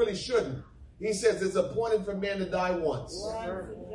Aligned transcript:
really 0.00 0.16
shouldn't. 0.16 0.64
He 0.98 1.12
says 1.12 1.42
it's 1.42 1.56
appointed 1.56 2.04
for 2.04 2.14
man 2.14 2.38
to 2.38 2.46
die 2.46 2.72
once. 2.72 3.14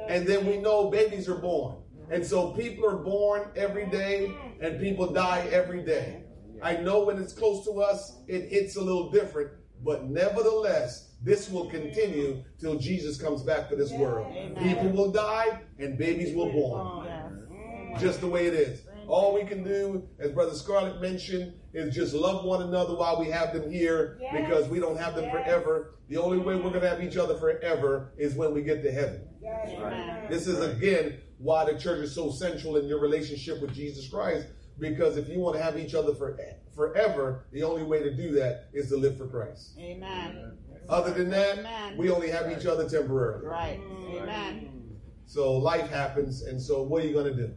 And 0.08 0.28
then 0.28 0.46
we 0.46 0.58
know 0.58 0.90
babies 0.90 1.28
are 1.28 1.36
born. 1.36 1.78
And 2.12 2.26
so 2.26 2.52
people 2.52 2.88
are 2.88 2.98
born 2.98 3.50
every 3.56 3.88
day 3.88 4.32
and 4.62 4.80
people 4.80 5.12
die 5.12 5.48
every 5.52 5.84
day. 5.84 6.24
I 6.62 6.78
know 6.78 7.04
when 7.04 7.18
it's 7.18 7.34
close 7.34 7.66
to 7.66 7.82
us, 7.82 8.20
it 8.28 8.50
hits 8.50 8.76
a 8.76 8.82
little 8.82 9.12
different, 9.12 9.52
but 9.84 10.06
nevertheless, 10.06 11.14
this 11.24 11.50
will 11.50 11.70
continue 11.70 12.44
till 12.60 12.78
Jesus 12.78 13.20
comes 13.20 13.42
back 13.42 13.68
to 13.70 13.76
this 13.76 13.92
world. 13.92 14.32
People 14.58 14.90
will 14.90 15.12
die 15.12 15.62
and 15.80 15.98
babies 15.98 16.36
will 16.36 16.52
born. 16.52 17.98
Just 18.00 18.22
the 18.22 18.28
way 18.28 18.46
it 18.46 18.54
is. 18.54 18.82
All 19.08 19.34
we 19.34 19.46
can 19.46 19.64
do, 19.64 20.08
as 20.20 20.32
Brother 20.32 20.54
Scarlett 20.54 21.02
mentioned, 21.02 21.54
is 21.74 21.94
just 21.94 22.14
love 22.14 22.46
one 22.46 22.62
another 22.62 22.96
while 22.96 23.20
we 23.20 23.28
have 23.28 23.54
them 23.54 23.72
here 23.72 24.18
yes. 24.22 24.34
because 24.42 24.68
we 24.68 24.80
don't 24.80 24.98
have 24.98 25.16
them 25.16 25.26
yes. 25.26 25.34
forever. 25.34 25.96
The 26.10 26.18
only 26.18 26.38
way 26.38 26.56
we're 26.56 26.70
going 26.70 26.82
to 26.82 26.90
have 26.90 27.04
each 27.04 27.18
other 27.18 27.36
forever 27.38 28.14
is 28.18 28.36
when 28.36 28.54
we 28.54 28.62
get 28.62 28.84
to 28.84 28.92
heaven. 28.92 29.28
Yes. 29.42 30.30
This 30.30 30.48
is, 30.48 30.60
again, 30.60 31.20
why 31.38 31.66
the 31.66 31.78
church 31.78 32.00
is 32.00 32.14
so 32.14 32.32
central 32.32 32.78
in 32.78 32.88
your 32.88 33.00
relationship 33.00 33.62
with 33.62 33.74
Jesus 33.74 34.08
Christ 34.10 34.48
because 34.80 35.18
if 35.18 35.30
you 35.30 35.40
want 35.40 35.56
to 35.56 35.64
have 35.64 35.78
each 35.78 35.94
other 35.94 36.14
for, 36.14 36.38
forever, 36.76 37.46
the 37.52 37.64
only 37.64 37.84
way 37.84 38.04
to 38.04 38.14
do 38.14 38.32
that 38.34 38.70
is 38.74 38.90
to 38.90 38.98
live 38.98 39.18
for 39.18 39.28
Christ. 39.28 39.78
Amen. 39.80 40.58
Other 40.90 41.12
than 41.12 41.30
that, 41.30 41.60
Amen. 41.60 41.98
we 41.98 42.10
only 42.10 42.30
have 42.30 42.52
each 42.52 42.66
other 42.66 42.88
temporarily. 42.88 43.48
Right. 43.48 43.80
Amen. 44.12 44.98
So 45.26 45.54
life 45.54 45.90
happens, 45.90 46.44
and 46.44 46.62
so 46.62 46.84
what 46.84 47.04
are 47.04 47.08
you 47.08 47.14
going 47.14 47.36
to 47.36 47.48
do? 47.48 47.54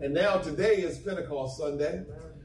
And 0.00 0.14
now 0.14 0.38
today 0.38 0.76
is 0.76 0.98
Pentecost 0.98 1.58
Sunday. 1.58 2.04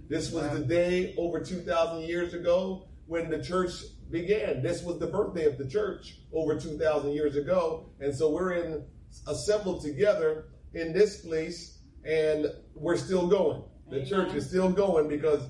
This 0.09 0.31
was 0.31 0.49
the 0.51 0.65
day 0.65 1.13
over 1.19 1.39
2,000 1.39 2.01
years 2.01 2.33
ago 2.33 2.87
when 3.05 3.29
the 3.29 3.43
church 3.43 3.73
began. 4.09 4.63
This 4.63 4.81
was 4.81 4.97
the 4.97 5.05
birthday 5.05 5.45
of 5.45 5.59
the 5.59 5.67
church 5.67 6.17
over 6.33 6.59
2,000 6.59 7.11
years 7.11 7.35
ago. 7.35 7.89
And 7.99 8.15
so 8.15 8.31
we're 8.31 8.53
in 8.53 8.85
assembled 9.27 9.83
together 9.83 10.45
in 10.73 10.93
this 10.93 11.21
place 11.23 11.77
and 12.03 12.47
we're 12.73 12.97
still 12.97 13.27
going. 13.27 13.61
The 13.91 13.97
Amen. 13.97 14.09
church 14.09 14.33
is 14.33 14.47
still 14.47 14.71
going 14.71 15.07
because 15.07 15.43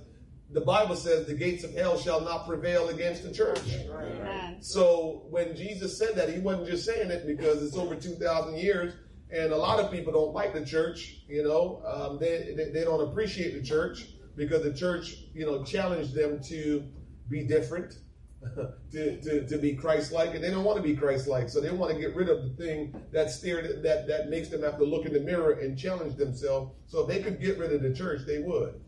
the 0.51 0.61
Bible 0.61 0.97
says 0.97 1.25
the 1.25 1.33
gates 1.33 1.63
of 1.63 1.73
hell 1.73 1.97
shall 1.97 2.19
not 2.19 2.45
prevail 2.45 2.89
against 2.89 3.23
the 3.23 3.31
church. 3.33 3.61
Amen. 3.89 4.61
So 4.61 5.25
when 5.29 5.55
Jesus 5.55 5.97
said 5.97 6.15
that, 6.15 6.29
he 6.33 6.39
wasn't 6.39 6.67
just 6.67 6.85
saying 6.85 7.11
it 7.11 7.25
because 7.25 7.63
it's 7.63 7.77
over 7.77 7.95
2,000 7.95 8.57
years 8.57 8.93
and 9.33 9.51
a 9.51 9.57
lot 9.57 9.79
of 9.79 9.91
people 9.91 10.13
don't 10.13 10.33
like 10.33 10.53
the 10.53 10.63
church. 10.63 11.17
You 11.27 11.43
know, 11.43 11.81
um, 11.85 12.19
they, 12.19 12.53
they, 12.55 12.69
they 12.69 12.83
don't 12.83 13.01
appreciate 13.01 13.53
the 13.53 13.63
church 13.63 14.05
because 14.35 14.63
the 14.63 14.73
church, 14.73 15.15
you 15.33 15.45
know, 15.45 15.63
challenged 15.63 16.13
them 16.13 16.41
to 16.43 16.83
be 17.29 17.43
different, 17.43 17.95
to, 18.91 19.21
to, 19.21 19.47
to 19.47 19.57
be 19.57 19.73
Christ-like, 19.73 20.35
and 20.35 20.43
they 20.43 20.51
don't 20.51 20.63
want 20.63 20.77
to 20.77 20.83
be 20.83 20.95
Christ-like. 20.95 21.49
So 21.49 21.61
they 21.61 21.71
want 21.71 21.93
to 21.93 21.99
get 21.99 22.15
rid 22.15 22.29
of 22.29 22.43
the 22.43 22.63
thing 22.63 22.95
that 23.11 23.31
stared 23.31 23.81
that 23.83 24.07
that 24.07 24.29
makes 24.29 24.49
them 24.49 24.61
have 24.61 24.77
to 24.77 24.85
look 24.85 25.05
in 25.05 25.13
the 25.13 25.19
mirror 25.19 25.53
and 25.53 25.77
challenge 25.77 26.15
themselves. 26.15 26.71
So 26.85 27.01
if 27.01 27.07
they 27.07 27.21
could 27.21 27.41
get 27.41 27.57
rid 27.57 27.73
of 27.73 27.81
the 27.81 27.93
church, 27.93 28.21
they 28.27 28.39
would. 28.39 28.79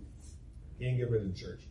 Can't 0.80 0.98
get 0.98 1.10
rid 1.10 1.24
of 1.24 1.34
the 1.34 1.40
church. 1.40 1.62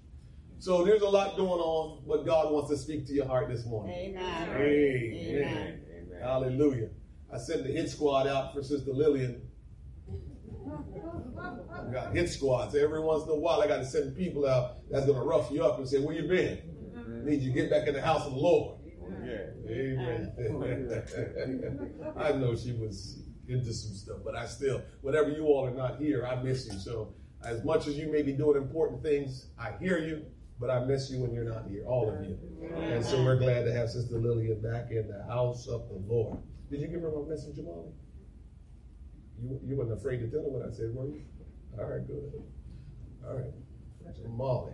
So 0.58 0.82
there's 0.84 1.02
a 1.02 1.08
lot 1.08 1.36
going 1.36 1.60
on, 1.60 2.02
but 2.08 2.24
God 2.24 2.52
wants 2.52 2.70
to 2.70 2.76
speak 2.76 3.06
to 3.06 3.12
your 3.12 3.26
heart 3.26 3.48
this 3.48 3.66
morning. 3.66 3.94
Amen. 3.94 4.48
Amen. 4.48 5.80
Amen. 5.90 6.20
Hallelujah. 6.22 6.88
I 7.34 7.38
sent 7.38 7.64
the 7.64 7.72
hit 7.72 7.90
squad 7.90 8.28
out 8.28 8.54
for 8.54 8.62
Sister 8.62 8.92
Lillian. 8.92 9.42
I 11.72 11.92
got 11.92 12.14
hit 12.14 12.28
squads. 12.28 12.76
Every 12.76 13.00
once 13.00 13.24
in 13.24 13.30
a 13.30 13.34
while, 13.34 13.60
I 13.60 13.66
got 13.66 13.78
to 13.78 13.84
send 13.84 14.16
people 14.16 14.46
out 14.46 14.76
that's 14.88 15.04
going 15.04 15.18
to 15.18 15.24
rough 15.24 15.50
you 15.50 15.64
up 15.64 15.78
and 15.78 15.88
say, 15.88 15.98
Where 15.98 16.14
you 16.14 16.28
been? 16.28 16.60
I 16.96 17.28
need 17.28 17.42
you 17.42 17.52
to 17.52 17.60
get 17.60 17.70
back 17.70 17.88
in 17.88 17.94
the 17.94 18.00
house 18.00 18.24
of 18.24 18.34
the 18.34 18.38
Lord. 18.38 18.78
Oh, 19.02 19.08
yeah. 19.24 19.68
Amen. 19.68 20.32
Oh, 20.38 22.14
oh, 22.16 22.20
I 22.22 22.32
know 22.32 22.54
she 22.54 22.72
was 22.72 23.24
into 23.48 23.72
some 23.72 23.96
stuff, 23.96 24.18
but 24.24 24.36
I 24.36 24.46
still, 24.46 24.82
whatever 25.00 25.30
you 25.30 25.46
all 25.46 25.66
are 25.66 25.74
not 25.74 25.98
here, 25.98 26.24
I 26.24 26.40
miss 26.40 26.66
you. 26.66 26.78
So, 26.78 27.14
as 27.44 27.64
much 27.64 27.88
as 27.88 27.98
you 27.98 28.12
may 28.12 28.22
be 28.22 28.32
doing 28.32 28.56
important 28.56 29.02
things, 29.02 29.48
I 29.58 29.72
hear 29.80 29.98
you, 29.98 30.24
but 30.60 30.70
I 30.70 30.84
miss 30.84 31.10
you 31.10 31.20
when 31.20 31.34
you're 31.34 31.44
not 31.44 31.66
here, 31.68 31.84
all 31.84 32.08
of 32.08 32.24
you. 32.24 32.38
And 32.76 33.04
so, 33.04 33.24
we're 33.24 33.38
glad 33.38 33.64
to 33.64 33.72
have 33.72 33.90
Sister 33.90 34.18
Lillian 34.18 34.62
back 34.62 34.92
in 34.92 35.08
the 35.08 35.24
house 35.26 35.66
of 35.66 35.88
the 35.88 36.00
Lord. 36.06 36.38
Did 36.70 36.80
you 36.80 36.86
give 36.88 37.02
her 37.02 37.10
my 37.10 37.28
message, 37.28 37.56
Jamali? 37.56 37.92
You, 39.42 39.60
you 39.64 39.76
weren't 39.76 39.92
afraid 39.92 40.18
to 40.18 40.28
tell 40.28 40.42
her 40.42 40.48
what 40.48 40.66
I 40.66 40.72
said, 40.72 40.94
were 40.94 41.06
you? 41.06 41.22
All 41.78 41.84
right, 41.86 42.06
good. 42.06 42.32
All 43.26 43.36
right. 43.36 43.52
Jamali. 44.12 44.72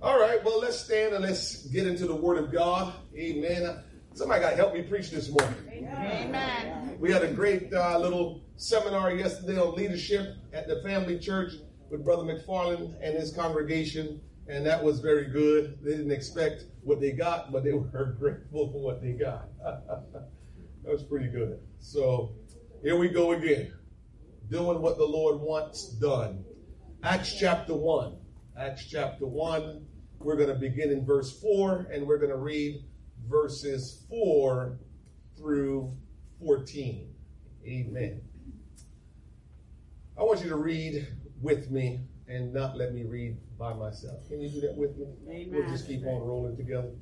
All 0.00 0.18
right, 0.18 0.44
well, 0.44 0.60
let's 0.60 0.78
stand 0.78 1.14
and 1.14 1.24
let's 1.24 1.66
get 1.66 1.86
into 1.86 2.06
the 2.06 2.14
Word 2.14 2.38
of 2.38 2.52
God. 2.52 2.94
Amen. 3.16 3.82
Somebody 4.14 4.40
got 4.40 4.50
to 4.50 4.56
help 4.56 4.74
me 4.74 4.82
preach 4.82 5.10
this 5.10 5.28
morning. 5.28 5.54
Amen. 5.72 6.96
We 7.00 7.12
had 7.12 7.22
a 7.22 7.32
great 7.32 7.72
uh, 7.72 7.98
little 7.98 8.42
seminar 8.56 9.12
yesterday 9.12 9.58
on 9.58 9.74
leadership 9.74 10.36
at 10.52 10.68
the 10.68 10.82
family 10.82 11.18
church 11.18 11.54
with 11.90 12.04
Brother 12.04 12.22
McFarland 12.22 12.94
and 13.02 13.14
his 13.16 13.32
congregation, 13.32 14.20
and 14.48 14.64
that 14.66 14.82
was 14.82 15.00
very 15.00 15.26
good. 15.26 15.78
They 15.82 15.92
didn't 15.92 16.12
expect 16.12 16.64
what 16.82 17.00
they 17.00 17.12
got, 17.12 17.52
but 17.52 17.64
they 17.64 17.72
were 17.72 18.14
grateful 18.18 18.70
for 18.72 18.80
what 18.80 19.02
they 19.02 19.12
got. 19.12 19.48
That 20.88 20.94
was 20.94 21.02
pretty 21.02 21.28
good. 21.28 21.60
So 21.80 22.32
here 22.82 22.96
we 22.96 23.10
go 23.10 23.32
again. 23.32 23.74
Doing 24.50 24.80
what 24.80 24.96
the 24.96 25.04
Lord 25.04 25.38
wants 25.38 25.90
done. 25.90 26.42
Acts 27.02 27.38
chapter 27.38 27.74
1. 27.74 28.16
Acts 28.58 28.86
chapter 28.86 29.26
1. 29.26 29.84
We're 30.20 30.36
going 30.36 30.48
to 30.48 30.54
begin 30.54 30.90
in 30.90 31.04
verse 31.04 31.38
4 31.42 31.88
and 31.92 32.06
we're 32.06 32.16
going 32.16 32.30
to 32.30 32.38
read 32.38 32.84
verses 33.28 34.06
4 34.08 34.78
through 35.36 35.94
14. 36.40 37.12
Amen. 37.66 38.22
I 40.18 40.22
want 40.22 40.42
you 40.42 40.48
to 40.48 40.56
read 40.56 41.06
with 41.42 41.70
me 41.70 42.00
and 42.28 42.54
not 42.54 42.78
let 42.78 42.94
me 42.94 43.04
read 43.04 43.36
by 43.58 43.74
myself. 43.74 44.26
Can 44.26 44.40
you 44.40 44.48
do 44.48 44.62
that 44.62 44.74
with 44.74 44.96
me? 44.96 45.04
Amen. 45.28 45.48
We'll 45.52 45.68
just 45.68 45.86
keep 45.86 46.06
on 46.06 46.22
rolling 46.22 46.56
together. 46.56 46.92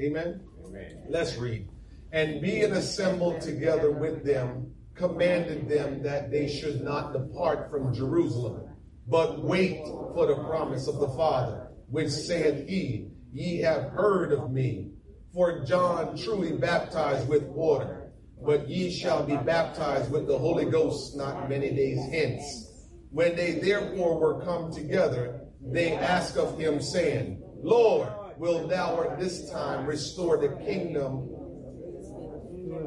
Amen. 0.00 0.40
Amen. 0.66 1.04
Let's 1.10 1.36
read 1.36 1.68
and 2.14 2.40
being 2.40 2.70
assembled 2.70 3.40
together 3.40 3.90
with 3.90 4.24
them, 4.24 4.72
commanded 4.94 5.68
them 5.68 6.00
that 6.00 6.30
they 6.30 6.46
should 6.46 6.80
not 6.80 7.12
depart 7.12 7.68
from 7.72 7.92
Jerusalem, 7.92 8.68
but 9.08 9.42
wait 9.42 9.84
for 9.84 10.26
the 10.26 10.36
promise 10.44 10.86
of 10.86 11.00
the 11.00 11.08
Father, 11.08 11.66
which 11.88 12.10
saith 12.10 12.68
he, 12.68 13.08
Ye 13.32 13.58
have 13.62 13.90
heard 13.90 14.32
of 14.32 14.52
me. 14.52 14.92
For 15.32 15.64
John 15.64 16.16
truly 16.16 16.52
baptized 16.52 17.28
with 17.28 17.42
water, 17.42 18.12
but 18.46 18.68
ye 18.68 18.92
shall 18.92 19.24
be 19.24 19.36
baptized 19.36 20.12
with 20.12 20.28
the 20.28 20.38
Holy 20.38 20.66
Ghost 20.66 21.16
not 21.16 21.48
many 21.48 21.70
days 21.70 21.98
hence. 22.12 22.86
When 23.10 23.34
they 23.34 23.58
therefore 23.58 24.20
were 24.20 24.44
come 24.44 24.72
together, 24.72 25.40
they 25.60 25.94
asked 25.94 26.36
of 26.36 26.56
him, 26.60 26.80
saying, 26.80 27.42
Lord, 27.60 28.08
will 28.38 28.68
thou 28.68 29.02
at 29.02 29.18
this 29.18 29.50
time 29.50 29.84
restore 29.84 30.36
the 30.36 30.64
kingdom 30.64 31.33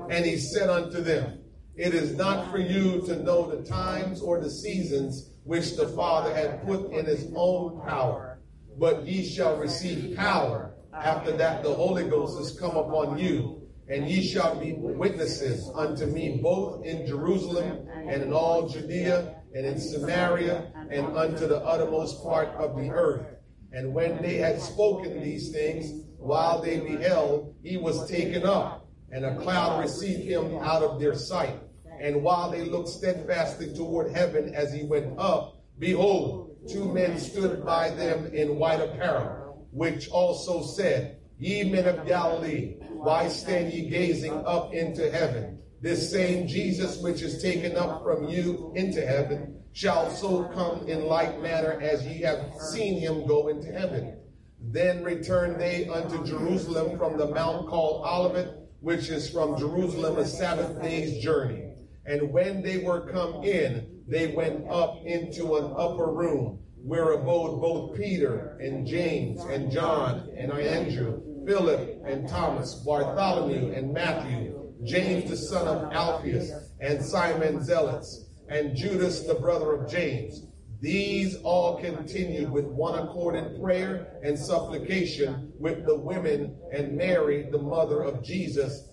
and 0.10 0.26
he 0.26 0.38
said 0.38 0.70
unto 0.70 1.02
them, 1.02 1.40
It 1.76 1.94
is 1.94 2.16
not 2.16 2.50
for 2.52 2.58
you 2.58 3.02
to 3.06 3.22
know 3.24 3.50
the 3.50 3.68
times 3.68 4.22
or 4.22 4.40
the 4.40 4.50
seasons 4.50 5.32
which 5.44 5.76
the 5.76 5.88
Father 5.90 6.34
had 6.34 6.66
put 6.66 6.92
in 6.92 7.06
his 7.06 7.32
own 7.36 7.82
power, 7.88 8.40
but 8.78 9.06
ye 9.06 9.24
shall 9.24 9.58
receive 9.58 10.16
power 10.16 10.74
after 10.94 11.32
that 11.38 11.64
the 11.64 11.74
Holy 11.74 12.04
Ghost 12.10 12.40
is 12.40 12.60
come 12.60 12.76
upon 12.76 13.18
you, 13.18 13.62
and 13.88 14.10
ye 14.10 14.22
shall 14.28 14.60
be 14.60 14.74
witnesses 14.74 15.70
unto 15.76 16.06
me 16.06 16.40
both 16.42 16.84
in 16.86 17.06
Jerusalem 17.06 17.88
and 18.08 18.24
in 18.24 18.34
all 18.34 18.68
Judea 18.68 19.36
and 19.54 19.66
in 19.66 19.80
Samaria 19.80 20.72
and 20.90 21.18
unto 21.18 21.48
the 21.48 21.60
uttermost 21.60 22.24
part 22.24 22.50
of 22.50 22.76
the 22.76 22.90
earth. 22.90 23.26
And 23.72 23.94
when 23.94 24.22
they 24.22 24.36
had 24.36 24.60
spoken 24.60 25.22
these 25.22 25.52
things, 25.52 26.06
while 26.18 26.62
they 26.62 26.80
beheld, 26.80 27.56
he 27.64 27.78
was 27.78 28.10
taken 28.10 28.44
up 28.44 28.87
and 29.12 29.25
a 29.25 29.38
cloud 29.38 29.81
received 29.81 30.24
him 30.24 30.57
out 30.57 30.83
of 30.83 31.00
their 31.00 31.15
sight. 31.15 31.59
And 32.00 32.21
while 32.21 32.51
they 32.51 32.63
looked 32.63 32.89
steadfastly 32.89 33.74
toward 33.74 34.12
heaven 34.12 34.54
as 34.54 34.74
he 34.74 34.83
went 34.83 35.18
up, 35.18 35.63
behold, 35.80 36.57
two 36.69 36.92
men 36.94 37.18
stood 37.18 37.65
by 37.65 37.89
them 37.89 38.27
in 38.33 38.57
white 38.57 38.81
apparel, 38.81 39.68
which 39.71 40.09
also 40.09 40.62
said, 40.63 41.19
Ye 41.39 41.69
men 41.69 41.88
of 41.88 42.06
Galilee, 42.07 42.77
why 42.89 43.27
stand 43.27 43.74
ye 43.74 43.89
gazing 43.89 44.33
up 44.33 44.74
into 44.74 45.12
heaven? 45.12 45.60
This 45.81 46.12
same 46.12 46.48
Jesus 46.48 46.98
which 47.01 47.21
is 47.21 47.42
taken 47.42 47.77
up 47.77 48.03
from 48.03 48.27
you 48.27 48.71
into 48.75 49.06
heaven 49.06 49.62
shall 49.74 50.10
so 50.10 50.45
come 50.45 50.88
in 50.88 51.06
like 51.06 51.39
manner 51.39 51.80
as 51.80 52.06
ye 52.06 52.21
have 52.21 52.51
seen 52.71 53.00
him 53.00 53.27
go 53.27 53.48
into 53.48 53.71
heaven. 53.71 54.18
Then 54.60 55.03
returned 55.03 55.62
they 55.62 55.88
unto 55.88 56.25
Jerusalem 56.25 56.98
from 56.98 57.18
the 57.18 57.27
mount 57.27 57.68
called 57.69 58.03
Olivet, 58.03 58.67
which 58.79 59.09
is 59.09 59.29
from 59.29 59.57
Jerusalem 59.57 60.18
a 60.18 60.25
Sabbath 60.25 60.81
day's 60.81 61.24
journey. 61.24 61.74
And 62.06 62.31
when 62.31 62.62
they 62.62 62.77
were 62.77 63.12
come 63.12 63.44
in, 63.44 64.03
they 64.07 64.27
went 64.27 64.69
up 64.69 65.01
into 65.06 65.57
an 65.57 65.74
upper 65.75 66.12
room 66.12 66.59
where 66.81 67.12
abode 67.12 67.59
both 67.59 67.97
Peter 67.97 68.57
and 68.62 68.88
James 68.88 69.44
and 69.44 69.69
John 69.71 70.29
and 70.38 70.51
Andrew, 70.51 71.21
Philip 71.45 72.01
and 72.06 72.29
Thomas, 72.29 72.75
Bartholomew 72.85 73.74
and 73.74 73.94
Matthew, 73.94 74.74
James 74.85 75.29
the 75.29 75.35
son 75.35 75.68
of 75.68 75.91
Alphaeus, 75.91 76.51
and 76.79 77.03
Simon 77.03 77.59
Zelotes, 77.59 78.25
and 78.47 78.75
Judas 78.75 79.24
the 79.24 79.35
brother 79.35 79.74
of 79.74 79.89
James. 79.89 80.45
These 80.79 81.38
all 81.38 81.77
continued 81.77 82.51
with 82.51 82.65
one 82.65 83.00
accord 83.00 83.35
in 83.35 83.59
prayer 83.59 84.19
and 84.24 84.38
supplication 84.38 85.51
with 85.57 85.85
the 85.88 85.95
women 85.95 86.56
and 86.71 86.95
Mary, 86.95 87.47
the 87.51 87.57
mother 87.57 88.03
of 88.03 88.24
Jesus. 88.24 88.89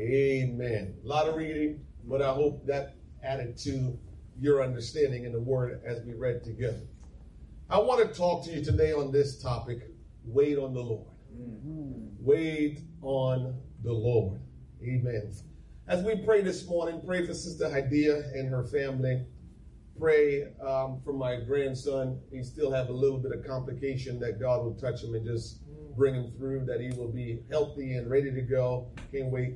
Amen. 0.00 0.94
A 1.04 1.06
lot 1.06 1.28
of 1.28 1.36
reading, 1.36 1.84
but 2.04 2.22
I 2.22 2.32
hope 2.32 2.66
that 2.66 2.94
added 3.22 3.58
to 3.58 3.98
your 4.40 4.62
understanding 4.62 5.24
in 5.24 5.32
the 5.32 5.40
word 5.40 5.82
as 5.84 6.00
we 6.02 6.14
read 6.14 6.42
together. 6.42 6.80
I 7.68 7.78
want 7.78 8.00
to 8.06 8.18
talk 8.18 8.44
to 8.46 8.50
you 8.50 8.64
today 8.64 8.92
on 8.92 9.12
this 9.12 9.42
topic 9.42 9.88
wait 10.24 10.56
on 10.56 10.72
the 10.72 10.80
Lord. 10.80 11.06
Wait 12.20 12.80
on 13.02 13.58
the 13.82 13.92
Lord. 13.92 14.40
Amen. 14.82 15.32
As 15.88 16.02
we 16.02 16.16
pray 16.16 16.40
this 16.42 16.66
morning, 16.66 17.02
pray 17.04 17.26
for 17.26 17.34
Sister 17.34 17.66
Hadia 17.66 18.32
and 18.34 18.48
her 18.48 18.64
family 18.64 19.24
pray 19.98 20.44
um, 20.66 21.00
for 21.04 21.12
my 21.12 21.36
grandson. 21.36 22.20
He 22.32 22.42
still 22.42 22.72
have 22.72 22.88
a 22.88 22.92
little 22.92 23.18
bit 23.18 23.32
of 23.32 23.46
complication 23.46 24.18
that 24.20 24.40
God 24.40 24.64
will 24.64 24.74
touch 24.74 25.02
him 25.02 25.14
and 25.14 25.26
just 25.26 25.60
bring 25.96 26.14
him 26.14 26.32
through, 26.36 26.64
that 26.66 26.80
he 26.80 26.90
will 26.96 27.12
be 27.12 27.40
healthy 27.50 27.94
and 27.94 28.10
ready 28.10 28.32
to 28.32 28.42
go. 28.42 28.90
Can't 29.12 29.30
wait. 29.30 29.54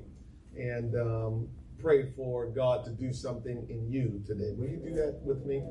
And 0.57 0.95
um, 0.95 1.49
pray 1.81 2.13
for 2.17 2.47
God 2.47 2.85
to 2.85 2.91
do 2.91 3.13
something 3.13 3.67
in 3.69 3.91
you 3.91 4.23
today. 4.27 4.53
Will 4.57 4.69
you 4.69 4.77
do 4.77 4.95
that 4.95 5.21
with 5.23 5.45
me? 5.45 5.63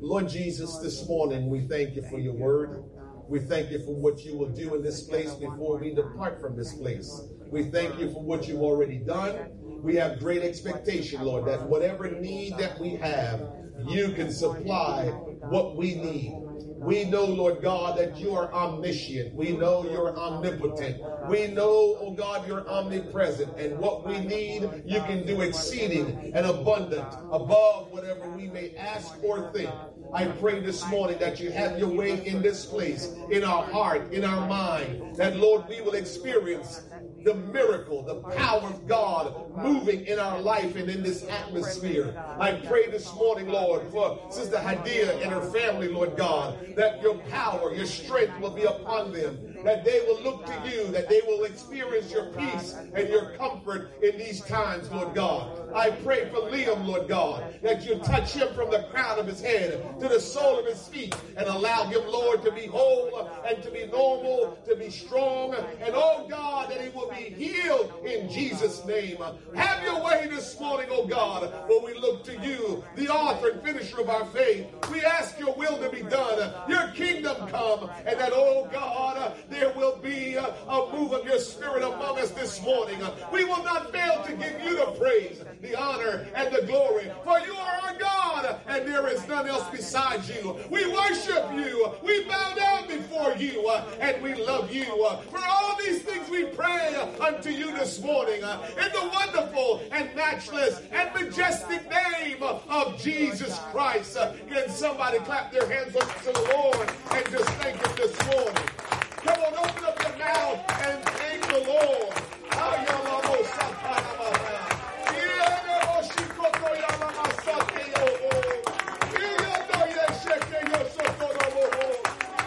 Lord 0.00 0.28
Jesus, 0.28 0.78
this 0.78 1.06
morning 1.08 1.48
we 1.48 1.66
thank 1.66 1.96
you 1.96 2.02
for 2.08 2.18
your 2.18 2.34
word. 2.34 2.84
We 3.28 3.40
thank 3.40 3.70
you 3.70 3.84
for 3.84 3.94
what 3.94 4.24
you 4.24 4.36
will 4.36 4.48
do 4.48 4.74
in 4.74 4.82
this 4.82 5.02
place 5.02 5.34
before 5.34 5.78
we 5.78 5.94
depart 5.94 6.40
from 6.40 6.56
this 6.56 6.72
place. 6.74 7.22
We 7.50 7.64
thank 7.64 7.98
you 7.98 8.12
for 8.12 8.22
what 8.22 8.48
you've 8.48 8.62
already 8.62 8.98
done. 8.98 9.50
We 9.82 9.94
have 9.96 10.18
great 10.18 10.42
expectation, 10.42 11.22
Lord, 11.22 11.46
that 11.46 11.62
whatever 11.68 12.10
need 12.10 12.58
that 12.58 12.78
we 12.80 12.96
have, 12.96 13.40
you 13.86 14.12
can 14.12 14.32
supply 14.32 15.06
what 15.06 15.76
we 15.76 15.94
need. 15.94 16.34
We 16.80 17.04
know, 17.04 17.24
Lord 17.24 17.60
God, 17.60 17.98
that 17.98 18.18
you 18.18 18.34
are 18.34 18.52
omniscient. 18.52 19.34
We 19.34 19.56
know 19.56 19.84
you're 19.84 20.16
omnipotent. 20.16 21.02
We 21.28 21.48
know, 21.48 21.96
oh 22.00 22.14
God, 22.16 22.46
you're 22.46 22.68
omnipresent. 22.68 23.58
And 23.58 23.78
what 23.78 24.06
we 24.06 24.20
need, 24.20 24.62
you 24.84 25.00
can 25.00 25.26
do 25.26 25.40
exceeding 25.40 26.32
and 26.34 26.46
abundant 26.46 27.12
above 27.32 27.90
whatever 27.90 28.28
we 28.30 28.46
may 28.46 28.76
ask 28.76 29.12
or 29.22 29.50
think. 29.52 29.70
I 30.14 30.26
pray 30.26 30.60
this 30.60 30.86
morning 30.88 31.18
that 31.18 31.40
you 31.40 31.50
have 31.50 31.78
your 31.78 31.88
way 31.88 32.24
in 32.24 32.40
this 32.42 32.64
place, 32.64 33.12
in 33.30 33.44
our 33.44 33.64
heart, 33.64 34.12
in 34.12 34.24
our 34.24 34.48
mind, 34.48 35.16
that 35.16 35.36
Lord, 35.36 35.68
we 35.68 35.80
will 35.80 35.94
experience 35.94 36.87
the 37.24 37.34
miracle, 37.34 38.02
the 38.02 38.16
power 38.36 38.62
of 38.62 38.86
God 38.86 39.34
moving 39.56 40.06
in 40.06 40.18
our 40.18 40.40
life 40.40 40.76
and 40.76 40.88
in 40.88 41.02
this 41.02 41.26
atmosphere. 41.28 42.14
I 42.38 42.52
pray 42.52 42.90
this 42.90 43.12
morning, 43.14 43.48
Lord, 43.48 43.90
for 43.90 44.20
Sister 44.30 44.56
Hadia 44.56 45.20
and 45.22 45.32
her 45.32 45.42
family, 45.50 45.88
Lord 45.88 46.16
God, 46.16 46.58
that 46.76 47.02
your 47.02 47.16
power, 47.30 47.74
your 47.74 47.86
strength 47.86 48.38
will 48.40 48.50
be 48.50 48.64
upon 48.64 49.12
them, 49.12 49.38
that 49.64 49.84
they 49.84 50.00
will 50.06 50.20
look 50.22 50.46
to 50.46 50.70
you, 50.70 50.86
that 50.88 51.08
they 51.08 51.20
will 51.26 51.44
experience 51.44 52.12
your 52.12 52.26
peace 52.26 52.74
and 52.94 53.08
your 53.08 53.36
comfort 53.36 53.92
in 54.02 54.18
these 54.18 54.40
times, 54.42 54.90
Lord 54.90 55.14
God. 55.14 55.72
I 55.74 55.90
pray 55.90 56.28
for 56.30 56.36
Liam, 56.50 56.86
Lord 56.86 57.08
God, 57.08 57.54
that 57.62 57.84
you 57.84 57.96
touch 57.96 58.32
him 58.32 58.48
from 58.54 58.70
the 58.70 58.84
crown 58.90 59.18
of 59.18 59.26
his 59.26 59.40
head 59.40 60.00
to 60.00 60.08
the 60.08 60.20
sole 60.20 60.58
of 60.58 60.66
his 60.66 60.86
feet 60.88 61.14
and 61.36 61.46
allow 61.46 61.84
him, 61.84 62.00
Lord, 62.08 62.42
to 62.44 62.52
be 62.52 62.66
whole 62.66 63.30
and 63.46 63.62
to 63.62 63.70
be 63.70 63.86
normal, 63.86 64.58
to 64.66 64.76
be 64.76 64.90
strong, 64.90 65.54
and 65.54 65.92
oh 65.94 66.26
God, 66.28 66.70
that 66.70 66.80
he 66.80 66.88
will 66.90 67.10
be 67.10 67.34
healed 67.34 67.92
in 68.04 68.30
Jesus' 68.30 68.84
name. 68.84 69.18
Have 69.54 69.82
your 69.82 70.02
way 70.04 70.26
this 70.28 70.58
morning, 70.60 70.88
oh 70.90 71.06
God, 71.06 71.52
when 71.68 71.84
we 71.84 71.94
look 71.94 72.24
to 72.24 72.32
you, 72.40 72.84
the 72.96 73.08
author 73.08 73.50
and 73.50 73.62
finisher 73.62 74.00
of 74.00 74.08
our 74.08 74.24
faith. 74.26 74.66
We 74.90 75.02
ask 75.02 75.38
your 75.38 75.54
will 75.54 75.78
to 75.78 75.90
be 75.90 76.02
done, 76.02 76.52
your 76.68 76.88
kingdom 76.88 77.48
come, 77.48 77.90
and 78.06 78.18
that, 78.18 78.32
oh 78.34 78.68
God, 78.72 79.34
there 79.48 79.72
will 79.74 79.96
be 79.96 80.34
a, 80.34 80.54
a 80.68 80.92
move 80.92 81.12
of 81.12 81.24
your 81.24 81.38
spirit 81.38 81.82
among 81.82 82.18
us 82.18 82.30
this 82.30 82.62
morning. 82.62 83.00
We 83.32 83.44
will 83.44 83.62
not 83.64 83.92
fail 83.92 84.22
to 84.24 84.32
give 84.32 84.60
you 84.62 84.76
the 84.76 84.92
praise, 84.98 85.42
the 85.62 85.74
honor, 85.74 86.26
and 86.34 86.54
the 86.54 86.62
glory, 86.66 87.10
for 87.24 87.38
you 87.40 87.54
are 87.54 87.80
our 87.82 87.98
God, 87.98 88.60
and 88.66 88.86
there 88.86 89.08
is 89.08 89.26
none 89.26 89.48
else 89.48 89.64
besides 89.70 90.28
you. 90.28 90.56
We 90.70 90.90
worship 90.92 91.50
you, 91.54 91.92
we 92.02 92.24
bow 92.24 92.54
down 92.54 92.88
before 92.88 93.34
you, 93.36 93.66
uh, 93.68 93.84
and 94.00 94.22
we 94.22 94.34
love 94.34 94.72
you. 94.72 95.04
Uh, 95.04 95.16
for 95.22 95.40
all 95.44 95.76
these 95.78 96.02
things 96.02 96.28
we 96.28 96.44
pray 96.46 96.94
unto 97.20 97.50
you 97.50 97.72
this 97.72 98.00
morning 98.02 98.44
uh, 98.44 98.62
in 98.76 98.92
the 98.92 99.10
wonderful 99.12 99.82
and 99.92 100.14
matchless 100.14 100.80
and 100.92 101.12
majestic 101.14 101.88
name 101.90 102.42
of 102.42 103.00
Jesus 103.00 103.58
Christ. 103.70 104.16
Can 104.50 104.68
somebody 104.68 105.18
clap 105.20 105.52
their 105.52 105.68
hands 105.68 105.96
up 105.96 106.14
to 106.22 106.32
the 106.32 106.50
Lord 106.54 106.88
and 107.12 107.30
just 107.30 107.48
thank 107.60 107.76
him 107.76 107.96
this 107.96 108.26
morning? 108.26 108.77
Come 109.22 109.40
on, 109.42 109.54
open 109.54 109.84
up 109.84 110.02
your 110.02 110.18
mouth 110.18 110.60
and 110.86 111.04
thank 111.04 111.42
the 111.48 111.60
Lord. 111.68 112.14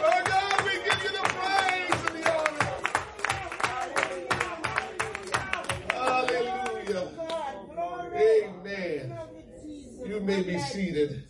Oh 0.04 0.24
God, 0.26 0.66
we 0.66 0.72
give 0.72 1.04
you 1.04 1.12
the 1.12 1.26
praise 1.36 2.02
and 2.08 2.16
the 2.24 2.32
honor. 2.34 2.76
Hallelujah. 5.94 7.06
Amen. 8.16 9.20
You 10.06 10.20
may 10.22 10.44
be 10.44 10.60
seated. 10.60 11.24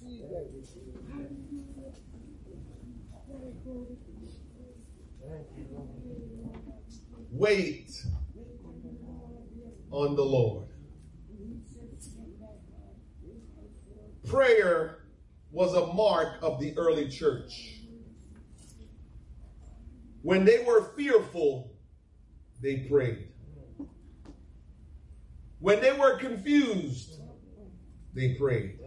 Wait 7.32 7.90
on 9.90 10.16
the 10.18 10.22
Lord. 10.22 10.68
Prayer 14.28 15.06
was 15.50 15.74
a 15.74 15.94
mark 15.94 16.42
of 16.42 16.60
the 16.60 16.78
early 16.78 17.10
church. 17.10 17.80
When 20.22 20.44
they 20.44 20.64
were 20.66 20.92
fearful, 20.96 21.72
they 22.62 22.88
prayed. 22.90 23.30
When 25.60 25.82
they 25.82 25.94
were 25.94 26.18
confused, 26.18 27.22
they 28.14 28.36
prayed. 28.36 28.80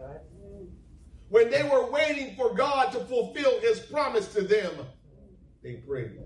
When 1.30 1.50
they 1.50 1.62
were 1.62 1.90
waiting 1.90 2.37
for 2.37 2.54
God 2.54 2.92
to 2.92 3.00
fulfill 3.00 3.59
his 3.61 3.80
promise 3.80 4.33
to 4.35 4.42
them, 4.42 4.73
they 5.62 5.76
prayed. 5.87 6.24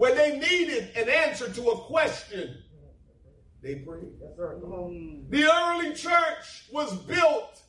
When 0.00 0.16
they 0.16 0.38
needed 0.38 0.96
an 0.96 1.10
answer 1.10 1.52
to 1.52 1.62
a 1.72 1.76
question, 1.76 2.56
they 3.62 3.74
prayed. 3.74 4.18
The 5.28 5.44
early 5.44 5.92
church 5.92 6.64
was 6.72 6.96
built 7.00 7.60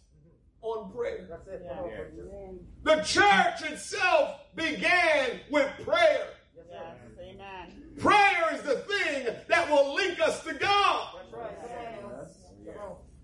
on 0.62 0.94
prayer. 0.94 1.28
The 2.84 3.02
church 3.04 3.70
itself 3.70 4.46
began 4.56 5.42
with 5.50 5.70
prayer. 5.84 6.30
Yes, 6.56 6.96
amen. 7.20 7.98
Prayer 8.00 8.54
is 8.54 8.62
the 8.62 8.78
thing 8.78 9.28
that 9.50 9.70
will 9.70 9.94
link 9.94 10.22
us 10.22 10.42
to 10.46 10.54
God. 10.54 11.16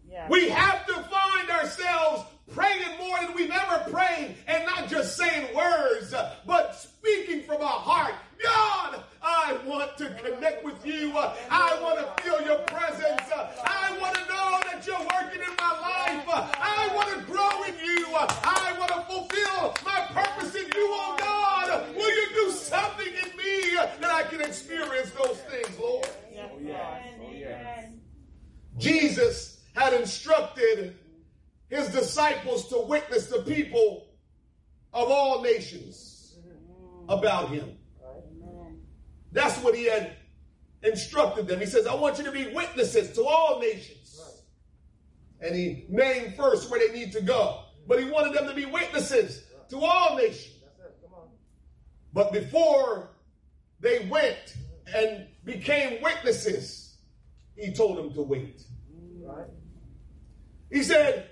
Yes. 0.09 0.29
We 0.29 0.49
have 0.49 0.85
to 0.85 0.93
find 0.95 1.49
ourselves 1.49 2.23
praying 2.51 2.97
more 2.99 3.19
than 3.21 3.33
we've 3.35 3.51
ever 3.51 3.89
prayed 3.89 4.35
and 4.47 4.65
not 4.65 4.89
just 4.89 5.15
saying 5.15 5.55
words, 5.55 6.13
but 6.45 6.75
speaking 6.75 7.43
from 7.43 7.61
our 7.61 7.79
heart. 7.79 8.15
God, 8.43 9.03
I 9.21 9.57
want 9.65 9.97
to 9.97 10.09
connect 10.23 10.63
with 10.63 10.85
you. 10.85 11.11
I 11.15 11.79
want 11.81 11.99
to 11.99 12.23
feel 12.23 12.41
your 12.45 12.59
presence. 12.59 13.21
I 13.63 13.97
want 13.99 14.15
to 14.15 14.21
know 14.21 14.59
that 14.71 14.85
you're 14.85 14.97
working 14.99 15.41
in 15.41 15.55
my 15.57 15.71
life. 15.79 16.23
I 16.27 16.89
want 16.95 17.09
to 17.09 17.25
grow 17.31 17.63
in 17.63 17.75
you. 17.83 18.05
I 18.15 18.75
want 18.79 18.91
to 18.91 19.01
fulfill 19.11 19.75
my 19.85 20.01
purpose 20.11 20.55
in 20.55 20.65
you, 20.65 20.87
oh 20.89 21.15
God. 21.19 21.95
Will 21.95 22.09
you 22.09 22.27
do 22.33 22.51
something 22.51 23.07
in 23.07 23.37
me 23.37 23.75
that 23.75 24.11
I 24.11 24.23
can 24.23 24.41
experience 24.41 25.11
those 25.11 25.37
things, 25.49 25.79
Lord? 25.79 26.07
Yes, 26.33 26.51
Lord. 26.61 27.37
Jesus 28.77 29.61
had 29.75 29.93
instructed 29.93 30.95
his 31.69 31.89
disciples 31.89 32.69
to 32.69 32.79
witness 32.79 33.27
the 33.27 33.39
people 33.39 34.07
of 34.93 35.09
all 35.09 35.41
nations 35.41 36.37
about 37.09 37.49
him. 37.49 37.76
That's 39.31 39.57
what 39.63 39.75
he 39.75 39.85
had 39.85 40.15
instructed 40.83 41.47
them. 41.47 41.59
He 41.59 41.65
says, 41.65 41.87
I 41.87 41.95
want 41.95 42.17
you 42.17 42.23
to 42.23 42.31
be 42.31 42.47
witnesses 42.47 43.11
to 43.13 43.25
all 43.25 43.59
nations. 43.59 44.03
And 45.39 45.55
he 45.55 45.85
named 45.89 46.35
first 46.35 46.69
where 46.69 46.79
they 46.79 46.93
need 46.93 47.11
to 47.13 47.21
go. 47.21 47.63
But 47.87 47.99
he 47.99 48.09
wanted 48.09 48.33
them 48.33 48.47
to 48.47 48.53
be 48.53 48.65
witnesses 48.65 49.43
to 49.69 49.79
all 49.79 50.15
nations. 50.15 50.55
But 52.13 52.31
before 52.31 53.09
they 53.79 54.07
went 54.09 54.55
and 54.95 55.27
became 55.43 56.01
witnesses, 56.01 56.97
he 57.55 57.73
told 57.73 57.97
them 57.97 58.13
to 58.13 58.21
wait. 58.21 58.63
He 60.71 60.83
said, 60.83 61.29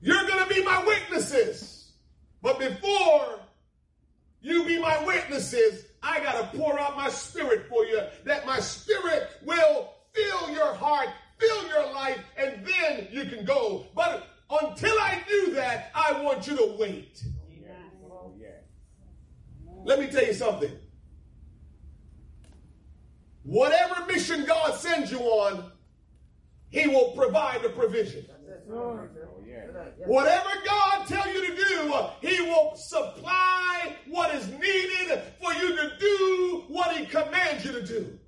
You're 0.00 0.26
going 0.26 0.46
to 0.46 0.54
be 0.54 0.62
my 0.64 0.84
witnesses. 0.84 1.92
But 2.42 2.58
before 2.58 3.40
you 4.40 4.64
be 4.64 4.80
my 4.80 5.04
witnesses, 5.04 5.84
I 6.06 6.20
got 6.20 6.52
to 6.52 6.56
pour 6.56 6.78
out 6.78 6.96
my 6.96 7.08
spirit 7.08 7.66
for 7.68 7.84
you, 7.84 8.00
that 8.24 8.46
my 8.46 8.60
spirit 8.60 9.28
will 9.44 9.92
fill 10.12 10.50
your 10.50 10.72
heart, 10.72 11.08
fill 11.38 11.66
your 11.66 11.92
life, 11.92 12.20
and 12.36 12.64
then 12.64 13.08
you 13.10 13.24
can 13.24 13.44
go. 13.44 13.86
But 13.94 14.28
until 14.48 14.94
I 15.00 15.20
do 15.28 15.52
that, 15.54 15.90
I 15.94 16.22
want 16.22 16.46
you 16.46 16.56
to 16.56 16.76
wait. 16.78 17.24
Let 19.84 20.00
me 20.00 20.06
tell 20.08 20.24
you 20.24 20.34
something. 20.34 20.70
Whatever 23.42 24.04
mission 24.06 24.44
God 24.44 24.74
sends 24.74 25.12
you 25.12 25.20
on, 25.20 25.70
He 26.70 26.86
will 26.86 27.12
provide 27.12 27.62
the 27.62 27.70
provision. 27.70 28.26
Whatever 30.06 30.50
God 30.64 31.06
tell 31.06 31.32
you 31.32 31.46
to 31.46 31.56
do, 31.56 31.94
He 32.20 32.40
will 32.42 32.74
supply 32.76 33.96
what 34.08 34.34
is 34.34 34.48
needed 34.48 35.22
for 35.40 35.52
you 35.54 35.76
to 35.76 35.92
do 35.98 36.64
what 36.68 36.96
He 36.96 37.06
commands 37.06 37.64
you 37.64 37.72
to 37.72 37.86
do. 37.86 38.18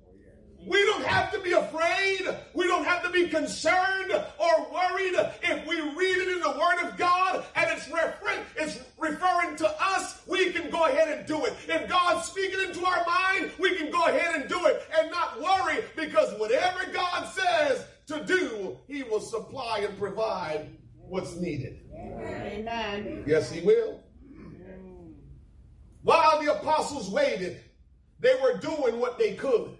We 0.69 0.85
don't 0.85 1.03
have 1.03 1.31
to 1.31 1.39
be 1.39 1.53
afraid. 1.53 2.29
We 2.53 2.67
don't 2.67 2.85
have 2.85 3.01
to 3.01 3.09
be 3.09 3.27
concerned 3.27 4.11
or 4.11 4.71
worried 4.71 5.15
if 5.41 5.67
we 5.67 5.81
read 5.81 6.17
it 6.17 6.27
in 6.27 6.39
the 6.41 6.51
Word 6.51 6.87
of 6.87 6.95
God 6.95 7.43
and 7.55 7.71
it's, 7.71 7.87
refer- 7.87 8.45
it's 8.55 8.79
referring 8.99 9.55
to 9.57 9.75
us. 9.83 10.21
We 10.27 10.51
can 10.51 10.69
go 10.69 10.85
ahead 10.85 11.17
and 11.17 11.25
do 11.27 11.43
it. 11.45 11.53
If 11.67 11.89
God's 11.89 12.27
speaking 12.27 12.59
into 12.59 12.85
our 12.85 13.03
mind, 13.03 13.51
we 13.57 13.75
can 13.77 13.89
go 13.89 14.05
ahead 14.05 14.35
and 14.39 14.47
do 14.47 14.63
it 14.67 14.83
and 14.95 15.09
not 15.09 15.41
worry 15.41 15.83
because 15.95 16.39
whatever 16.39 16.85
God 16.93 17.27
says 17.27 17.83
to 18.05 18.23
do, 18.25 18.77
He 18.87 19.01
will 19.01 19.21
supply 19.21 19.79
and 19.79 19.97
provide 19.97 20.69
what's 20.99 21.35
needed. 21.35 21.79
Amen. 21.95 23.23
Yes, 23.25 23.51
He 23.51 23.61
will. 23.61 24.03
While 26.03 26.43
the 26.43 26.53
apostles 26.53 27.09
waited, 27.09 27.59
they 28.19 28.35
were 28.39 28.57
doing 28.57 28.99
what 28.99 29.17
they 29.17 29.33
could. 29.33 29.78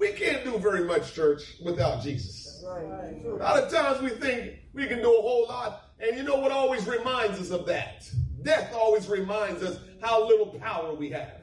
We 0.00 0.12
can't 0.12 0.44
do 0.44 0.58
very 0.58 0.84
much, 0.84 1.12
church, 1.12 1.42
without 1.62 2.02
Jesus. 2.02 2.64
A 2.66 3.36
lot 3.38 3.62
of 3.62 3.70
times 3.70 4.00
we 4.00 4.08
think 4.08 4.54
we 4.72 4.86
can 4.86 5.02
do 5.02 5.10
a 5.10 5.20
whole 5.20 5.46
lot, 5.46 5.90
and 6.00 6.16
you 6.16 6.22
know 6.22 6.36
what 6.36 6.50
always 6.50 6.86
reminds 6.86 7.38
us 7.38 7.50
of 7.50 7.66
that? 7.66 8.08
Death 8.42 8.72
always 8.74 9.08
reminds 9.08 9.62
us 9.62 9.78
how 10.00 10.26
little 10.26 10.46
power 10.46 10.94
we 10.94 11.10
have. 11.10 11.34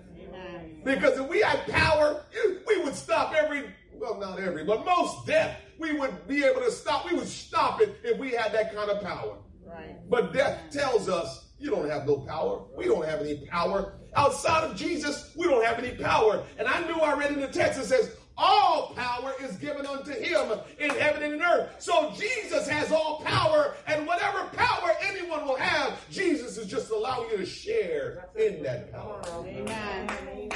Because 0.83 1.19
if 1.19 1.27
we 1.27 1.41
had 1.41 1.67
power, 1.67 2.23
we 2.67 2.81
would 2.81 2.95
stop 2.95 3.35
every, 3.35 3.65
well, 3.93 4.19
not 4.19 4.39
every, 4.39 4.63
but 4.63 4.83
most 4.83 5.27
death. 5.27 5.55
We 5.77 5.93
would 5.93 6.27
be 6.27 6.43
able 6.43 6.61
to 6.61 6.71
stop. 6.71 7.05
We 7.05 7.15
would 7.15 7.27
stop 7.27 7.79
it 7.81 7.99
if 8.03 8.17
we 8.17 8.31
had 8.31 8.53
that 8.53 8.73
kind 8.73 8.89
of 8.89 9.03
power. 9.03 9.37
Right. 9.63 9.97
But 10.09 10.33
death 10.33 10.59
tells 10.71 11.09
us 11.09 11.45
you 11.59 11.69
don't 11.69 11.89
have 11.89 12.07
no 12.07 12.17
power. 12.21 12.63
We 12.75 12.85
don't 12.85 13.05
have 13.05 13.19
any 13.19 13.45
power. 13.45 13.93
Outside 14.15 14.63
of 14.63 14.75
Jesus, 14.75 15.31
we 15.35 15.45
don't 15.45 15.63
have 15.63 15.77
any 15.77 15.95
power. 15.95 16.43
And 16.57 16.67
I 16.67 16.87
knew 16.87 16.95
I 16.95 17.15
read 17.15 17.31
in 17.31 17.41
the 17.41 17.47
text 17.47 17.79
it 17.79 17.85
says, 17.85 18.15
all 18.37 18.93
power 18.95 19.33
is 19.41 19.55
given 19.57 19.85
unto 19.85 20.11
him 20.11 20.59
in 20.79 20.91
heaven 20.91 21.23
and 21.23 21.33
in 21.35 21.41
earth. 21.41 21.75
So 21.79 22.13
Jesus 22.17 22.67
has 22.67 22.91
all 22.91 23.21
power, 23.25 23.73
and 23.87 24.05
whatever 24.05 24.45
power 24.53 24.91
anyone 25.01 25.45
will 25.45 25.57
have, 25.57 25.99
Jesus 26.09 26.57
is 26.57 26.67
just 26.67 26.91
allowing 26.91 27.29
you 27.31 27.37
to 27.37 27.45
share 27.45 28.29
in 28.35 28.61
that 28.63 28.91
power. 28.91 29.21
Amen. 29.45 30.09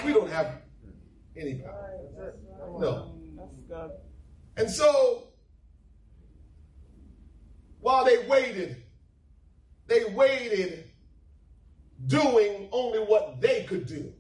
We 0.06 0.14
don't 0.14 0.30
have 0.30 0.62
any 1.36 1.56
power. 1.56 2.36
No. 2.80 3.16
And 4.58 4.70
so, 4.70 5.28
while 7.80 8.06
they 8.06 8.28
waited, 8.28 8.84
they 9.88 10.06
waited 10.06 10.86
doing 12.08 12.68
only 12.72 13.00
what 13.00 13.42
they 13.42 13.64
could 13.64 13.86
do. 13.88 14.14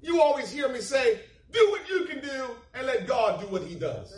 You 0.00 0.20
always 0.20 0.50
hear 0.50 0.68
me 0.68 0.80
say, 0.80 1.20
do 1.58 1.70
what 1.70 1.88
you 1.88 2.04
can 2.04 2.20
do 2.20 2.50
and 2.74 2.86
let 2.86 3.06
God 3.06 3.40
do 3.40 3.46
what 3.46 3.62
he 3.62 3.74
does. 3.74 4.14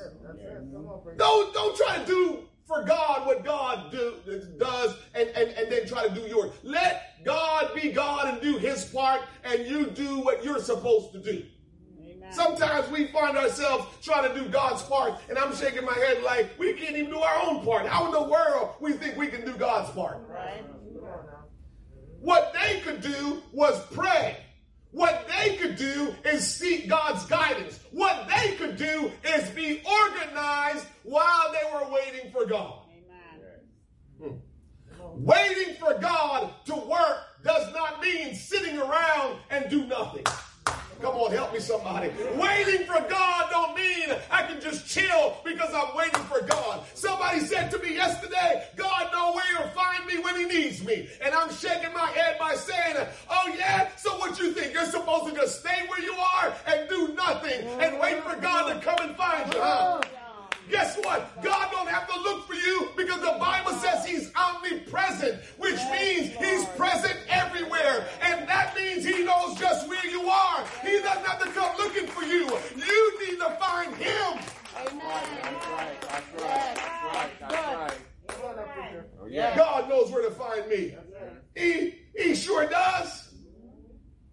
Don't, 1.16 1.54
don't 1.54 1.76
try 1.76 1.98
to 1.98 2.06
do 2.06 2.44
for 2.66 2.84
God 2.84 3.26
what 3.26 3.44
God 3.44 3.90
do, 3.90 4.14
does 4.58 4.96
and, 5.14 5.28
and, 5.30 5.50
and 5.50 5.72
then 5.72 5.86
try 5.86 6.06
to 6.06 6.14
do 6.14 6.20
yours. 6.22 6.52
Let 6.62 7.24
God 7.24 7.74
be 7.74 7.90
God 7.90 8.28
and 8.28 8.40
do 8.40 8.58
his 8.58 8.84
part 8.84 9.22
and 9.44 9.66
you 9.66 9.86
do 9.86 10.20
what 10.20 10.44
you're 10.44 10.60
supposed 10.60 11.12
to 11.12 11.18
do. 11.18 11.44
Amen. 12.00 12.32
Sometimes 12.32 12.88
we 12.90 13.06
find 13.08 13.36
ourselves 13.36 13.86
trying 14.02 14.32
to 14.32 14.40
do 14.40 14.48
God's 14.48 14.82
part, 14.82 15.14
and 15.28 15.36
I'm 15.36 15.54
shaking 15.54 15.84
my 15.84 15.94
head 15.94 16.22
like 16.22 16.56
we 16.58 16.74
can't 16.74 16.96
even 16.96 17.10
do 17.10 17.18
our 17.18 17.42
own 17.46 17.64
part. 17.64 17.86
How 17.86 18.06
in 18.06 18.12
the 18.12 18.22
world 18.22 18.70
we 18.80 18.92
think 18.92 19.16
we 19.16 19.26
can 19.26 19.44
do 19.44 19.54
God's 19.54 19.90
part? 19.90 20.18
Right. 20.28 20.64
What 22.20 22.54
they 22.54 22.80
could 22.80 23.00
do 23.00 23.42
was 23.52 23.84
pray. 23.86 24.36
What 24.92 25.28
they 25.28 25.56
could 25.56 25.76
do 25.76 26.14
is 26.24 26.46
seek 26.46 26.88
God's 26.88 27.24
guidance. 27.26 27.78
What 27.92 28.28
they 28.28 28.56
could 28.56 28.76
do 28.76 29.12
is 29.24 29.48
be 29.50 29.82
organized 29.84 30.86
while 31.04 31.52
they 31.52 31.72
were 31.72 31.92
waiting 31.92 32.32
for 32.32 32.44
God. 32.44 32.82
Amen. 34.20 34.40
Hmm. 34.98 35.24
Waiting 35.24 35.74
for 35.74 35.98
God 35.98 36.50
to 36.66 36.74
work 36.74 37.18
does 37.44 37.72
not 37.72 38.02
mean 38.02 38.34
sitting 38.34 38.78
around 38.78 39.38
and 39.50 39.70
do 39.70 39.86
nothing. 39.86 40.24
Come 41.00 41.14
on, 41.14 41.32
help 41.32 41.52
me 41.52 41.60
somebody. 41.60 42.12
Waiting 42.36 42.86
for 42.86 43.00
God 43.08 43.46
don't 43.50 43.74
mean 43.74 44.14
I 44.30 44.42
can 44.42 44.60
just 44.60 44.86
chill 44.86 45.36
because 45.44 45.72
I'm 45.74 45.96
waiting 45.96 46.20
for 46.24 46.42
God. 46.42 46.82
Somebody 46.94 47.40
said 47.40 47.70
to 47.70 47.78
me 47.78 47.94
yesterday, 47.94 48.66
God 48.76 49.10
know 49.12 49.32
where 49.32 49.66
to 49.66 49.70
find 49.70 50.04
me 50.06 50.18
when 50.18 50.36
he 50.36 50.44
needs 50.44 50.84
me. 50.84 51.08
And 51.22 51.34
I'm 51.34 51.50
shaking 51.52 51.94
my 51.94 52.06
head 52.08 52.36
by 52.38 52.54
saying, 52.54 52.96
oh 53.30 53.54
yeah? 53.58 53.88
So 53.96 54.18
what 54.18 54.38
you 54.38 54.52
think? 54.52 54.74
You're 54.74 54.84
supposed 54.84 55.26
to 55.26 55.40
just 55.40 55.60
stay 55.60 55.86
where 55.88 56.02
you 56.02 56.14
are 56.14 56.54
and 56.66 56.88
do 56.88 57.14
nothing 57.14 57.66
and 57.80 57.98
wait 57.98 58.22
for 58.22 58.36
God 58.36 58.72
to 58.72 58.80
come 58.80 58.98
and 59.00 59.16
find 59.16 59.52
you, 59.54 59.60
huh? 59.60 60.00
Guess 60.70 60.98
what? 60.98 61.42
God 61.42 61.68
don't 61.72 61.88
have 61.88 62.08
to 62.08 62.20
look 62.20 62.46
for 62.46 62.54
you 62.54 62.90
because 62.96 63.20
the 63.20 63.36
Bible 63.40 63.72
says 63.72 64.06
he's 64.06 64.30
omnipresent, 64.36 65.42
which 65.58 65.80
means 65.90 66.28
he's 66.36 66.64
present 66.76 67.16
everywhere. 67.28 68.06
And 68.22 68.48
that 68.48 68.76
means 68.76 69.04
he 69.04 69.24
knows 69.24 69.58
just 69.58 69.88
where 69.88 70.06
you 70.06 70.28
are. 70.28 70.64
He 70.84 71.00
doesn't 71.00 71.24
have 71.24 71.42
to 71.42 71.48
come 71.50 71.76
looking 71.76 72.06
for 72.06 72.22
you. 72.22 72.46
You 72.76 73.18
need 73.26 73.38
to 73.38 73.50
find 73.58 73.94
him. 73.96 74.38
Amen. 74.76 75.00
That's 75.42 75.66
right. 75.66 76.00
That's 76.02 76.42
right. 76.42 76.76
That's 76.76 77.52
right. 77.52 77.92
That's 78.26 78.76
right. 78.76 79.02
Oh, 79.20 79.26
yeah. 79.26 79.56
God 79.56 79.88
knows 79.88 80.10
where 80.12 80.22
to 80.22 80.34
find 80.34 80.68
me. 80.68 80.94
He, 81.56 81.98
he 82.16 82.34
sure 82.36 82.66
does. 82.68 83.32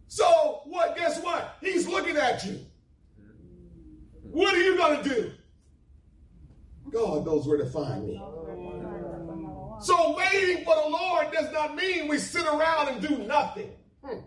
So 0.07 0.61
what? 0.65 0.95
Guess 0.95 1.23
what? 1.23 1.57
He's 1.61 1.87
looking 1.87 2.15
at 2.15 2.45
you. 2.45 2.59
What 4.21 4.53
are 4.53 4.61
you 4.61 4.77
going 4.77 5.03
to 5.03 5.09
do? 5.09 5.31
God 6.91 7.25
knows 7.25 7.47
where 7.47 7.57
to 7.57 7.65
find 7.65 8.07
me. 8.07 8.21
So 9.81 10.17
waiting 10.17 10.63
for 10.63 10.75
the 10.75 10.89
Lord 10.89 11.31
does 11.31 11.51
not 11.51 11.75
mean 11.75 12.07
we 12.07 12.17
sit 12.17 12.45
around 12.45 12.87
and 12.87 13.05
do 13.05 13.17
nothing. 13.19 13.71
Hmm. 14.03 14.19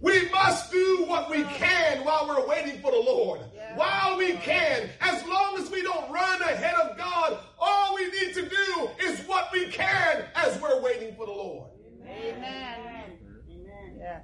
We 0.00 0.28
must 0.30 0.72
do 0.72 1.04
what 1.06 1.30
we 1.30 1.44
can 1.44 2.04
while 2.04 2.26
we're 2.26 2.46
waiting 2.48 2.80
for 2.80 2.90
the 2.90 2.98
Lord. 2.98 3.40
While 3.74 4.18
we 4.18 4.32
can, 4.34 4.88
as 5.00 5.24
long 5.26 5.56
as 5.58 5.70
we 5.70 5.82
don't 5.82 6.10
run 6.10 6.42
ahead 6.42 6.74
of 6.74 6.96
God, 6.98 7.38
all 7.58 7.94
we 7.94 8.06
need 8.10 8.34
to 8.34 8.48
do 8.48 8.88
is 9.00 9.20
what 9.26 9.50
we 9.52 9.66
can 9.66 10.24
as 10.34 10.60
we're 10.60 10.80
waiting 10.80 11.14
for 11.14 11.26
the 11.26 11.32
Lord. 11.32 11.70
Amen. 12.04 13.18
Amen. 13.48 13.96
Yes. 13.98 14.22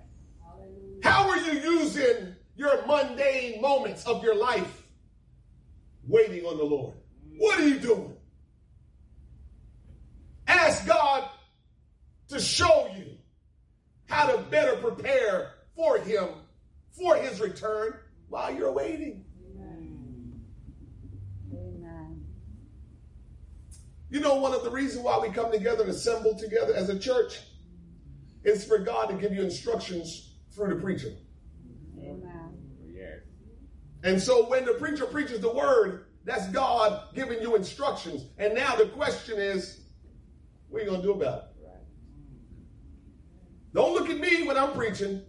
How 1.02 1.28
are 1.28 1.38
you 1.38 1.52
using 1.52 2.34
your 2.56 2.84
mundane 2.86 3.60
moments 3.60 4.04
of 4.06 4.22
your 4.22 4.34
life 4.34 4.82
waiting 6.06 6.44
on 6.44 6.56
the 6.56 6.64
Lord? 6.64 6.94
What 7.38 7.60
are 7.60 7.68
you 7.68 7.78
doing? 7.78 8.16
Ask 10.48 10.86
God 10.86 11.28
to 12.28 12.40
show 12.40 12.90
you 12.96 13.16
how 14.06 14.26
to 14.26 14.38
better 14.38 14.76
prepare 14.76 15.52
for 15.76 15.98
Him 15.98 16.28
for 16.90 17.16
His 17.16 17.40
return 17.40 17.94
while 18.28 18.52
you're 18.52 18.72
waiting. 18.72 19.24
Amen. 21.52 22.24
You 24.10 24.20
know, 24.20 24.34
one 24.34 24.52
of 24.52 24.64
the 24.64 24.70
reasons 24.70 25.04
why 25.04 25.18
we 25.18 25.28
come 26.04 26.36
together 26.36 26.38
assemble 26.38 26.38
together 26.38 26.74
as 26.74 26.88
a 26.88 26.98
church 26.98 27.40
is 28.44 28.64
for 28.64 28.78
God 28.78 29.08
to 29.10 29.14
give 29.14 29.32
you 29.32 29.42
instructions 29.42 30.34
through 30.54 30.74
the 30.74 30.80
preacher. 30.80 31.12
Amen. 31.98 32.48
And 34.04 34.20
so 34.22 34.48
when 34.48 34.64
the 34.64 34.74
preacher 34.74 35.06
preaches 35.06 35.40
the 35.40 35.52
word, 35.52 36.06
that's 36.24 36.48
God 36.48 37.14
giving 37.14 37.42
you 37.42 37.56
instructions. 37.56 38.26
And 38.38 38.54
now 38.54 38.76
the 38.76 38.86
question 38.86 39.38
is, 39.38 39.80
what 40.68 40.80
are 40.80 40.84
you 40.84 40.90
going 40.90 41.00
to 41.00 41.06
do 41.06 41.12
about 41.12 41.38
it? 41.38 41.44
Don't 43.74 43.92
look 43.92 44.08
at 44.08 44.18
me 44.18 44.46
when 44.46 44.56
I'm 44.56 44.72
preaching. 44.72 45.22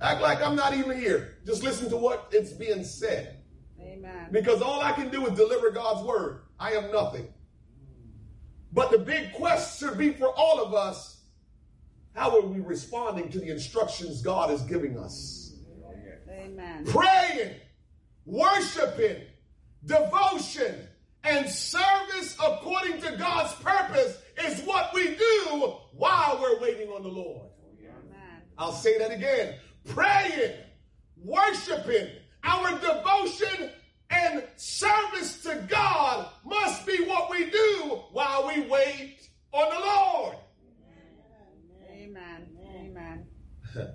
Act 0.00 0.20
like 0.20 0.40
I'm 0.42 0.54
not 0.54 0.74
even 0.74 0.98
here. 0.98 1.38
Just 1.44 1.62
listen 1.62 1.88
to 1.90 1.96
what 1.96 2.28
it's 2.32 2.52
being 2.52 2.84
said. 2.84 3.38
Amen. 3.80 4.28
Because 4.30 4.62
all 4.62 4.80
I 4.80 4.92
can 4.92 5.10
do 5.10 5.26
is 5.26 5.36
deliver 5.36 5.70
God's 5.70 6.06
word. 6.06 6.42
I 6.58 6.72
am 6.72 6.92
nothing. 6.92 7.28
But 8.72 8.90
the 8.90 8.98
big 8.98 9.32
question 9.34 9.88
should 9.88 9.98
be 9.98 10.12
for 10.12 10.28
all 10.28 10.62
of 10.62 10.74
us 10.74 11.20
how 12.14 12.36
are 12.36 12.42
we 12.42 12.60
responding 12.60 13.30
to 13.30 13.38
the 13.38 13.50
instructions 13.50 14.22
God 14.22 14.50
is 14.50 14.62
giving 14.62 14.98
us? 14.98 15.52
Amen. 16.28 16.84
Praying, 16.86 17.54
worshiping, 18.24 19.22
devotion, 19.84 20.88
and 21.22 21.48
service 21.48 22.36
according 22.44 23.00
to 23.02 23.16
God's 23.16 23.54
purpose 23.56 24.18
is 24.44 24.60
what 24.62 24.92
we 24.94 25.14
do 25.16 25.74
while 25.92 26.38
we're 26.40 26.60
waiting 26.60 26.88
on 26.88 27.02
the 27.02 27.08
Lord. 27.08 27.48
Amen. 27.78 28.42
I'll 28.58 28.72
say 28.72 28.98
that 28.98 29.10
again. 29.10 29.56
Praying, 29.88 30.54
worshiping, 31.22 32.08
our 32.42 32.70
devotion 32.78 33.70
and 34.10 34.44
service 34.56 35.42
to 35.42 35.64
God 35.68 36.28
must 36.44 36.86
be 36.86 37.04
what 37.04 37.30
we 37.30 37.50
do 37.50 38.00
while 38.12 38.46
we 38.48 38.62
wait 38.62 39.28
on 39.52 39.70
the 39.70 39.80
Lord. 39.80 40.36
Amen. 41.90 42.46
Amen. 42.76 43.26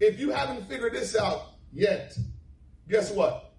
If 0.00 0.18
you 0.18 0.30
haven't 0.30 0.68
figured 0.68 0.94
this 0.94 1.14
out 1.14 1.52
yet, 1.72 2.18
guess 2.88 3.12
what? 3.12 3.54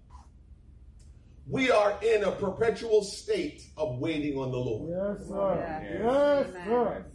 We 1.48 1.70
are 1.70 1.98
in 2.02 2.22
a 2.24 2.32
perpetual 2.32 3.02
state 3.02 3.62
of 3.78 3.98
waiting 3.98 4.36
on 4.36 4.50
the 4.50 4.58
Lord. 4.58 4.90
Yes, 4.90 5.26
sir. 5.26 5.56
Yes. 5.58 6.52
Yes, 6.54 6.66
sir. 6.66 7.06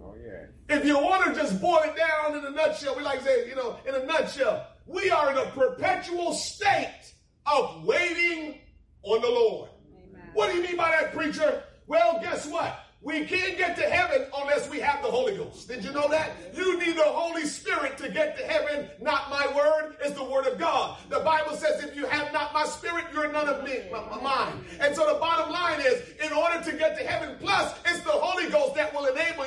Oh, 0.00 0.14
yeah. 0.24 0.76
If 0.76 0.84
you 0.84 0.96
want 0.96 1.24
to 1.24 1.40
just 1.40 1.60
boil 1.60 1.80
it 1.86 1.96
down 1.96 2.38
in 2.38 2.44
a 2.44 2.50
nutshell, 2.50 2.94
we 2.96 3.02
like 3.02 3.18
to 3.18 3.24
say, 3.24 3.48
you 3.48 3.56
know, 3.56 3.78
in 3.84 3.96
a 3.96 4.04
nutshell, 4.04 4.68
we 4.86 5.10
are 5.10 5.32
in 5.32 5.38
a 5.38 5.50
perpetual 5.50 6.32
state 6.32 7.14
of 7.52 7.84
waiting 7.84 8.58
on 9.02 9.20
the 9.20 9.28
Lord. 9.28 9.70
Amen. 10.10 10.22
What 10.34 10.50
do 10.50 10.56
you 10.56 10.62
mean 10.62 10.76
by 10.76 10.90
that, 10.90 11.12
preacher? 11.14 11.62
Well, 11.86 12.20
guess 12.20 12.46
what? 12.46 12.84
We 13.00 13.24
can't 13.26 13.56
get 13.56 13.76
to 13.76 13.82
heaven 13.82 14.26
unless 14.36 14.68
we 14.68 14.80
have 14.80 15.02
the 15.02 15.10
Holy 15.10 15.36
Ghost. 15.36 15.68
Did 15.68 15.84
you 15.84 15.92
know 15.92 16.08
that? 16.08 16.32
You 16.52 16.78
need 16.80 16.96
the 16.96 17.04
Holy 17.04 17.44
Spirit 17.44 17.96
to 17.98 18.08
get 18.08 18.36
to 18.36 18.44
heaven. 18.44 18.90
Not 19.00 19.30
my 19.30 19.46
word, 19.54 19.94
it's 20.04 20.16
the 20.16 20.24
word 20.24 20.46
of 20.46 20.58
God. 20.58 20.98
The 21.08 21.20
Bible 21.20 21.54
says, 21.54 21.82
if 21.84 21.94
you 21.94 22.06
have 22.06 22.32
not 22.32 22.52
my 22.52 22.64
spirit, 22.64 23.04
you're 23.12 23.30
none 23.30 23.48
of 23.48 23.62
me, 23.62 23.84
My 23.92 24.20
mine. 24.20 24.64
And 24.80 24.96
so 24.96 25.06
the 25.12 25.18
bottom 25.20 25.52
line 25.52 25.80
is, 25.80 26.02
in 26.22 26.32
order 26.32 26.60
to 26.64 26.76
get 26.76 26.98
to 26.98 27.04
heaven, 27.06 27.36
plus 27.38 27.72
it's 27.86 28.00
the 28.00 28.10
Holy 28.10 28.50
Ghost 28.50 28.74
that 28.74 28.92
will 28.92 29.06
enable 29.06 29.46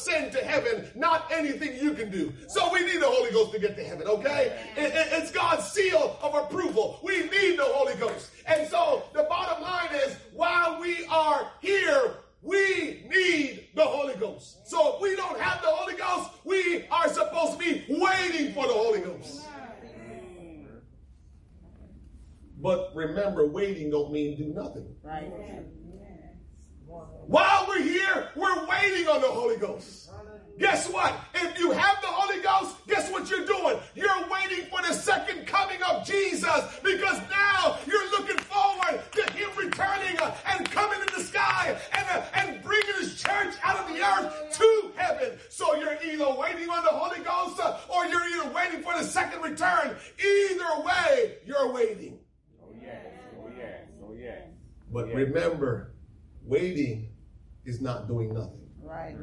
ascend 0.00 0.32
to 0.32 0.38
heaven, 0.38 0.90
not 0.94 1.30
anything 1.30 1.76
you 1.82 1.92
can 1.92 2.10
do. 2.10 2.32
So 2.48 2.72
we 2.72 2.80
need 2.84 3.00
the 3.00 3.06
Holy 3.06 3.30
Ghost 3.30 3.52
to 3.52 3.58
get 3.58 3.76
to 3.76 3.84
heaven, 3.84 4.06
okay? 4.06 4.56
It- 4.76 4.94
it- 4.94 5.08
it's 5.12 5.30
God's 5.30 5.70
seal 5.70 6.18
of 6.22 6.34
approval. 6.34 6.98
We 7.02 7.20
need 7.24 7.58
the 7.58 7.64
Holy 7.64 7.94
Ghost. 7.94 8.30
And 8.46 8.68
so 8.68 9.04
the 9.12 9.24
bottom 9.24 9.62
line 9.62 9.94
is, 10.06 10.16
while 10.32 10.80
we 10.80 11.04
are 11.06 11.50
here, 11.60 12.14
we 12.42 13.04
need 13.08 13.68
the 13.74 13.84
Holy 13.84 14.14
Ghost. 14.14 14.66
So 14.66 14.94
if 14.94 15.02
we 15.02 15.14
don't 15.16 15.38
have 15.38 15.60
the 15.60 15.68
Holy 15.68 15.94
Ghost, 15.94 16.30
we 16.44 16.86
are 16.88 17.08
supposed 17.08 17.52
to 17.52 17.58
be 17.58 17.84
waiting 17.88 18.54
for 18.54 18.66
the 18.66 18.72
Holy 18.72 19.00
Ghost. 19.00 19.42
But 22.62 22.94
remember, 22.94 23.46
waiting 23.46 23.90
don't 23.90 24.12
mean 24.12 24.36
do 24.36 24.44
nothing. 24.44 24.94
Right. 25.02 25.32
While 26.90 27.66
we're 27.68 27.82
here, 27.82 28.28
we're 28.34 28.66
waiting 28.66 29.06
on 29.06 29.20
the 29.20 29.28
Holy 29.28 29.56
Ghost. 29.56 30.10
Guess 30.58 30.90
what? 30.90 31.14
If 31.34 31.58
you 31.58 31.70
have 31.70 32.00
the 32.02 32.08
Holy 32.08 32.42
Ghost, 32.42 32.76
guess 32.86 33.10
what 33.10 33.30
you're 33.30 33.46
doing? 33.46 33.78
You're 33.94 34.28
waiting 34.28 34.66
for 34.66 34.82
the 34.82 34.92
second 34.92 35.46
coming 35.46 35.80
of 35.82 36.04
Jesus 36.04 36.78
because 36.82 37.18
now 37.30 37.78
you're 37.86 38.10
looking 38.10 38.36
forward 38.36 39.00
to 39.12 39.32
Him 39.32 39.48
returning 39.56 40.18
uh, 40.18 40.34
and 40.46 40.70
coming 40.70 41.00
in 41.00 41.06
the 41.16 41.22
sky 41.22 41.78
and, 41.92 42.06
uh, 42.10 42.24
and 42.34 42.62
bringing 42.62 42.94
His 42.98 43.22
church 43.22 43.54
out 43.62 43.78
of 43.78 43.88
the 43.88 44.02
earth 44.02 44.58
to 44.58 44.92
heaven. 44.96 45.38
So 45.48 45.76
you're 45.76 45.96
either 46.04 46.28
waiting 46.38 46.68
on 46.68 46.82
the 46.84 46.90
Holy 46.90 47.24
Ghost 47.24 47.58
uh, 47.58 47.78
or 47.88 48.04
you're 48.06 48.26
either 48.26 48.50
waiting 48.50 48.82
for 48.82 48.92
the 48.98 49.04
second 49.04 49.40
return. 49.42 49.96
Either 50.18 50.82
way, 50.84 51.36
you're 51.46 51.72
waiting. 51.72 52.18
Oh, 52.62 52.74
yes. 52.82 53.06
Oh, 53.40 53.50
yes. 53.56 53.80
Oh, 54.04 54.12
yes. 54.12 54.42
But 54.92 55.06
remember, 55.14 55.94
waiting 56.50 57.08
is 57.64 57.80
not 57.80 58.08
doing 58.08 58.34
nothing. 58.34 58.66
Right. 58.82 59.16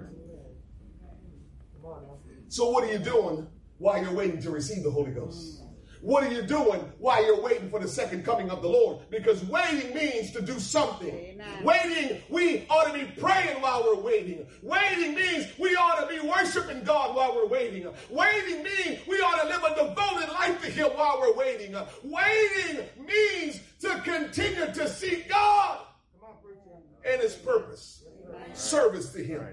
So 2.48 2.70
what 2.70 2.86
are 2.86 2.92
you 2.92 3.00
doing 3.00 3.48
while 3.78 4.02
you're 4.02 4.14
waiting 4.14 4.42
to 4.42 4.50
receive 4.50 4.84
the 4.84 4.92
Holy 4.92 5.12
Ghost? 5.12 5.62
What 6.02 6.24
are 6.24 6.32
you 6.32 6.44
doing 6.44 6.80
while 7.00 7.26
you're 7.26 7.42
waiting 7.42 7.70
for 7.70 7.80
the 7.80 7.88
second 7.88 8.24
coming 8.24 8.50
of 8.50 8.62
the 8.62 8.70
Lord? 8.70 9.10
Because 9.10 9.44
waiting 9.46 9.94
means 9.94 10.32
to 10.32 10.42
do 10.42 10.58
something. 10.60 11.10
Amen. 11.10 11.64
Waiting, 11.64 12.22
we 12.30 12.66
ought 12.70 12.86
to 12.86 12.94
be 12.94 13.06
praying 13.20 13.62
while 13.62 13.84
we're 13.84 14.02
waiting. 14.02 14.46
Waiting 14.62 15.16
means 15.16 15.48
we 15.58 15.76
ought 15.76 16.08
to 16.08 16.08
be 16.08 16.26
worshiping 16.26 16.84
God 16.84 17.16
while 17.16 17.36
we're 17.36 17.48
waiting. 17.48 17.88
Waiting 18.10 18.64
means 18.64 19.00
we 19.08 19.16
ought 19.18 19.42
to 19.42 19.48
live 19.48 19.64
a 19.64 19.76
devoted 19.76 20.32
life 20.34 20.62
to 20.62 20.70
Him 20.70 20.90
while 20.96 21.20
we're 21.20 21.36
waiting. 21.36 21.76
Waiting 22.04 22.86
means 23.06 23.60
to 23.82 24.00
continue 24.06 24.72
to 24.74 24.88
seek 24.88 25.28
God 25.28 25.80
Come 26.22 26.30
on, 26.30 26.36
preacher. 26.44 27.12
and 27.12 27.17
His 27.28 27.36
purpose, 27.36 28.06
service 28.54 29.12
to 29.12 29.22
Him 29.22 29.46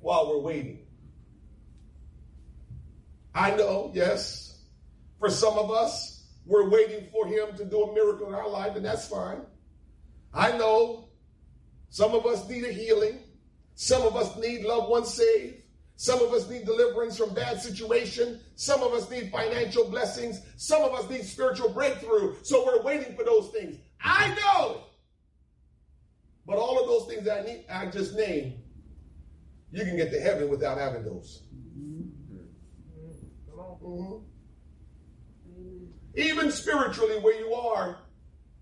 while 0.00 0.28
we're 0.28 0.42
waiting. 0.42 0.80
I 3.34 3.56
know, 3.56 3.90
yes, 3.94 4.58
for 5.18 5.30
some 5.30 5.56
of 5.56 5.70
us, 5.70 6.26
we're 6.44 6.68
waiting 6.68 7.06
for 7.10 7.26
Him 7.26 7.56
to 7.56 7.64
do 7.64 7.84
a 7.84 7.94
miracle 7.94 8.28
in 8.28 8.34
our 8.34 8.48
life, 8.48 8.76
and 8.76 8.84
that's 8.84 9.08
fine. 9.08 9.40
I 10.34 10.52
know 10.58 11.08
some 11.88 12.14
of 12.14 12.26
us 12.26 12.46
need 12.50 12.64
a 12.64 12.72
healing, 12.72 13.20
some 13.74 14.02
of 14.02 14.14
us 14.14 14.36
need 14.36 14.62
loved 14.62 14.90
ones 14.90 15.14
saved. 15.14 15.56
Some 15.96 16.22
of 16.22 16.32
us 16.32 16.48
need 16.48 16.64
deliverance 16.64 17.18
from 17.18 17.34
bad 17.34 17.60
situation. 17.60 18.40
Some 18.56 18.82
of 18.82 18.94
us 18.94 19.10
need 19.10 19.30
financial 19.30 19.84
blessings. 19.90 20.40
Some 20.56 20.82
of 20.82 20.94
us 20.94 21.10
need 21.10 21.24
spiritual 21.24 21.68
breakthrough. 21.68 22.36
So 22.42 22.64
we're 22.64 22.82
waiting 22.82 23.14
for 23.14 23.22
those 23.22 23.50
things. 23.50 23.76
I 24.02 24.34
know. 24.34 24.84
But 26.50 26.58
all 26.58 26.80
of 26.80 26.88
those 26.88 27.06
things 27.06 27.28
I 27.28 27.42
need, 27.42 27.64
I 27.70 27.86
just 27.86 28.16
named, 28.16 28.54
you 29.70 29.84
can 29.84 29.96
get 29.96 30.10
to 30.10 30.20
heaven 30.20 30.48
without 30.48 30.78
having 30.78 31.04
those. 31.04 31.44
Mhm. 33.54 34.24
Even 36.16 36.50
spiritually, 36.50 37.20
where 37.20 37.38
you 37.38 37.54
are, 37.54 38.00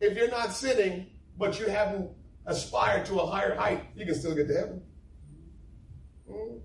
if 0.01 0.18
you're 0.18 0.31
not 0.31 0.53
sinning, 0.53 1.07
but 1.38 1.59
you 1.59 1.64
haven't 1.64 2.14
aspired 2.44 3.07
to 3.07 3.20
a 3.20 3.27
higher 3.27 3.55
height, 3.55 3.83
you 3.96 4.05
can 4.05 4.14
still 4.14 4.35
get 4.35 4.48
to 4.48 4.55
heaven. 4.55 4.83
Mhm. 6.29 6.61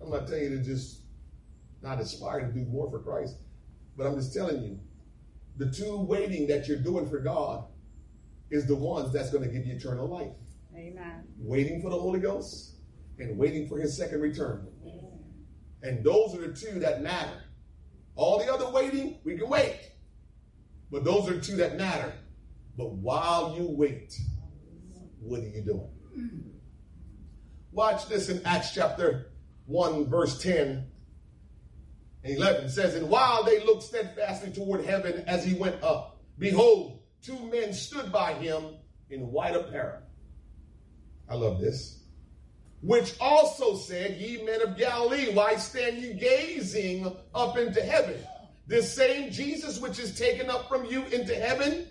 I'm 0.00 0.10
not 0.10 0.26
telling 0.26 0.42
you 0.42 0.58
to 0.58 0.64
just 0.64 1.02
not 1.82 2.00
aspire 2.00 2.40
to 2.44 2.52
do 2.52 2.64
more 2.64 2.90
for 2.90 2.98
Christ, 2.98 3.36
but 3.96 4.08
I'm 4.08 4.16
just 4.16 4.34
telling 4.34 4.60
you 4.64 4.80
the 5.56 5.70
two 5.70 6.00
waiting 6.00 6.48
that 6.48 6.66
you're 6.66 6.82
doing 6.82 7.08
for 7.08 7.20
God 7.20 7.64
is 8.50 8.66
the 8.66 8.74
ones 8.74 9.12
that's 9.12 9.30
going 9.30 9.44
to 9.44 9.50
give 9.50 9.64
you 9.64 9.76
eternal 9.76 10.08
life. 10.08 10.32
Amen. 10.78 11.24
Waiting 11.38 11.82
for 11.82 11.90
the 11.90 11.98
Holy 11.98 12.20
Ghost 12.20 12.76
and 13.18 13.36
waiting 13.36 13.66
for 13.66 13.78
his 13.78 13.96
second 13.96 14.20
return. 14.20 14.68
And 15.82 16.04
those 16.04 16.34
are 16.34 16.46
the 16.46 16.54
two 16.54 16.78
that 16.80 17.02
matter. 17.02 17.42
All 18.14 18.38
the 18.38 18.52
other 18.52 18.70
waiting, 18.70 19.18
we 19.24 19.36
can 19.36 19.48
wait. 19.48 19.78
But 20.90 21.04
those 21.04 21.28
are 21.28 21.40
two 21.40 21.56
that 21.56 21.76
matter. 21.76 22.12
But 22.76 22.92
while 22.92 23.56
you 23.56 23.66
wait, 23.68 24.16
what 25.20 25.40
are 25.40 25.48
you 25.48 25.62
doing? 25.62 25.90
Watch 27.72 28.08
this 28.08 28.28
in 28.28 28.44
Acts 28.44 28.72
chapter 28.72 29.32
1, 29.66 30.08
verse 30.08 30.40
10 30.40 30.86
and 32.24 32.36
11. 32.36 32.64
It 32.66 32.70
says, 32.70 32.94
And 32.94 33.08
while 33.08 33.42
they 33.42 33.64
looked 33.64 33.82
steadfastly 33.82 34.52
toward 34.52 34.84
heaven 34.84 35.24
as 35.26 35.44
he 35.44 35.54
went 35.54 35.82
up, 35.82 36.20
behold, 36.38 37.00
two 37.22 37.38
men 37.50 37.72
stood 37.72 38.12
by 38.12 38.32
him 38.34 38.76
in 39.10 39.32
white 39.32 39.56
apparel. 39.56 40.02
I 41.30 41.34
love 41.34 41.60
this. 41.60 42.00
Which 42.80 43.14
also 43.20 43.76
said, 43.76 44.18
Ye 44.18 44.42
men 44.44 44.62
of 44.62 44.76
Galilee, 44.76 45.34
why 45.34 45.56
stand 45.56 45.98
ye 45.98 46.14
gazing 46.14 47.12
up 47.34 47.58
into 47.58 47.82
heaven? 47.82 48.20
This 48.66 48.92
same 48.94 49.30
Jesus 49.30 49.80
which 49.80 49.98
is 49.98 50.16
taken 50.16 50.48
up 50.50 50.68
from 50.68 50.84
you 50.84 51.04
into 51.06 51.34
heaven 51.34 51.88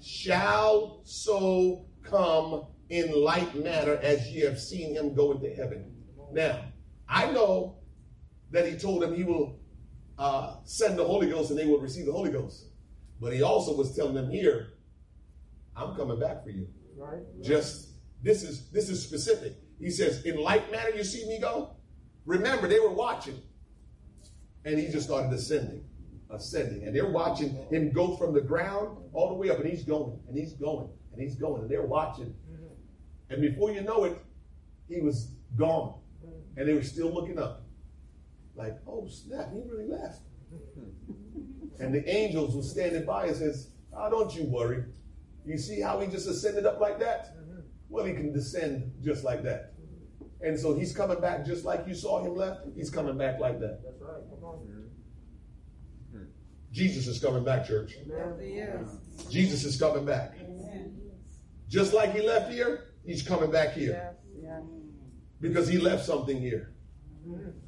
shall 0.00 1.00
so 1.04 1.86
come 2.02 2.66
in 2.88 3.12
like 3.24 3.54
manner 3.56 3.98
as 4.02 4.28
ye 4.28 4.40
have 4.42 4.58
seen 4.58 4.94
him 4.94 5.14
go 5.14 5.32
into 5.32 5.50
heaven. 5.54 5.92
Now, 6.32 6.60
I 7.08 7.30
know 7.32 7.78
that 8.52 8.66
he 8.66 8.76
told 8.78 9.02
them 9.02 9.14
he 9.14 9.24
will 9.24 9.58
uh, 10.18 10.56
send 10.64 10.98
the 10.98 11.04
Holy 11.04 11.28
Ghost 11.28 11.50
and 11.50 11.58
they 11.58 11.66
will 11.66 11.80
receive 11.80 12.06
the 12.06 12.12
Holy 12.12 12.30
Ghost. 12.30 12.66
But 13.20 13.32
he 13.32 13.42
also 13.42 13.74
was 13.74 13.94
telling 13.94 14.14
them 14.14 14.30
here, 14.30 14.74
I'm 15.74 15.96
coming 15.96 16.20
back 16.20 16.44
for 16.44 16.50
you. 16.50 16.68
Right? 16.96 17.22
Just 17.42 17.95
this 18.22 18.42
is 18.42 18.68
this 18.70 18.88
is 18.88 19.02
specific. 19.02 19.54
He 19.78 19.90
says, 19.90 20.24
in 20.24 20.40
like 20.40 20.70
manner 20.70 20.90
you 20.90 21.04
see 21.04 21.26
me 21.26 21.38
go. 21.38 21.76
Remember, 22.24 22.66
they 22.66 22.80
were 22.80 22.90
watching. 22.90 23.40
And 24.64 24.78
he 24.78 24.88
just 24.88 25.06
started 25.06 25.32
ascending, 25.32 25.84
ascending. 26.30 26.84
And 26.84 26.94
they're 26.94 27.10
watching 27.10 27.54
him 27.70 27.92
go 27.92 28.16
from 28.16 28.34
the 28.34 28.40
ground 28.40 28.98
all 29.12 29.28
the 29.28 29.34
way 29.34 29.50
up. 29.50 29.60
And 29.60 29.68
he's 29.68 29.84
going, 29.84 30.18
and 30.28 30.36
he's 30.36 30.54
going, 30.54 30.88
and 31.12 31.22
he's 31.22 31.36
going. 31.36 31.62
And 31.62 31.70
they're 31.70 31.82
watching. 31.82 32.34
Mm-hmm. 32.50 33.32
And 33.32 33.42
before 33.42 33.70
you 33.70 33.82
know 33.82 34.04
it, 34.04 34.18
he 34.88 35.00
was 35.00 35.30
gone. 35.56 36.00
Mm-hmm. 36.24 36.58
And 36.58 36.68
they 36.68 36.72
were 36.72 36.82
still 36.82 37.12
looking 37.12 37.38
up. 37.38 37.62
Like, 38.56 38.78
oh 38.88 39.06
snap, 39.08 39.52
he 39.52 39.60
really 39.70 39.88
left. 39.88 40.22
And 41.78 41.94
the 41.94 42.08
angels 42.08 42.56
were 42.56 42.62
standing 42.62 43.04
by 43.04 43.26
and 43.26 43.36
says, 43.36 43.68
Oh, 43.94 44.10
don't 44.10 44.34
you 44.34 44.44
worry. 44.44 44.84
You 45.44 45.58
see 45.58 45.80
how 45.80 46.00
he 46.00 46.06
just 46.06 46.26
ascended 46.26 46.66
up 46.66 46.80
like 46.80 46.98
that? 47.00 47.36
Mm-hmm. 47.36 47.45
Well, 47.88 48.04
he 48.04 48.12
can 48.14 48.32
descend 48.32 48.92
just 49.02 49.24
like 49.24 49.42
that. 49.44 49.72
And 50.40 50.58
so 50.58 50.74
he's 50.74 50.94
coming 50.94 51.20
back 51.20 51.46
just 51.46 51.64
like 51.64 51.86
you 51.86 51.94
saw 51.94 52.24
him 52.24 52.34
left. 52.36 52.60
He's 52.74 52.90
coming 52.90 53.16
back 53.16 53.40
like 53.40 53.58
that. 53.60 53.80
That's 53.84 54.00
right. 54.00 54.22
Come 54.30 54.44
on. 54.44 54.58
Jesus 56.72 57.06
is 57.06 57.18
coming 57.18 57.42
back, 57.42 57.66
church. 57.66 57.94
Yes. 58.38 58.98
Jesus 59.30 59.64
is 59.64 59.78
coming 59.78 60.04
back. 60.04 60.34
Just 61.68 61.94
like 61.94 62.14
he 62.14 62.20
left 62.20 62.52
here, 62.52 62.84
he's 63.04 63.22
coming 63.22 63.50
back 63.50 63.72
here 63.72 63.92
Yes, 63.92 64.14
yes. 64.42 64.62
because 65.40 65.66
he 65.68 65.78
left 65.78 66.04
something 66.04 66.38
here. 66.38 66.74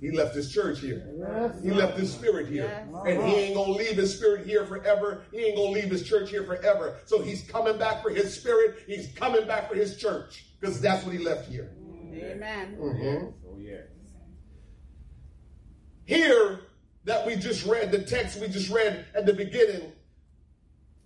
He 0.01 0.11
left 0.13 0.35
his 0.35 0.53
church 0.53 0.81
here. 0.81 1.07
Yes. 1.19 1.63
He 1.63 1.71
left 1.71 1.99
his 1.99 2.13
spirit 2.13 2.49
here. 2.49 2.65
Yes. 2.65 3.05
And 3.07 3.23
he 3.29 3.35
ain't 3.35 3.55
gonna 3.55 3.73
leave 3.73 3.97
his 3.97 4.17
spirit 4.17 4.47
here 4.47 4.65
forever. 4.67 5.23
He 5.33 5.39
ain't 5.39 5.57
gonna 5.57 5.71
leave 5.71 5.91
his 5.91 6.09
church 6.09 6.31
here 6.31 6.45
forever. 6.45 6.97
So 7.07 7.21
he's 7.21 7.43
coming 7.43 7.79
back 7.79 8.03
for 8.03 8.11
his 8.11 8.35
spirit. 8.35 8.85
He's 8.87 9.13
coming 9.13 9.47
back 9.47 9.69
for 9.69 9.75
his 9.75 9.97
church. 9.97 10.47
Because 10.61 10.81
that's 10.81 11.05
what 11.05 11.15
he 11.15 11.19
left 11.19 11.49
here. 11.49 11.71
Amen. 12.15 12.77
Mhm. 12.79 13.35
Oh, 13.47 13.59
yes. 13.59 13.87
Here 16.05 16.61
that 17.05 17.27
we 17.27 17.37
just 17.37 17.67
read, 17.67 17.91
the 17.91 18.03
text 18.03 18.41
we 18.41 18.49
just 18.49 18.71
read 18.71 19.05
at 19.15 19.27
the 19.27 19.33
beginning, 19.33 19.93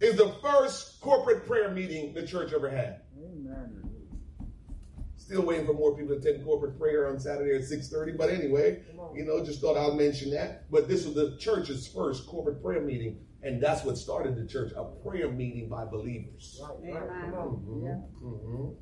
is 0.01 0.17
the 0.17 0.35
first 0.43 1.01
corporate 1.01 1.47
prayer 1.47 1.71
meeting 1.71 2.13
the 2.13 2.27
church 2.27 2.53
ever 2.53 2.69
had. 2.69 3.03
Amen. 3.19 3.92
Still 5.25 5.43
waiting 5.43 5.67
for 5.67 5.73
more 5.73 5.97
people 5.97 6.15
to 6.15 6.21
attend 6.21 6.45
corporate 6.45 6.79
prayer 6.79 7.09
on 7.09 7.19
Saturday 7.19 7.55
at 7.55 7.65
6:30. 7.65 8.13
But 8.13 8.29
anyway, 8.31 8.83
you 9.15 9.25
know, 9.25 9.45
just 9.45 9.61
thought 9.61 9.77
I'll 9.77 9.95
mention 9.95 10.31
that. 10.33 10.71
But 10.71 10.89
this 10.89 11.07
was 11.07 11.15
the 11.15 11.37
church's 11.39 11.87
first 11.87 12.27
corporate 12.27 12.61
prayer 12.63 12.81
meeting, 12.81 13.25
and 13.43 13.63
that's 13.63 13.85
what 13.85 13.97
started 13.97 14.37
the 14.37 14.47
church, 14.47 14.73
a 14.77 14.85
prayer 14.85 15.31
meeting 15.31 15.69
by 15.69 15.85
believers. 15.85 16.61
Right, 16.61 16.95
right. 17.09 17.31
Come 17.31 17.35
on. 17.35 18.05
Mhm. 18.21 18.77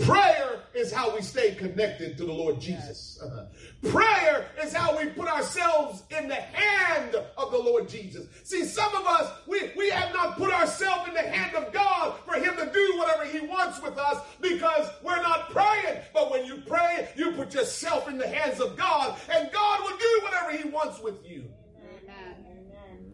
Prayer 0.00 0.60
is 0.74 0.92
how 0.92 1.14
we 1.14 1.20
stay 1.20 1.54
connected 1.54 2.16
to 2.16 2.24
the 2.24 2.32
Lord 2.32 2.60
Jesus. 2.60 3.18
Uh-huh. 3.22 3.44
Prayer 3.90 4.46
is 4.62 4.72
how 4.72 4.96
we 4.96 5.06
put 5.10 5.28
ourselves 5.28 6.04
in 6.16 6.28
the 6.28 6.34
hand 6.34 7.16
of 7.36 7.50
the 7.50 7.58
Lord 7.58 7.88
Jesus. 7.88 8.26
See, 8.44 8.64
some 8.64 8.94
of 8.94 9.06
us, 9.06 9.30
we, 9.46 9.70
we 9.76 9.90
have 9.90 10.12
not 10.14 10.36
put 10.36 10.52
ourselves 10.52 11.08
in 11.08 11.14
the 11.14 11.22
hand 11.22 11.56
of 11.56 11.72
God 11.72 12.18
for 12.24 12.34
Him 12.34 12.56
to 12.56 12.72
do 12.72 12.94
whatever 12.98 13.24
He 13.24 13.40
wants 13.40 13.82
with 13.82 13.98
us 13.98 14.24
because 14.40 14.88
we're 15.02 15.22
not 15.22 15.50
praying. 15.50 16.00
But 16.14 16.30
when 16.30 16.46
you 16.46 16.62
pray, 16.66 17.08
you 17.16 17.32
put 17.32 17.52
yourself 17.52 18.08
in 18.08 18.16
the 18.16 18.28
hands 18.28 18.60
of 18.60 18.76
God, 18.76 19.18
and 19.30 19.50
God 19.52 19.80
will 19.82 19.98
do 19.98 20.20
whatever 20.22 20.56
He 20.56 20.68
wants 20.68 21.00
with 21.00 21.26
you. 21.28 21.44
Amen. 21.78 23.12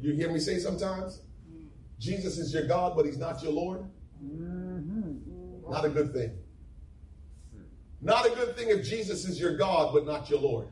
You 0.00 0.14
hear 0.14 0.30
me 0.30 0.38
say 0.38 0.58
sometimes? 0.58 1.20
Jesus 1.98 2.36
is 2.36 2.52
your 2.52 2.66
God, 2.66 2.94
but 2.96 3.06
He's 3.06 3.16
not 3.16 3.42
your 3.42 3.52
Lord. 3.52 3.84
Not 5.74 5.86
a 5.86 5.88
good 5.88 6.12
thing. 6.12 6.30
Not 8.00 8.26
a 8.26 8.30
good 8.30 8.56
thing 8.56 8.68
if 8.68 8.86
Jesus 8.86 9.24
is 9.24 9.40
your 9.40 9.56
God, 9.56 9.92
but 9.92 10.06
not 10.06 10.30
your 10.30 10.38
Lord. 10.38 10.68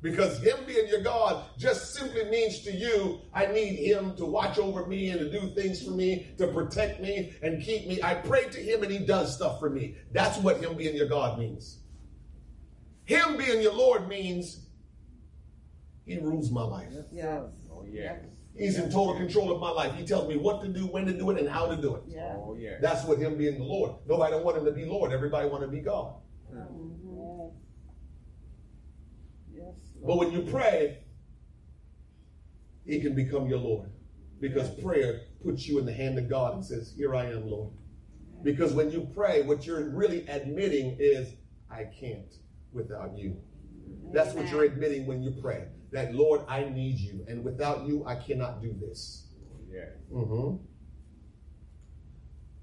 Because 0.00 0.42
Him 0.42 0.56
being 0.66 0.88
your 0.88 1.02
God 1.02 1.44
just 1.58 1.92
simply 1.92 2.24
means 2.30 2.60
to 2.60 2.72
you, 2.72 3.20
I 3.34 3.44
need 3.44 3.76
Him 3.76 4.16
to 4.16 4.24
watch 4.24 4.56
over 4.56 4.86
me 4.86 5.10
and 5.10 5.20
to 5.20 5.30
do 5.30 5.50
things 5.54 5.82
for 5.82 5.90
me, 5.90 6.28
to 6.38 6.46
protect 6.46 7.02
me 7.02 7.34
and 7.42 7.62
keep 7.62 7.86
me. 7.86 8.02
I 8.02 8.14
pray 8.14 8.48
to 8.48 8.58
Him 8.58 8.82
and 8.82 8.90
He 8.90 9.00
does 9.00 9.34
stuff 9.36 9.60
for 9.60 9.68
me. 9.68 9.96
That's 10.12 10.38
what 10.38 10.62
Him 10.62 10.78
being 10.78 10.96
your 10.96 11.08
God 11.08 11.38
means. 11.38 11.80
Him 13.04 13.36
being 13.36 13.60
your 13.60 13.74
Lord 13.74 14.08
means 14.08 14.60
He 16.04 16.18
rules 16.18 16.50
my 16.50 16.62
life. 16.62 16.88
Yes. 17.12 17.44
Oh, 17.70 17.84
yes. 17.88 18.20
He's 18.56 18.76
in 18.78 18.90
total 18.90 19.14
control 19.16 19.50
of 19.52 19.60
my 19.60 19.70
life. 19.70 19.94
He 19.94 20.04
tells 20.04 20.28
me 20.28 20.36
what 20.36 20.60
to 20.62 20.68
do, 20.68 20.86
when 20.86 21.06
to 21.06 21.12
do 21.12 21.30
it, 21.30 21.38
and 21.38 21.48
how 21.48 21.66
to 21.66 21.76
do 21.80 21.94
it. 21.96 22.02
Yes. 22.06 22.36
Oh, 22.36 22.54
yes. 22.58 22.78
That's 22.82 23.04
what 23.04 23.18
him 23.18 23.38
being 23.38 23.58
the 23.58 23.64
Lord. 23.64 23.96
Nobody 24.06 24.32
don't 24.32 24.44
want 24.44 24.58
him 24.58 24.64
to 24.66 24.72
be 24.72 24.84
Lord. 24.84 25.12
Everybody 25.12 25.48
want 25.48 25.62
to 25.62 25.68
be 25.68 25.80
God. 25.80 26.14
Yes. 29.54 29.74
But 30.04 30.18
when 30.18 30.32
you 30.32 30.42
pray, 30.42 30.98
he 32.84 33.00
can 33.00 33.14
become 33.14 33.46
your 33.46 33.58
Lord. 33.58 33.88
Because 34.40 34.68
prayer 34.82 35.20
puts 35.44 35.66
you 35.66 35.78
in 35.78 35.86
the 35.86 35.92
hand 35.92 36.18
of 36.18 36.28
God 36.28 36.54
and 36.54 36.64
says, 36.64 36.92
Here 36.96 37.14
I 37.14 37.26
am, 37.26 37.48
Lord. 37.48 37.70
Because 38.42 38.72
when 38.72 38.90
you 38.90 39.08
pray, 39.14 39.42
what 39.42 39.64
you're 39.64 39.88
really 39.90 40.26
admitting 40.28 40.96
is, 40.98 41.28
I 41.70 41.84
can't 41.84 42.34
without 42.72 43.16
you. 43.16 43.36
That's 44.12 44.34
what 44.34 44.48
you're 44.50 44.64
admitting 44.64 45.06
when 45.06 45.22
you 45.22 45.32
pray. 45.40 45.66
That, 45.92 46.14
Lord, 46.14 46.42
I 46.48 46.64
need 46.64 46.98
you. 46.98 47.24
And 47.28 47.44
without 47.44 47.86
you, 47.86 48.04
I 48.06 48.14
cannot 48.16 48.62
do 48.62 48.74
this. 48.80 49.26
Yes. 49.70 49.88
Mhm. 50.12 50.60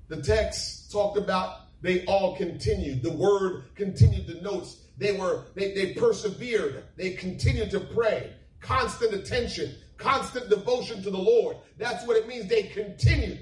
The 0.08 0.22
text 0.22 0.92
talked 0.92 1.18
about 1.18 1.70
they 1.82 2.06
all 2.06 2.36
continued. 2.36 3.04
The 3.04 3.12
word 3.12 3.65
continued 3.76 4.28
the 4.28 4.42
notes. 4.42 4.84
They 4.98 5.13
were, 5.13 5.46
they, 5.56 5.74
they 5.74 5.94
persevered. 5.94 6.84
They 6.98 7.12
continued 7.12 7.72
to 7.72 7.80
pray. 7.80 8.34
Constant 8.60 9.13
attention, 9.13 9.76
constant 9.98 10.50
devotion 10.50 11.02
to 11.04 11.10
the 11.10 11.18
Lord. 11.18 11.58
That's 11.78 12.06
what 12.06 12.18
it 12.18 12.28
means. 12.28 12.48
They 12.50 12.63
continued. 12.63 13.39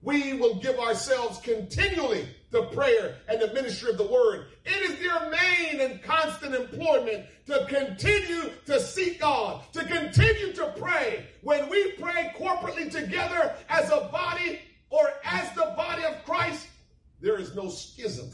We 0.00 0.32
will 0.34 0.54
give 0.54 0.78
ourselves 0.78 1.38
continually 1.40 2.26
to 2.52 2.62
prayer 2.72 3.16
and 3.28 3.40
the 3.40 3.52
ministry 3.52 3.90
of 3.90 3.98
the 3.98 4.06
word. 4.06 4.46
It 4.64 4.90
is 4.90 4.98
their 4.98 5.30
main 5.30 5.80
and 5.80 6.02
constant 6.02 6.54
employment 6.54 7.26
to 7.46 7.66
continue 7.68 8.50
to 8.66 8.80
seek 8.80 9.20
God, 9.20 9.62
to 9.72 9.84
continue 9.84 10.52
to 10.54 10.74
pray. 10.78 11.26
When 11.42 11.68
we 11.68 11.92
pray 11.92 12.32
corporately 12.38 12.90
together 12.90 13.54
as 13.68 13.90
a 13.90 14.08
body 14.12 14.60
or 14.90 15.10
as 15.24 15.52
the 15.54 15.74
body 15.76 16.04
of 16.04 16.24
Christ, 16.24 16.66
there 17.20 17.38
is 17.38 17.54
no 17.54 17.68
schism, 17.68 18.30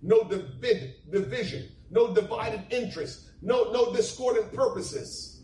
no 0.00 0.20
divid- 0.20 1.10
division, 1.10 1.68
no 1.90 2.14
divided 2.14 2.62
interest, 2.70 3.30
no, 3.42 3.70
no 3.70 3.92
discordant 3.92 4.52
purposes. 4.52 5.42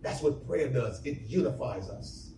That's 0.00 0.22
what 0.22 0.46
prayer 0.46 0.68
does. 0.68 1.04
It 1.04 1.20
unifies 1.22 1.88
us. 1.88 2.31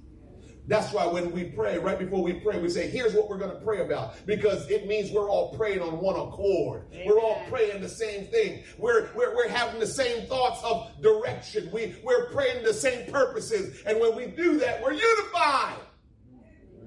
That's 0.66 0.92
why 0.94 1.06
when 1.06 1.30
we 1.32 1.44
pray, 1.44 1.78
right 1.78 1.98
before 1.98 2.22
we 2.22 2.32
pray, 2.34 2.58
we 2.58 2.70
say, 2.70 2.88
here's 2.88 3.12
what 3.12 3.28
we're 3.28 3.36
going 3.36 3.50
to 3.50 3.62
pray 3.62 3.82
about. 3.82 4.24
Because 4.24 4.68
it 4.70 4.86
means 4.86 5.10
we're 5.10 5.28
all 5.28 5.54
praying 5.54 5.80
on 5.80 6.00
one 6.00 6.16
accord. 6.16 6.86
We're 7.04 7.20
all 7.20 7.42
praying 7.50 7.82
the 7.82 7.88
same 7.88 8.26
thing. 8.28 8.64
We're, 8.78 9.10
we're, 9.14 9.36
we're 9.36 9.48
having 9.48 9.78
the 9.78 9.86
same 9.86 10.26
thoughts 10.26 10.62
of 10.64 10.90
direction. 11.02 11.68
We, 11.70 11.96
we're 12.02 12.30
praying 12.30 12.64
the 12.64 12.72
same 12.72 13.10
purposes. 13.12 13.82
And 13.84 14.00
when 14.00 14.16
we 14.16 14.26
do 14.26 14.58
that, 14.60 14.82
we're 14.82 14.94
unified. 14.94 15.76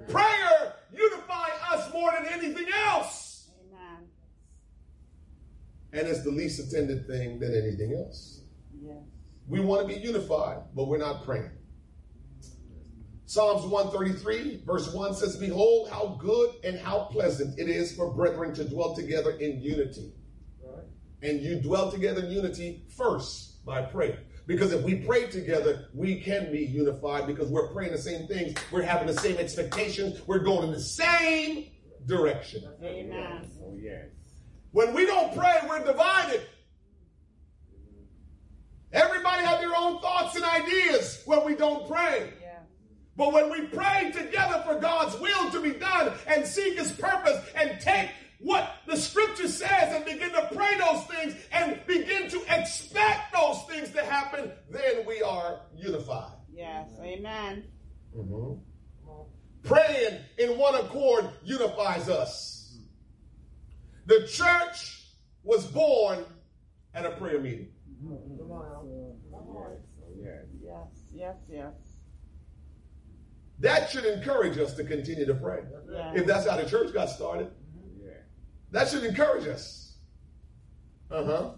Prayer 0.07 0.73
unifies 0.91 1.59
us 1.71 1.93
more 1.93 2.11
than 2.11 2.25
anything 2.33 2.67
else. 2.87 3.49
Amen. 3.69 4.07
And 5.93 6.07
it's 6.07 6.23
the 6.23 6.31
least 6.31 6.59
attended 6.59 7.05
thing 7.05 7.39
than 7.39 7.53
anything 7.53 7.93
else. 7.93 8.41
Yes. 8.81 8.95
We 9.47 9.59
want 9.59 9.87
to 9.87 9.93
be 9.93 10.01
unified, 10.01 10.57
but 10.75 10.87
we're 10.87 10.97
not 10.97 11.23
praying. 11.23 11.51
Psalms 13.27 13.65
133, 13.65 14.63
verse 14.65 14.93
1 14.93 15.13
says, 15.13 15.35
Behold, 15.35 15.89
how 15.89 16.17
good 16.17 16.55
and 16.63 16.79
how 16.79 17.09
pleasant 17.11 17.59
it 17.59 17.67
is 17.67 17.93
for 17.93 18.13
brethren 18.13 18.53
to 18.55 18.63
dwell 18.63 18.95
together 18.95 19.31
in 19.31 19.61
unity. 19.61 20.13
Right. 20.63 20.85
And 21.21 21.41
you 21.41 21.59
dwell 21.61 21.91
together 21.91 22.23
in 22.23 22.31
unity 22.31 22.85
first 22.95 23.65
by 23.65 23.81
prayer. 23.81 24.19
Because 24.45 24.71
if 24.71 24.81
we 24.81 24.95
pray 24.95 25.27
together, 25.27 25.89
we 25.93 26.21
can 26.21 26.49
be 26.53 26.59
unified 26.59 27.27
because 27.27 27.49
we're 27.49 27.73
praying 27.73 27.91
the 27.91 27.97
same 27.97 28.27
things. 28.27 28.55
We're 28.71 28.83
having 28.83 29.07
the 29.07 29.19
same 29.19 29.35
expectations. 29.37 30.21
We're 30.25 30.39
going 30.39 30.69
in 30.69 30.71
the 30.71 30.79
same 30.79 31.65
direction. 32.05 32.63
Amen. 32.81 33.51
Oh, 33.61 33.75
yes. 33.77 34.05
When 34.71 34.93
we 34.93 35.05
don't 35.05 35.35
pray, 35.35 35.57
we're 35.67 35.83
divided. 35.83 36.43
Everybody 38.93 39.43
have 39.43 39.59
their 39.59 39.75
own 39.75 39.99
thoughts 39.99 40.37
and 40.37 40.45
ideas 40.45 41.23
when 41.25 41.43
we 41.43 41.53
don't 41.55 41.85
pray. 41.89 42.31
Yeah. 42.41 42.46
But 43.17 43.33
when 43.33 43.49
we 43.49 43.61
pray 43.65 44.11
together 44.15 44.63
for 44.65 44.79
God's 44.79 45.19
will 45.19 45.49
to 45.49 45.59
be 45.59 45.71
done 45.71 46.13
and 46.27 46.45
seek 46.45 46.77
his 46.77 46.91
purpose 46.91 47.43
and 47.55 47.79
take 47.81 48.11
what 48.39 48.75
the 48.85 48.95
scripture 48.95 49.47
says 49.47 49.95
and 49.95 50.05
begin 50.05 50.31
to 50.31 50.49
pray 50.53 50.77
those 50.77 51.03
things 51.05 51.35
and 51.51 51.79
begin 51.87 52.29
to 52.29 52.41
expect 52.47 53.33
those 53.33 53.63
things 53.63 53.89
to 53.89 54.05
happen, 54.05 54.51
then 54.69 55.03
we 55.07 55.23
are 55.23 55.61
unified. 55.75 56.33
Yes. 56.53 56.89
Amen. 57.01 57.63
Mm-hmm. 58.15 58.59
Praying 59.63 60.19
in 60.37 60.57
one 60.57 60.75
accord 60.75 61.29
unifies 61.43 62.09
us. 62.09 62.77
The 64.05 64.27
church 64.27 65.03
was 65.43 65.65
born 65.65 66.23
at 66.93 67.05
a 67.05 67.11
prayer 67.11 67.39
meeting. 67.39 67.69
Come 67.99 68.51
on 68.51 68.69
now. 68.69 68.83
Yes, 70.23 70.87
yes, 71.11 71.35
yes. 71.49 71.86
That 73.59 73.89
should 73.89 74.05
encourage 74.05 74.57
us 74.57 74.73
to 74.75 74.83
continue 74.83 75.25
to 75.25 75.33
pray. 75.33 75.61
yes. 75.91 76.11
If 76.15 76.25
that's 76.27 76.47
how 76.47 76.57
the 76.57 76.69
church 76.69 76.93
got 76.93 77.09
started, 77.09 77.49
Yeah. 77.99 78.11
that 78.71 78.87
should 78.89 79.03
encourage 79.03 79.47
us. 79.47 79.95
Uh 81.09 81.23
huh. 81.25 81.49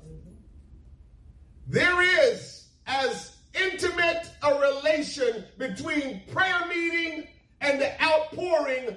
There 1.67 2.01
is 2.25 2.67
as 2.87 3.35
intimate 3.53 4.29
a 4.43 4.59
relation 4.59 5.43
between 5.57 6.21
prayer 6.31 6.65
meeting 6.67 7.27
and 7.61 7.79
the 7.81 8.01
outpouring 8.01 8.95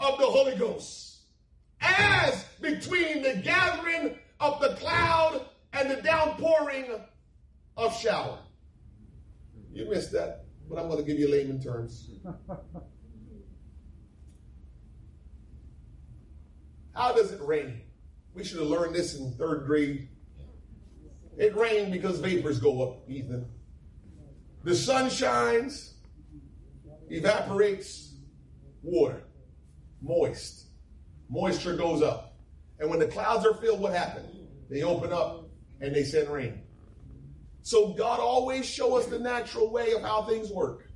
of 0.00 0.18
the 0.18 0.26
Holy 0.26 0.56
Ghost 0.56 1.22
as 1.80 2.44
between 2.60 3.22
the 3.22 3.40
gathering 3.42 4.16
of 4.40 4.60
the 4.60 4.74
cloud 4.76 5.46
and 5.72 5.90
the 5.90 6.00
downpouring 6.02 6.86
of 7.76 7.96
shower. 7.98 8.38
You 9.72 9.88
missed 9.90 10.12
that, 10.12 10.44
but 10.68 10.78
I'm 10.78 10.88
going 10.88 11.04
layman 11.54 11.62
terms. 11.62 12.10
How 16.94 17.12
does 17.12 17.32
it 17.32 17.40
rain? 17.42 17.80
We 18.34 18.44
should 18.44 18.58
have 18.58 18.68
learned 18.68 18.94
this 18.94 19.18
in 19.18 19.32
third 19.32 19.66
grade. 19.66 20.08
It 21.36 21.56
rained 21.56 21.90
because 21.92 22.20
vapors 22.20 22.60
go 22.60 22.82
up, 22.82 23.08
Ethan. 23.08 23.46
The 24.62 24.74
sun 24.74 25.10
shines, 25.10 25.94
evaporates 27.10 28.14
water, 28.82 29.24
moist. 30.00 30.66
Moisture 31.28 31.76
goes 31.76 32.02
up. 32.02 32.36
And 32.78 32.88
when 32.88 32.98
the 32.98 33.06
clouds 33.06 33.44
are 33.46 33.54
filled, 33.54 33.80
what 33.80 33.92
happens? 33.92 34.30
They 34.70 34.82
open 34.82 35.12
up 35.12 35.48
and 35.80 35.94
they 35.94 36.04
send 36.04 36.28
rain. 36.28 36.60
So 37.62 37.94
God 37.94 38.20
always 38.20 38.66
show 38.66 38.96
us 38.96 39.06
the 39.06 39.18
natural 39.18 39.72
way 39.72 39.92
of 39.92 40.02
how 40.02 40.22
things 40.22 40.50
work. 40.50 40.88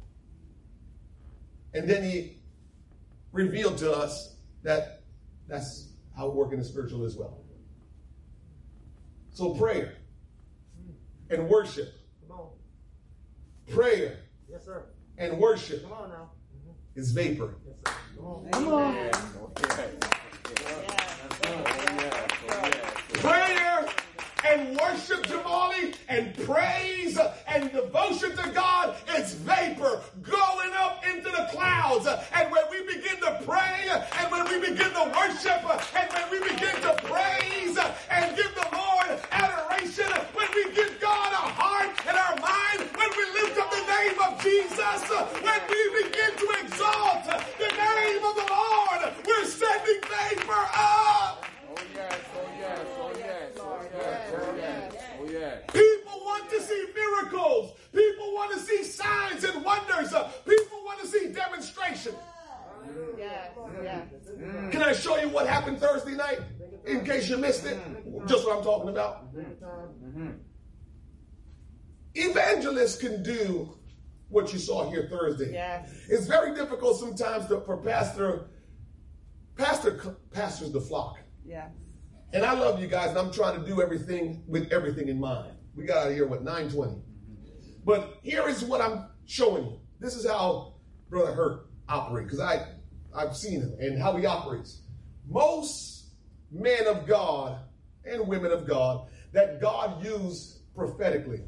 And 1.75 1.89
then 1.89 2.03
he 2.03 2.39
revealed 3.33 3.79
to 3.79 3.93
us 3.93 4.35
that 4.63 5.03
that's 5.47 5.89
how 6.17 6.29
it 6.29 6.35
works 6.35 6.53
in 6.53 6.59
the 6.59 6.65
spiritual 6.65 7.05
as 7.05 7.17
well. 7.17 7.39
So 9.31 9.55
prayer 9.55 9.95
and 11.31 11.49
worship, 11.49 11.93
Come 12.27 12.39
on. 12.39 12.49
prayer 13.71 14.17
Yes, 14.51 14.65
sir. 14.65 14.87
and 15.19 15.39
worship 15.39 15.83
Come 15.83 15.93
on 15.93 16.09
now. 16.11 16.31
Mm-hmm. 16.57 17.01
is 17.01 17.13
vapor. 17.13 17.55
Yes, 17.67 17.77
sir. 17.85 17.93
Come 18.17 18.27
on. 18.27 18.51
Come 18.51 18.69
on. 18.69 18.95
Yes. 18.95 19.25
Oh, 19.41 19.51
prayer 23.21 23.68
and 24.45 24.77
worship, 24.79 25.27
Jamali, 25.27 25.95
and 26.09 26.35
praise 26.47 27.19
and 27.49 27.73
devotion 27.73 28.37
to 28.37 28.51
God 28.51 28.97
is 29.17 29.35
vapor 29.35 30.01
going 30.23 30.73
up 30.77 31.05
into 31.07 31.31
the 31.31 31.49
clouds. 31.51 32.07
And 32.07 32.51
when 32.53 32.63
we 32.71 32.83
begin 32.87 33.21
to 33.21 33.43
pray, 33.45 33.89
and 34.19 34.31
when 34.31 34.45
we 34.49 34.61
begin 34.71 34.91
to 34.93 35.13
worship, 35.17 35.63
and 35.97 36.13
when 36.13 36.31
we 36.31 36.39
begin 36.49 36.75
to 36.83 36.95
praise 37.05 37.77
and 38.11 38.37
give 38.37 38.55
the 38.55 38.69
Lord 38.73 39.21
adoration, 39.33 40.07
when 40.35 40.49
we 40.55 40.73
give 40.75 41.01
God 41.01 41.33
our 41.33 41.51
heart 41.51 41.91
and 42.07 42.17
our 42.17 42.37
mind, 42.39 42.91
when 42.97 43.11
we 43.17 43.25
lift 43.43 43.59
up 43.59 43.71
the 43.71 43.85
name 43.87 44.19
of 44.23 44.43
Jesus, 44.43 45.03
when 45.43 45.61
we 45.69 46.05
begin 46.05 46.31
to 46.37 46.49
exalt 46.65 47.25
the 47.59 47.69
name 47.75 48.23
of 48.25 48.35
the 48.37 48.47
Lord, 48.49 49.13
we're 49.27 49.45
sending 49.45 50.01
vapor 50.03 50.65
up. 50.75 51.45
Oh, 51.71 51.83
yes. 51.95 52.15
Oh, 52.35 52.49
yes. 52.59 52.81
Oh, 52.99 53.13
yes. 53.19 53.53
Oh, 53.59 53.79
yes. 53.97 54.33
Oh, 54.35 54.57
yes. 54.57 54.95
Oh, 55.21 55.29
yes. 55.31 55.63
People 55.73 56.21
want 56.25 56.49
to 56.51 56.61
see 56.61 56.85
miracles. 56.95 57.73
People 57.93 58.35
want 58.35 58.53
to 58.53 58.59
see 58.61 58.83
signs 58.85 59.45
and 59.45 59.65
wonders. 59.65 60.13
Uh, 60.13 60.29
People 60.47 60.79
want 60.85 61.01
to 61.01 61.07
see 61.07 61.29
demonstration. 61.29 62.15
Yes, 62.15 62.95
yes. 63.19 63.28
Can 64.71 64.83
I 64.83 64.93
show 64.93 65.17
you 65.19 65.29
what 65.29 65.47
happened 65.47 65.79
Thursday 65.79 66.15
night? 66.15 66.41
In 66.87 67.05
case 67.05 67.29
you 67.29 67.37
missed 67.37 67.67
it, 67.67 67.79
just 68.27 68.47
what 68.47 68.57
I'm 68.59 68.65
talking 68.65 68.89
about. 68.89 69.29
Evangelists 72.15 72.97
can 72.97 73.23
do 73.23 73.79
what 74.29 74.53
you 74.53 74.59
saw 74.59 74.91
here 74.91 75.09
Thursday. 75.11 75.53
Yes. 75.53 75.91
It's 76.09 76.27
very 76.27 76.55
difficult 76.55 76.99
sometimes 76.99 77.47
to, 77.47 77.61
for 77.61 77.79
pastor, 77.79 78.49
pastor 79.57 80.17
pastors 80.33 80.73
the 80.73 80.81
flock. 80.81 81.19
Yes. 81.45 81.71
And 82.33 82.45
I 82.45 82.53
love 82.53 82.81
you 82.81 82.89
guys, 82.89 83.11
and 83.11 83.19
I'm 83.19 83.33
trying 83.33 83.59
to 83.61 83.67
do 83.67 83.81
everything 83.81 84.45
with 84.47 84.71
everything 84.71 85.09
in 85.09 85.19
mind. 85.19 85.53
We 85.75 85.85
got 85.85 85.99
out 85.99 86.09
of 86.09 86.15
here, 86.15 86.27
what, 86.27 86.43
920? 86.43 87.03
But 87.85 88.19
here 88.23 88.47
is 88.49 88.63
what 88.65 88.81
I'm 88.81 89.07
showing 89.25 89.65
you. 89.65 89.81
This 89.99 90.15
is 90.15 90.27
how 90.27 90.75
Brother 91.09 91.33
Hurt 91.33 91.71
operates, 91.89 92.27
because 92.27 92.41
I 92.41 92.67
I've 93.15 93.37
seen 93.37 93.61
him 93.61 93.75
and 93.81 94.01
how 94.01 94.17
he 94.17 94.27
operates. 94.27 94.83
Most 95.29 96.07
men 96.51 96.87
of 96.87 97.07
God 97.07 97.59
and 98.05 98.27
women 98.27 98.53
of 98.53 98.67
God 98.67 99.07
that 99.33 99.61
God 99.61 100.05
used 100.05 100.59
prophetically, 100.75 101.43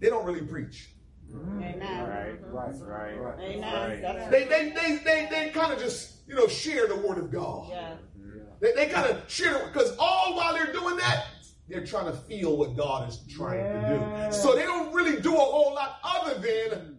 they 0.00 0.08
don't 0.08 0.24
really 0.24 0.42
preach. 0.42 0.90
Mm-hmm. 1.32 1.62
Amen. 1.62 2.08
Right. 2.08 2.52
Right. 2.52 2.74
Mm-hmm. 2.74 3.20
Right. 3.20 3.40
Amen. 3.40 4.02
That's 4.02 4.30
They 4.30 4.44
they 4.44 4.70
they 4.70 4.96
they, 5.04 5.28
they 5.30 5.50
kind 5.50 5.72
of 5.72 5.78
just 5.78 6.26
you 6.28 6.34
know 6.34 6.46
share 6.46 6.86
the 6.86 6.96
word 6.96 7.18
of 7.18 7.30
God. 7.32 7.68
Yes. 7.70 7.98
Mm-hmm. 8.18 8.38
They, 8.60 8.72
they 8.72 8.86
kind 8.86 9.10
of 9.10 9.22
share 9.30 9.66
because 9.66 9.96
all 9.98 10.36
while 10.36 10.54
they're 10.54 10.72
doing 10.72 10.96
that, 10.98 11.26
they're 11.68 11.84
trying 11.84 12.06
to 12.06 12.12
feel 12.12 12.56
what 12.56 12.76
God 12.76 13.08
is 13.08 13.20
trying 13.28 13.64
to 13.64 14.28
do. 14.28 14.32
So 14.36 14.54
they 14.54 14.62
don't 14.62 14.92
really 14.92 15.20
do 15.20 15.34
a 15.34 15.38
whole 15.38 15.74
lot 15.74 15.98
other 16.04 16.38
than 16.38 16.98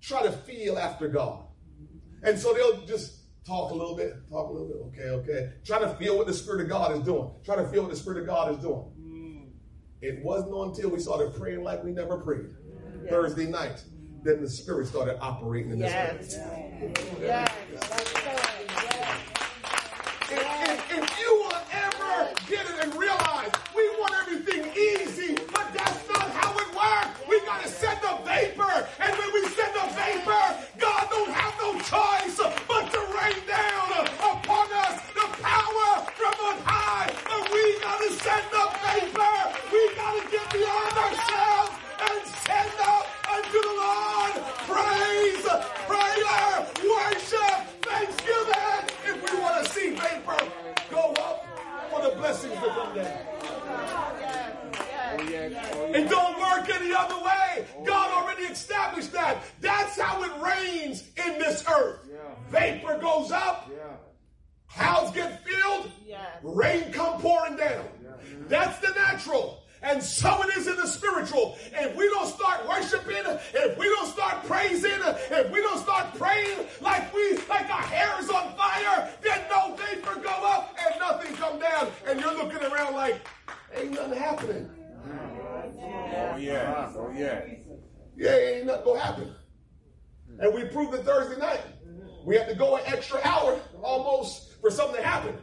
try 0.00 0.22
to 0.22 0.32
feel 0.32 0.78
after 0.78 1.08
God. 1.08 1.44
And 2.22 2.38
so 2.38 2.52
they'll 2.54 2.86
just 2.86 3.17
talk 3.48 3.70
a 3.70 3.74
little 3.74 3.96
bit, 3.96 4.12
talk 4.30 4.50
a 4.50 4.52
little 4.52 4.68
bit, 4.68 4.76
okay, 5.00 5.08
okay. 5.08 5.52
Try 5.64 5.78
to 5.80 5.88
feel 5.94 6.16
what 6.18 6.26
the 6.26 6.34
Spirit 6.34 6.60
of 6.60 6.68
God 6.68 6.92
is 6.94 7.00
doing. 7.00 7.30
Try 7.44 7.56
to 7.56 7.66
feel 7.68 7.82
what 7.82 7.90
the 7.90 7.96
Spirit 7.96 8.20
of 8.20 8.26
God 8.26 8.52
is 8.52 8.58
doing. 8.58 8.84
Mm. 9.00 9.48
It 10.02 10.22
wasn't 10.22 10.54
until 10.54 10.90
we 10.90 11.00
started 11.00 11.34
praying 11.34 11.64
like 11.64 11.82
we 11.82 11.92
never 11.92 12.18
prayed 12.18 12.50
Thursday 13.08 13.46
night 13.46 13.82
then 14.24 14.42
the 14.42 14.50
Spirit 14.50 14.86
started 14.86 15.16
operating 15.20 15.70
in 15.72 15.78
this 15.78 15.92
Yes. 15.92 16.36
earth. 16.36 17.20
Yes. 17.22 17.52
That's. 17.88 18.14
Yes. 18.14 19.20
If, 20.30 20.44
if, 20.68 20.98
if 20.98 21.18
you 21.20 21.34
will 21.36 21.62
ever 21.72 22.34
get 22.48 22.66
it 22.68 22.84
and 22.84 22.94
realize 22.96 23.50
we 23.74 23.88
want 24.00 24.12
everything 24.20 24.66
easy, 24.76 25.34
but 25.54 25.72
that's 25.72 26.06
not 26.08 26.28
how 26.32 26.52
it 26.58 26.68
works. 26.74 27.20
We 27.28 27.40
got 27.46 27.62
to 27.62 27.68
send 27.68 27.98
the 28.02 28.18
vapor. 28.26 28.88
And 29.00 29.16
when 29.16 29.32
we 29.32 29.48
send 29.48 29.72
the 29.74 29.86
vapor, 29.94 30.44
God 30.78 31.08
don't 31.10 31.30
have 31.30 31.54
no 31.62 31.72
choice 31.80 32.36
but 32.68 32.90
to 32.92 33.00
rain 33.16 33.40
down 33.46 34.04
upon 34.20 34.68
us 34.84 35.00
the 35.14 35.26
power 35.40 36.04
from 36.12 36.34
on 36.44 36.58
high. 36.66 37.10
But 37.24 37.50
we 37.50 37.80
got 37.80 37.98
to 38.02 38.10
send 38.12 38.44
the 38.52 38.66
vapor. 38.84 39.36
We 39.72 39.94
got 39.94 40.12
to 40.20 40.30
get 40.30 40.52
beyond 40.52 40.92
ourselves 40.92 41.72
and 42.04 42.26
send 42.44 42.72
up 42.84 43.06
unto 43.32 43.58
the 43.60 43.74
Lord 43.80 44.32
praise, 44.68 45.44
prayer, 45.88 46.66
worship, 46.84 47.56
thanksgiving. 47.82 48.84
If 49.08 49.16
we 49.32 49.40
want 49.40 49.64
to 49.64 49.72
see 49.72 49.90
vapor 49.90 50.38
go 50.90 51.12
up 51.18 51.44
for 51.90 52.02
the 52.02 52.16
blessings 52.38 52.62
to 52.62 52.68
come 52.70 52.94
down. 52.94 53.18
It 55.94 56.08
don't 56.08 56.38
work 56.38 56.68
any 56.70 56.94
other 56.94 57.16
way. 57.16 57.66
God 57.84 58.12
already 58.12 58.44
established 58.44 59.12
that. 59.12 59.42
That's 59.60 59.98
how 59.98 60.22
it 60.22 60.30
rains 60.40 61.04
in 61.16 61.38
this 61.38 61.64
earth. 61.68 62.00
Vapor 62.50 62.98
goes 62.98 63.30
up, 63.30 63.70
clouds 64.68 65.12
get 65.12 65.44
filled, 65.44 65.90
rain 66.42 66.92
come 66.92 67.20
pouring 67.20 67.56
down. 67.56 67.84
That's 68.48 68.78
the 68.78 68.94
natural. 68.94 69.64
And 69.82 70.02
so 70.02 70.42
it 70.42 70.56
is 70.56 70.66
in 70.66 70.76
the 70.76 70.86
spiritual. 70.86 71.56
If 71.72 71.96
we 71.96 72.08
don't 72.08 72.26
start 72.26 72.68
worshiping, 72.68 73.22
if 73.54 73.78
we 73.78 73.84
don't 73.86 74.08
start 74.08 74.44
praising, 74.44 74.98
if 75.02 75.50
we 75.52 75.60
don't 75.60 75.78
start 75.78 76.14
praying 76.14 76.66
like 76.80 77.12
we 77.14 77.36
like 77.48 77.70
our 77.70 77.82
hair 77.82 78.18
is 78.20 78.28
on 78.28 78.54
fire, 78.56 79.08
then 79.22 79.40
no 79.50 79.76
vapor 79.76 80.20
go 80.20 80.30
up 80.30 80.76
and 80.84 80.98
nothing 81.00 81.34
come 81.36 81.58
down. 81.58 81.88
And 82.06 82.20
you're 82.20 82.34
looking 82.34 82.62
around 82.62 82.94
like, 82.94 83.20
ain't 83.74 83.92
nothing 83.92 84.18
happening. 84.18 84.70
Oh, 85.10 86.36
yeah. 86.36 86.92
Oh, 86.96 87.10
yeah. 87.14 87.44
Yeah, 88.16 88.36
ain't 88.36 88.66
nothing 88.66 88.84
gonna 88.84 89.00
happen. 89.00 89.34
And 90.40 90.54
we 90.54 90.64
proved 90.64 90.94
it 90.94 91.04
Thursday 91.04 91.38
night. 91.38 91.62
We 92.24 92.36
had 92.36 92.48
to 92.48 92.54
go 92.54 92.76
an 92.76 92.82
extra 92.86 93.20
hour 93.24 93.60
almost 93.82 94.60
for 94.60 94.70
something 94.70 94.96
to 94.96 95.06
happen. 95.06 95.36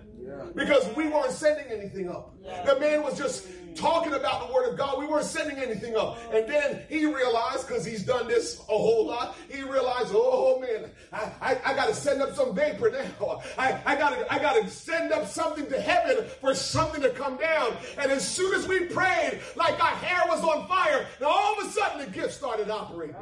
Because 0.56 0.88
we 0.96 1.08
weren't 1.08 1.32
sending 1.32 1.66
anything 1.68 2.10
up. 2.10 2.34
The 2.66 2.80
man 2.80 3.04
was 3.04 3.18
just 3.18 3.48
talking 3.76 4.14
about 4.14 4.48
the 4.48 4.54
word 4.54 4.70
of 4.70 4.78
God. 4.78 4.98
We 4.98 5.06
weren't 5.06 5.26
sending 5.26 5.58
anything 5.58 5.96
up. 5.98 6.18
And 6.34 6.48
then 6.48 6.84
he 6.88 7.06
realized, 7.06 7.68
because 7.68 7.84
he's 7.84 8.04
done 8.04 8.28
this 8.28 8.60
a 8.60 8.64
whole 8.64 9.06
lot, 9.08 9.38
he 9.50 9.64
realized, 9.64 10.12
oh 10.14 10.60
man, 10.60 10.92
I, 11.12 11.32
I, 11.42 11.62
I 11.66 11.74
gotta 11.74 11.94
send 11.94 12.22
up 12.22 12.36
some 12.36 12.56
vapor 12.56 12.90
now. 12.90 13.42
I, 13.58 13.80
I 13.86 13.96
gotta 13.96 14.34
I 14.34 14.40
gotta 14.40 14.70
send 14.70 15.12
up 15.12 15.28
something 15.28 15.68
to 15.68 15.80
heaven 15.80 16.26
for 16.42 16.56
something 16.56 17.02
to 17.02 17.10
come 17.10 17.38
down. 17.38 17.76
And 17.98 18.12
as 18.12 18.28
soon 18.28 18.54
as 18.56 18.68
we 18.68 18.86
prayed, 18.86 19.42
like 19.56 19.82
our 19.84 19.96
hair 19.98 20.24
was 20.28 20.42
on 20.42 20.68
fire, 20.68 21.06
and 21.18 21.26
all 21.26 21.60
of 21.60 21.68
a 21.68 21.72
sudden 21.72 22.00
the 22.06 22.12
gift 22.12 22.34
started 22.34 22.70
operating. 22.70 23.16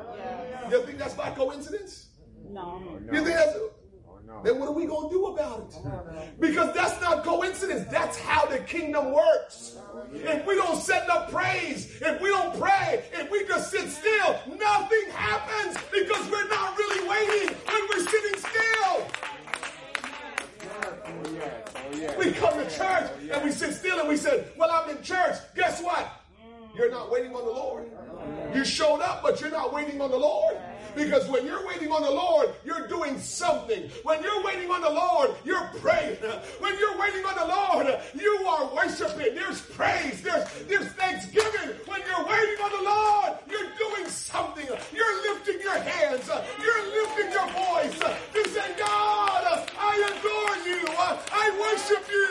You 0.69 0.83
think 0.83 0.97
that's 0.97 1.15
by 1.15 1.31
coincidence? 1.31 2.07
No. 2.49 2.81
You 3.11 3.23
think 3.23 3.35
that's 3.35 3.55
no. 3.55 3.69
Then 4.43 4.59
what 4.59 4.69
are 4.69 4.73
we 4.73 4.85
going 4.85 5.09
to 5.09 5.15
do 5.15 5.25
about 5.27 5.59
it? 5.69 6.39
Because 6.39 6.73
that's 6.73 6.99
not 7.01 7.23
coincidence. 7.23 7.87
That's 7.89 8.17
how 8.19 8.45
the 8.45 8.59
kingdom 8.59 9.13
works. 9.13 9.77
If 10.13 10.45
we 10.45 10.55
don't 10.55 10.81
set 10.81 11.09
up 11.09 11.31
praise, 11.31 12.01
if 12.01 12.21
we 12.21 12.29
don't 12.29 12.59
pray, 12.59 13.03
if 13.13 13.31
we 13.31 13.45
just 13.45 13.71
sit 13.71 13.89
still, 13.89 14.39
nothing 14.57 15.09
happens 15.11 15.77
because 15.91 16.29
we're 16.29 16.47
not 16.49 16.77
really 16.77 17.07
waiting 17.07 17.55
when 17.67 17.81
we're 17.89 18.05
sitting 18.05 18.39
still. 18.39 19.07
Oh, 21.05 21.23
yes. 21.33 21.53
Oh, 21.75 21.95
yes. 21.95 22.17
We 22.17 22.31
come 22.31 22.53
to 22.53 22.69
church 22.69 23.11
and 23.31 23.43
we 23.43 23.51
sit 23.51 23.73
still 23.73 23.99
and 23.99 24.09
we 24.09 24.17
say, 24.17 24.45
Well, 24.57 24.69
I'm 24.71 24.89
in 24.95 25.01
church. 25.03 25.35
Guess 25.55 25.81
what? 25.81 26.21
You're 26.75 26.91
not 26.91 27.11
waiting 27.11 27.35
on 27.35 27.45
the 27.45 27.51
Lord. 27.51 27.89
You 28.53 28.65
showed 28.65 29.01
up, 29.01 29.21
but 29.21 29.39
you're 29.41 29.51
not 29.51 29.73
waiting 29.73 30.01
on 30.01 30.09
the 30.09 30.17
Lord. 30.17 30.57
Because 30.95 31.27
when 31.29 31.45
you're 31.45 31.65
waiting 31.65 31.91
on 31.91 32.01
the 32.03 32.11
Lord, 32.11 32.53
you're 32.65 32.87
doing 32.87 33.19
something. 33.19 33.89
When 34.03 34.21
you're 34.23 34.43
waiting 34.43 34.69
on 34.69 34.81
the 34.81 34.89
Lord, 34.89 35.31
you're 35.43 35.69
praying. 35.79 36.17
When 36.59 36.77
you're 36.79 36.97
waiting 36.99 37.25
on 37.25 37.35
the 37.35 37.47
Lord, 37.47 37.99
you 38.13 38.45
are 38.47 38.73
worshiping. 38.73 39.35
There's 39.35 39.61
praise. 39.61 40.21
There's, 40.21 40.47
there's 40.67 40.87
thanksgiving. 40.93 41.75
When 41.85 42.01
you're 42.07 42.25
waiting 42.25 42.59
on 42.63 42.71
the 42.71 42.83
Lord, 42.89 43.39
you're 43.49 43.71
doing 43.77 44.07
something. 44.09 44.67
You're 44.93 45.33
lifting 45.33 45.59
your 45.61 45.77
hands. 45.77 46.29
You're 46.61 46.83
lifting 47.01 47.31
your 47.31 47.47
voice. 47.51 47.99
You 48.35 48.45
say, 48.49 48.75
God, 48.77 49.67
I 49.77 49.93
adore 50.11 50.57
you. 50.67 50.85
I 50.97 51.49
worship 51.59 52.05
you. 52.09 52.27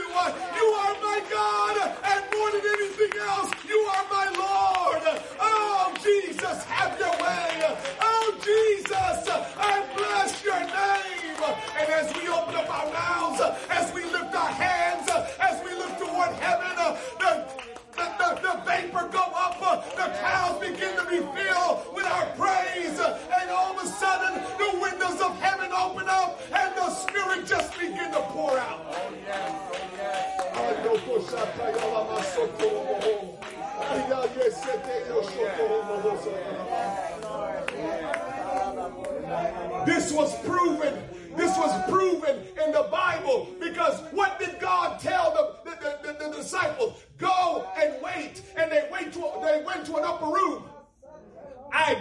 You 0.56 0.66
are 0.82 0.94
my 1.02 1.20
God. 1.30 1.76
And 2.04 2.24
more 2.32 2.50
than 2.50 2.62
anything 2.78 3.20
else, 3.20 3.50
you 3.68 3.78
are 3.78 4.04
my 4.10 4.26
Lord. 4.36 5.22
Oh, 5.40 5.94
Jesus, 6.02 6.64
have 6.64 6.98
your 6.98 7.10
way. 7.10 7.76
Oh, 8.00 8.34
Jesus, 8.38 8.51
I 8.54 9.84
bless 9.96 10.44
your 10.44 10.60
name. 10.60 11.56
And 11.78 11.88
as 11.90 12.14
we 12.14 12.28
open 12.28 12.54
up 12.54 12.68
our 12.70 12.92
mouths, 12.92 13.40
as 13.70 13.92
we 13.94 14.04
lift 14.04 14.34
our 14.34 14.50
hands, 14.50 15.08
as 15.40 15.64
we 15.64 15.74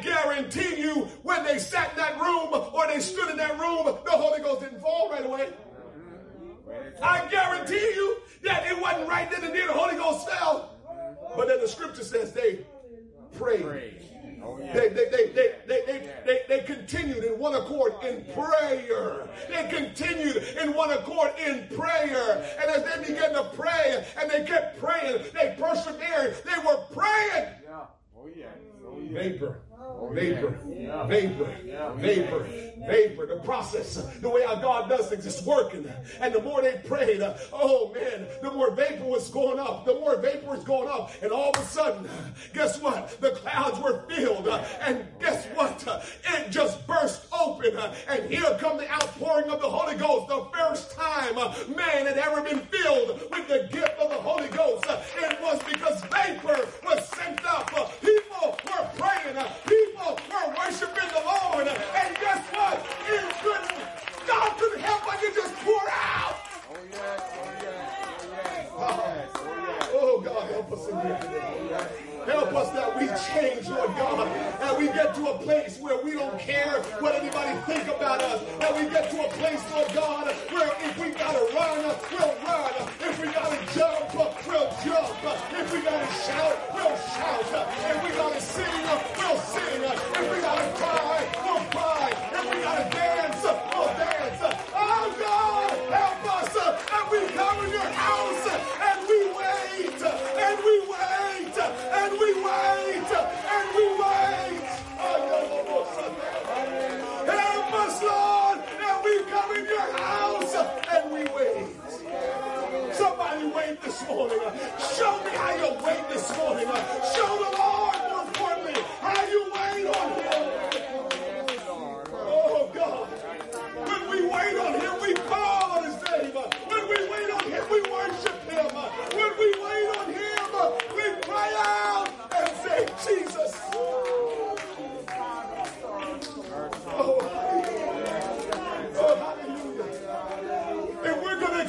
guarantee 0.02 0.82
you, 0.82 1.08
when 1.24 1.44
they 1.44 1.60
sat 1.60 1.92
in 1.92 1.98
that 1.98 2.20
room 2.20 2.50
or 2.74 2.88
they 2.88 3.00
stood 3.00 3.30
in 3.30 3.38
that 3.38 3.60
room, 3.60 3.86
the 3.86 4.12
Holy 4.12 4.42
Ghost 4.42 4.62
didn't 4.62 4.82
fall 4.82 5.10
right 5.12 5.26
away. 5.26 5.50
I 7.02 7.28
guarantee 7.30 7.94
you 7.96 8.18
that 8.44 8.66
it 8.66 8.80
wasn't 8.80 9.08
right 9.08 9.30
then 9.30 9.44
and 9.44 9.54
there 9.54 9.68
the 9.68 9.74
Holy 9.74 9.96
Ghost 9.96 10.30
fell. 10.30 10.78
But 11.36 11.48
then 11.48 11.60
the 11.60 11.68
scripture 11.68 12.04
says 12.04 12.34
they 12.34 12.66
prayed. 13.38 14.02
They, 14.74 14.90
they, 14.90 15.06
they, 15.10 15.52
they, 15.68 16.10
they, 16.26 16.42
they, 16.48 16.60
continued 16.62 17.24
in 17.24 17.38
one 17.38 17.54
accord 17.56 17.94
in 18.04 18.26
prayer. 18.34 19.28
They 19.50 19.70
continued 19.70 20.38
in 20.62 20.74
one 20.74 20.92
accord 20.92 21.34
in 21.46 21.68
prayer. 21.76 22.44
And 22.60 22.72
as 22.72 22.84
they 22.84 23.14
began 23.14 23.34
to 23.34 23.44
pray 23.54 24.06
and 24.20 24.32
they 24.32 24.44
kept 24.46 24.80
praying, 24.80 25.26
they 25.34 25.56
persevered. 25.60 26.38
They 26.44 26.58
were 26.66 26.78
praying. 26.92 27.50
Yeah. 27.64 27.86
Oh, 28.18 28.30
yes. 28.36 28.48
Oh, 28.86 29.00
yes. 29.00 29.12
Vapor, 29.12 29.60
vapor, 30.12 30.58
vapor, 31.08 31.56
vapor, 31.98 32.48
vapor. 32.88 33.26
The 33.26 33.42
process, 33.44 33.96
the 34.20 34.30
way 34.30 34.44
our 34.44 34.62
God 34.62 34.90
does 34.90 35.10
things 35.10 35.26
is 35.26 35.42
working. 35.44 35.92
And 36.20 36.34
the 36.34 36.42
more 36.42 36.62
they 36.62 36.82
prayed, 36.86 37.22
oh 37.54 37.94
man, 37.94 38.28
the 38.42 38.52
more 38.52 38.72
vapor 38.72 39.06
was 39.06 39.30
going 39.30 39.60
up. 39.60 39.86
The 39.86 39.96
more 39.96 40.18
vapor 40.18 40.48
was 40.48 40.64
going 40.64 40.90
up. 40.90 41.12
And 41.22 41.32
all 41.32 41.52
of 41.52 41.62
a 41.62 41.66
sudden, 41.66 42.10
guess 42.54 42.82
what? 42.82 43.20
The 43.22 43.32
clouds 43.32 43.80
were 43.80 44.04
filled. 44.10 44.48
And 44.82 45.06
guess 45.20 45.46
what? 45.56 46.04
It 46.24 46.52
just 46.52 46.86
burst 46.88 47.26
open. 47.32 47.78
And 48.10 48.30
here 48.30 48.58
come 48.60 48.78
the 48.78 48.92
outpouring 48.92 49.50
of 49.50 49.62
the 49.62 49.70
Holy 49.70 49.96
Ghost. 49.96 50.28
The 50.28 50.46
first 50.58 50.92
time 50.92 51.36
man 51.36 52.06
had 52.06 52.18
ever 52.18 52.42
been 52.42 52.60
filled 52.60 53.22
with 53.32 53.48
the 53.48 53.68
gift 53.72 53.91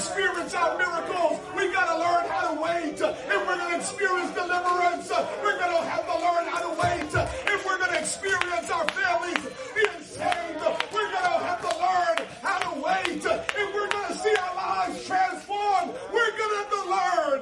experience 0.03 0.53
our 0.55 0.77
miracles, 0.77 1.39
we 1.57 1.71
got 1.73 1.87
to 1.87 1.95
learn 1.95 2.27
how 2.29 2.53
to 2.53 2.61
wait. 2.61 3.01
If 3.01 3.47
we're 3.47 3.57
going 3.57 3.71
to 3.71 3.77
experience 3.77 4.35
deliverance, 4.35 5.09
we're 5.43 5.59
going 5.59 5.71
to 5.71 5.83
have 5.87 6.05
to 6.11 6.17
learn 6.19 6.45
how 6.51 6.63
to 6.67 6.73
wait. 6.83 7.15
If 7.47 7.65
we're 7.65 7.79
going 7.79 7.93
to 7.93 8.01
experience 8.01 8.69
our 8.69 8.85
families 8.89 9.39
being 9.77 10.03
saved, 10.03 10.61
we're 10.93 11.11
going 11.15 11.23
to 11.23 11.39
have 11.47 11.61
to 11.61 11.73
learn 11.79 12.27
how 12.43 12.59
to 12.67 12.81
wait. 12.83 13.25
If 13.25 13.75
we're 13.75 13.89
going 13.89 14.09
to 14.09 14.19
see 14.19 14.35
our 14.35 14.55
lives 14.57 15.07
transformed, 15.07 15.95
we're 16.13 16.37
going 16.37 16.51
to 16.51 16.57
have 16.57 16.71
to 16.71 16.83
learn 16.91 17.41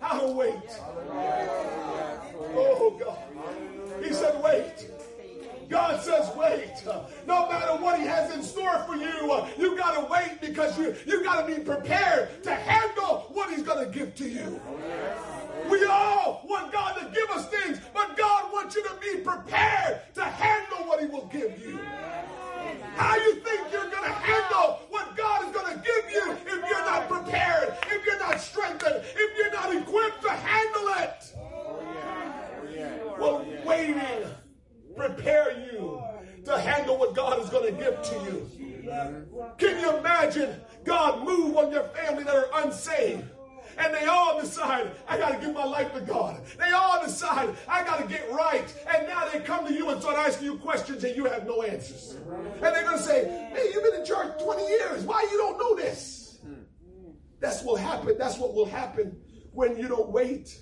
how 0.00 0.20
to 0.20 0.26
wait. 0.32 0.70
Oh, 2.54 3.00
God. 3.00 4.04
He 4.04 4.12
said, 4.12 4.42
wait. 4.42 4.73
God 5.74 6.00
says, 6.04 6.30
wait. 6.36 6.70
No 7.26 7.48
matter 7.48 7.82
what 7.82 7.98
He 7.98 8.06
has 8.06 8.32
in 8.32 8.44
store 8.44 8.78
for 8.86 8.94
you, 8.94 9.44
you 9.58 9.76
got 9.76 10.00
to 10.00 10.06
wait 10.08 10.40
because 10.40 10.78
you, 10.78 10.94
you 11.04 11.24
got 11.24 11.44
to 11.44 11.52
be 11.52 11.60
prepared 11.64 12.40
to 12.44 12.54
handle 12.54 13.26
what 13.32 13.50
He's 13.50 13.64
going 13.64 13.84
to 13.84 13.90
give 13.90 14.14
to 14.14 14.28
you. 14.28 14.60
We 15.68 15.84
all 15.86 16.46
want 16.48 16.70
God 16.70 16.92
to 17.00 17.06
give 17.12 17.28
us 17.30 17.48
things, 17.48 17.80
but 17.92 18.16
God 18.16 18.52
wants 18.52 18.76
you 18.76 18.84
to 18.84 18.94
be 19.00 19.18
prepared 19.18 20.02
to 20.14 20.22
handle 20.22 20.86
what 20.86 21.00
He 21.00 21.06
will 21.06 21.26
give 21.26 21.60
you. 21.60 21.80
How 22.94 23.16
you 23.16 23.34
think 23.40 23.72
you're 23.72 23.90
going 23.90 24.04
to 24.04 24.12
handle 24.12 24.78
what 24.90 25.16
God 25.16 25.44
is 25.44 25.50
going 25.50 25.76
to 25.76 25.82
give 25.82 26.12
you 26.12 26.32
if 26.34 26.70
you're 26.70 26.84
not 26.84 27.08
prepared, 27.08 27.74
if 27.90 28.06
you're 28.06 28.20
not 28.20 28.40
strengthened, 28.40 29.02
if 29.16 29.36
you're 29.36 29.52
not 29.52 29.74
equipped 29.74 30.22
to 30.22 30.30
handle 30.30 31.02
it. 31.02 31.34
Oh. 31.36 31.82
Oh. 32.76 33.16
Well, 33.18 33.46
waiting 33.64 33.98
prepare 34.96 35.52
you 35.72 36.02
to 36.44 36.58
handle 36.58 36.98
what 36.98 37.14
God 37.14 37.40
is 37.40 37.48
going 37.48 37.74
to 37.74 37.80
give 37.82 38.02
to 38.02 38.14
you. 38.24 38.50
Can 39.58 39.80
you 39.80 39.96
imagine 39.96 40.60
God 40.84 41.24
move 41.24 41.56
on 41.56 41.72
your 41.72 41.84
family 41.88 42.24
that 42.24 42.34
are 42.34 42.48
unsaved? 42.64 43.24
And 43.76 43.92
they 43.92 44.04
all 44.04 44.40
decide, 44.40 44.92
I 45.08 45.18
got 45.18 45.32
to 45.32 45.44
give 45.44 45.54
my 45.54 45.64
life 45.64 45.92
to 45.94 46.00
God. 46.00 46.40
They 46.58 46.70
all 46.70 47.04
decide, 47.04 47.56
I 47.66 47.82
got 47.82 48.00
to 48.00 48.06
get 48.06 48.30
right. 48.30 48.72
And 48.94 49.08
now 49.08 49.28
they 49.28 49.40
come 49.40 49.66
to 49.66 49.74
you 49.74 49.90
and 49.90 50.00
start 50.00 50.16
asking 50.16 50.46
you 50.46 50.58
questions 50.58 51.02
and 51.02 51.16
you 51.16 51.24
have 51.24 51.44
no 51.44 51.62
answers. 51.62 52.16
And 52.54 52.62
they're 52.62 52.84
going 52.84 52.98
to 52.98 53.02
say, 53.02 53.24
hey, 53.52 53.70
you've 53.72 53.82
been 53.82 54.00
in 54.00 54.06
church 54.06 54.40
20 54.40 54.66
years. 54.68 55.04
Why 55.04 55.26
you 55.30 55.38
don't 55.38 55.58
know 55.58 55.74
this? 55.74 56.38
That's 57.40 57.62
what 57.62 57.80
happen. 57.80 58.16
That's 58.16 58.38
what 58.38 58.54
will 58.54 58.66
happen 58.66 59.20
when 59.52 59.76
you 59.76 59.88
don't 59.88 60.10
wait. 60.10 60.56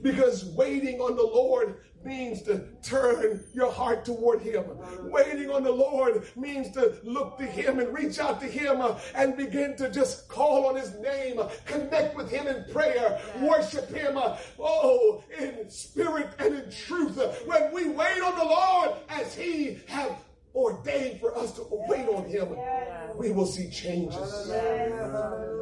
Because 0.00 0.44
waiting 0.46 1.00
on 1.00 1.16
the 1.16 1.22
Lord 1.22 1.80
means 2.08 2.42
to 2.42 2.64
turn 2.82 3.44
your 3.52 3.70
heart 3.70 4.04
toward 4.04 4.40
Him. 4.40 4.64
Waiting 5.02 5.50
on 5.50 5.62
the 5.62 5.70
Lord 5.70 6.26
means 6.34 6.70
to 6.72 6.96
look 7.04 7.38
to 7.38 7.44
Him 7.44 7.78
and 7.78 7.94
reach 7.94 8.18
out 8.18 8.40
to 8.40 8.46
Him 8.46 8.80
uh, 8.80 8.98
and 9.14 9.36
begin 9.36 9.76
to 9.76 9.90
just 9.90 10.26
call 10.28 10.66
on 10.66 10.74
His 10.74 10.94
name, 10.94 11.38
uh, 11.38 11.50
connect 11.66 12.16
with 12.16 12.30
Him 12.30 12.46
in 12.46 12.64
prayer, 12.72 13.20
worship 13.40 13.88
Him, 13.90 14.16
uh, 14.16 14.36
oh, 14.58 15.22
in 15.38 15.70
spirit 15.70 16.28
and 16.38 16.54
in 16.54 16.70
truth. 16.70 17.18
When 17.46 17.72
we 17.72 17.90
wait 17.90 18.22
on 18.22 18.36
the 18.38 18.44
Lord 18.44 18.90
as 19.10 19.34
He 19.34 19.78
have 19.86 20.16
ordained 20.54 21.20
for 21.20 21.36
us 21.36 21.52
to 21.52 21.66
wait 21.70 22.08
on 22.08 22.24
Him, 22.24 22.56
we 23.16 23.32
will 23.32 23.46
see 23.46 23.70
changes. 23.70 24.48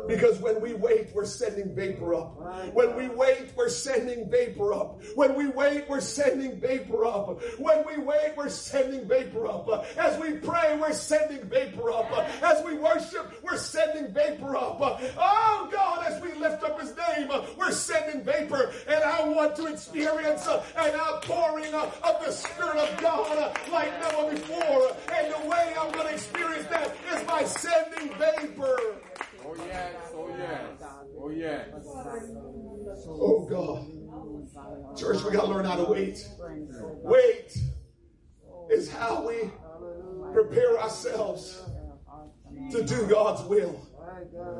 Because 0.06 0.38
when 0.38 0.60
we 0.60 0.74
wait, 0.74 1.08
we're 1.14 1.24
sending 1.24 1.74
vapor 1.74 2.14
up. 2.14 2.74
When 2.74 2.96
we 2.96 3.08
wait, 3.08 3.52
we're 3.56 3.68
sending 3.68 4.30
vapor 4.30 4.72
up. 4.72 5.02
When 5.14 5.34
we 5.34 5.48
wait, 5.48 5.88
we're 5.88 6.00
sending 6.00 6.60
vapor 6.60 7.04
up. 7.04 7.42
When 7.58 7.84
we 7.86 7.98
wait, 8.02 8.34
we're 8.36 8.48
sending 8.48 9.06
vapor 9.06 9.46
up. 9.46 9.86
As 9.96 10.20
we 10.20 10.34
pray, 10.34 10.78
we're 10.80 10.92
sending 10.92 11.48
vapor 11.48 11.90
up. 11.90 12.10
As 12.42 12.64
we 12.64 12.74
worship, 12.74 13.32
we're 13.42 13.56
sending 13.56 14.12
vapor 14.12 14.56
up. 14.56 14.78
Oh 15.18 15.68
God, 15.72 16.06
as 16.06 16.22
we 16.22 16.32
lift 16.34 16.62
up 16.62 16.80
His 16.80 16.94
name, 16.96 17.30
we're 17.56 17.72
sending 17.72 18.22
vapor. 18.22 18.72
And 18.88 19.02
I 19.02 19.28
want 19.28 19.56
to 19.56 19.66
experience 19.66 20.46
an 20.46 20.94
outpouring 20.94 21.74
of 21.74 22.24
the 22.24 22.30
Spirit 22.30 22.76
of 22.76 23.00
God 23.00 23.56
like 23.70 23.92
never 24.00 24.30
before. 24.30 24.96
And 25.12 25.34
the 25.34 25.48
way 25.48 25.74
I'm 25.78 25.92
going 25.92 26.08
to 26.08 26.14
experience 26.14 26.66
that 26.68 26.94
is 27.12 27.22
by 27.24 27.44
sending 27.44 28.14
vapor. 28.18 28.78
Oh, 29.48 29.54
yes. 29.66 29.94
Oh, 30.14 30.28
yes. 30.38 30.82
Oh, 31.18 31.30
yes. 31.30 31.68
Oh 33.08 33.46
God. 33.48 34.96
Church, 34.96 35.22
we 35.22 35.30
gotta 35.30 35.48
learn 35.48 35.64
how 35.64 35.76
to 35.76 35.84
wait. 35.84 36.26
Wait 37.02 37.56
is 38.70 38.90
how 38.90 39.26
we 39.26 39.50
prepare 40.32 40.80
ourselves 40.80 41.62
to 42.72 42.82
do 42.82 43.06
God's 43.06 43.42
will. 43.44 43.86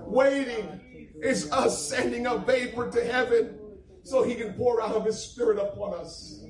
Waiting 0.07 0.81
is 1.23 1.51
us 1.51 1.89
sending 1.89 2.27
up 2.27 2.47
vapor 2.47 2.91
to 2.91 3.05
heaven 3.05 3.59
so 4.05 4.23
he 4.23 4.35
can 4.35 4.53
pour 4.53 4.81
out 4.83 4.95
of 4.95 5.05
his 5.05 5.19
spirit 5.19 5.59
upon 5.59 5.95
us. 5.95 6.45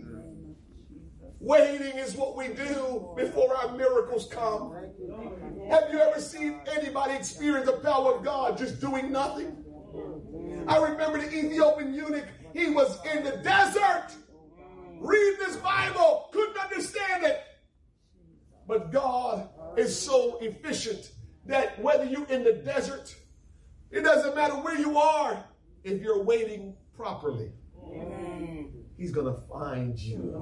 Waiting 1.38 1.96
is 1.98 2.14
what 2.16 2.36
we 2.36 2.48
do 2.48 3.12
before 3.16 3.54
our 3.56 3.76
miracles 3.76 4.26
come. 4.30 4.74
Have 5.70 5.92
you 5.92 5.98
ever 5.98 6.20
seen 6.20 6.60
anybody 6.70 7.14
experience 7.14 7.66
the 7.66 7.78
power 7.78 8.14
of 8.14 8.24
God 8.24 8.56
just 8.58 8.80
doing 8.80 9.10
nothing? 9.10 9.64
I 10.68 10.78
remember 10.78 11.18
the 11.18 11.28
Ethiopian 11.28 11.94
eunuch, 11.94 12.24
he 12.52 12.70
was 12.70 12.98
in 13.12 13.24
the 13.24 13.36
desert 13.38 14.12
Read 15.00 15.36
this 15.38 15.56
Bible, 15.56 16.28
couldn't 16.32 16.58
understand 16.58 17.24
it. 17.24 17.42
But 18.66 18.90
God 18.90 19.48
is 19.76 19.98
so 19.98 20.38
efficient 20.40 21.12
that 21.44 21.80
whether 21.80 22.04
you're 22.04 22.26
in 22.26 22.44
the 22.44 22.54
desert, 22.54 23.14
it 23.90 24.02
doesn't 24.02 24.34
matter 24.34 24.54
where 24.54 24.78
you 24.78 24.98
are, 24.98 25.44
if 25.84 26.02
you're 26.02 26.22
waiting 26.22 26.74
properly. 26.96 27.52
He's 28.96 29.12
gonna 29.12 29.36
find 29.52 29.98
you. 29.98 30.40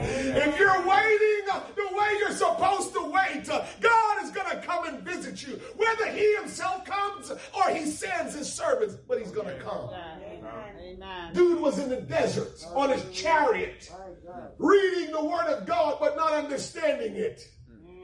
If 0.00 0.58
you're 0.58 0.86
waiting 0.86 1.46
the 1.76 1.96
way 1.96 2.16
you're 2.18 2.32
supposed 2.32 2.92
to 2.94 3.02
wait, 3.04 3.46
God 3.80 4.24
is 4.24 4.30
gonna 4.30 4.60
come 4.62 4.86
and 4.86 5.02
visit 5.02 5.42
you. 5.46 5.60
Whether 5.76 6.10
He 6.10 6.34
Himself 6.36 6.84
comes 6.84 7.30
or 7.30 7.70
He 7.70 7.86
sends 7.86 8.34
His 8.34 8.52
servants, 8.52 8.96
but 9.06 9.18
He's 9.18 9.30
gonna 9.30 9.58
come. 9.60 9.90
Amen. 10.92 11.32
Dude 11.32 11.60
was 11.60 11.78
in 11.78 11.88
the 11.88 12.00
desert 12.00 12.64
on 12.74 12.90
his 12.90 13.04
chariot, 13.10 13.90
reading 14.58 15.12
the 15.12 15.24
Word 15.24 15.46
of 15.46 15.66
God, 15.66 15.98
but 16.00 16.16
not 16.16 16.32
understanding 16.32 17.16
it. 17.16 17.42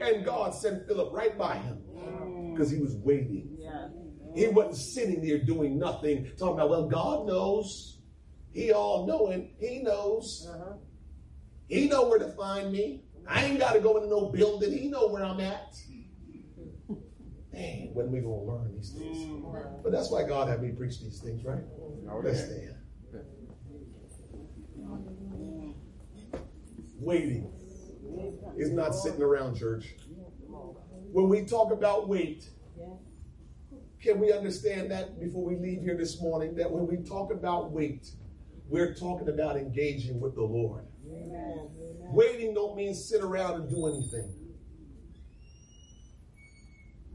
And 0.01 0.23
God 0.23 0.55
sent 0.55 0.87
Philip 0.87 1.11
right 1.11 1.37
by 1.37 1.57
him 1.57 1.81
mm. 1.93 2.53
because 2.53 2.71
he 2.71 2.79
was 2.79 2.95
waiting. 2.95 3.57
He 4.33 4.47
wasn't 4.47 4.77
sitting 4.77 5.21
there 5.21 5.39
doing 5.39 5.77
nothing, 5.77 6.31
talking 6.37 6.55
about, 6.55 6.69
well, 6.69 6.87
God 6.87 7.27
knows. 7.27 7.98
He 8.51 8.71
all 8.71 9.05
knowing. 9.05 9.51
He 9.59 9.81
knows. 9.83 10.47
Uh-huh. 10.49 10.73
He 11.67 11.87
know 11.87 12.07
where 12.07 12.19
to 12.19 12.29
find 12.29 12.71
me. 12.71 13.03
I 13.27 13.45
ain't 13.45 13.59
got 13.59 13.73
to 13.73 13.79
go 13.79 13.97
into 13.97 14.09
no 14.09 14.29
building. 14.29 14.71
He 14.71 14.87
know 14.87 15.07
where 15.07 15.23
I'm 15.23 15.39
at. 15.39 15.75
Man, 17.53 17.89
when 17.93 18.11
we 18.11 18.19
gonna 18.21 18.43
learn 18.43 18.73
these 18.75 18.91
things? 18.91 19.17
Mm-hmm. 19.17 19.83
But 19.83 19.91
that's 19.91 20.09
why 20.09 20.23
God 20.23 20.47
had 20.47 20.61
me 20.61 20.71
preach 20.71 21.01
these 21.01 21.19
things, 21.19 21.43
right? 21.43 21.63
Let's 22.23 22.45
stand. 22.45 22.75
Waiting 26.99 27.51
is 28.57 28.71
not 28.71 28.93
sitting 28.93 29.21
around, 29.21 29.57
church. 29.57 29.95
When 31.11 31.29
we 31.29 31.45
talk 31.45 31.71
about 31.71 32.07
wait, 32.07 32.49
can 34.01 34.19
we 34.19 34.31
understand 34.31 34.91
that 34.91 35.19
before 35.19 35.43
we 35.43 35.55
leave 35.55 35.81
here 35.81 35.97
this 35.97 36.21
morning? 36.21 36.55
That 36.55 36.71
when 36.71 36.87
we 36.87 36.97
talk 36.97 37.31
about 37.31 37.71
wait, 37.71 38.09
we're 38.69 38.93
talking 38.93 39.29
about 39.29 39.57
engaging 39.57 40.19
with 40.19 40.35
the 40.35 40.43
Lord. 40.43 40.85
Waiting 42.11 42.53
don't 42.53 42.75
mean 42.75 42.93
sit 42.93 43.21
around 43.21 43.55
and 43.61 43.69
do 43.69 43.87
anything. 43.87 44.33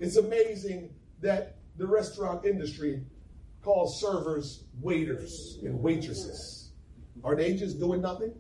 It's 0.00 0.16
amazing 0.16 0.90
that 1.20 1.57
the 1.76 1.86
restaurant 1.86 2.44
industry 2.44 3.05
calls 3.62 4.00
servers 4.00 4.64
waiters 4.80 5.59
and 5.62 5.80
waitresses. 5.80 6.72
Are 7.22 7.34
they 7.34 7.55
just 7.55 7.78
doing 7.78 8.02
nothing? 8.02 8.34